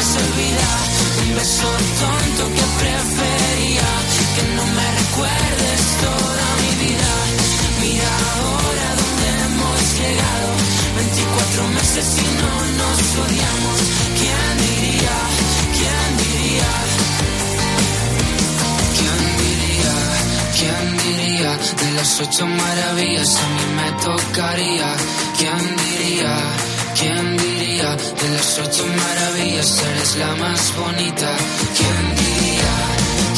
Un 0.00 1.34
beso 1.34 1.68
tonto 2.00 2.44
que 2.54 2.64
prefería 2.80 3.88
que 4.34 4.42
no 4.56 4.64
me 4.64 4.88
recuerdes 5.00 5.82
toda 6.00 6.46
mi 6.62 6.72
vida. 6.86 7.12
Mira 7.82 8.10
ahora 8.32 8.86
dónde 8.96 9.26
hemos 9.44 9.80
llegado. 10.00 10.48
24 10.96 11.68
meses 11.68 12.06
y 12.16 12.28
no 12.40 12.52
nos 12.80 12.98
odiamos. 13.24 13.80
¿Quién 14.16 14.52
diría? 14.64 15.16
¿Quién 15.76 16.08
diría? 16.24 16.72
¿Quién 18.96 19.20
diría? 19.44 19.94
¿Quién 20.56 20.86
diría? 21.04 21.50
De 21.76 21.90
las 21.92 22.20
ocho 22.20 22.46
maravillas 22.46 23.36
a 23.36 23.48
mí 23.48 23.66
me 23.76 23.88
tocaría. 24.00 24.96
¿Quién 25.36 25.76
diría? 25.76 26.69
¿Quién 27.00 27.36
diría? 27.38 27.96
De 27.96 28.28
las 28.36 28.58
ocho 28.58 28.84
maravillas 28.86 29.82
eres 29.88 30.16
la 30.16 30.34
más 30.36 30.76
bonita. 30.76 31.30
¿Quién 31.78 32.04
diría? 32.20 32.72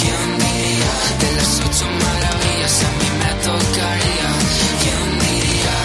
¿Quién 0.02 0.28
diría? 0.42 0.92
De 1.22 1.30
las 1.38 1.52
ocho 1.66 1.86
maravillas 2.06 2.76
a 2.82 2.90
mí 2.98 3.08
me 3.22 3.32
tocaría. 3.46 4.30
¿Quién 4.82 5.06
diría? 5.22 5.76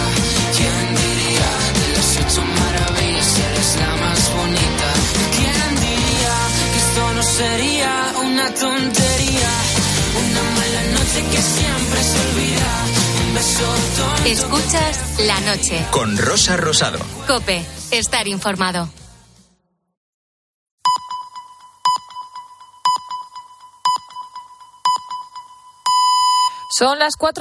¿Quién 0.58 0.86
diría? 1.02 1.50
De 1.78 1.88
las 1.94 2.10
ocho 2.22 2.42
maravillas 2.62 3.30
eres 3.46 3.70
la 3.82 3.92
más 4.02 4.22
bonita. 4.38 4.88
¿Quién 5.38 5.70
diría 5.86 6.36
que 6.72 6.78
esto 6.84 7.02
no 7.14 7.22
sería 7.22 7.92
una 8.26 8.46
tontería? 8.54 9.52
Una 10.24 10.42
mala 10.58 10.82
noche 10.98 11.20
que 11.30 11.42
siempre 11.56 12.00
se 12.10 12.18
olvida. 12.26 12.97
Escuchas 13.38 15.20
la 15.20 15.38
noche. 15.42 15.86
Con 15.92 16.18
Rosa 16.18 16.56
Rosado. 16.56 16.98
Cope, 17.28 17.64
estar 17.92 18.26
informado. 18.26 18.88
Son 26.76 26.98
las 26.98 27.14
cuatro 27.16 27.36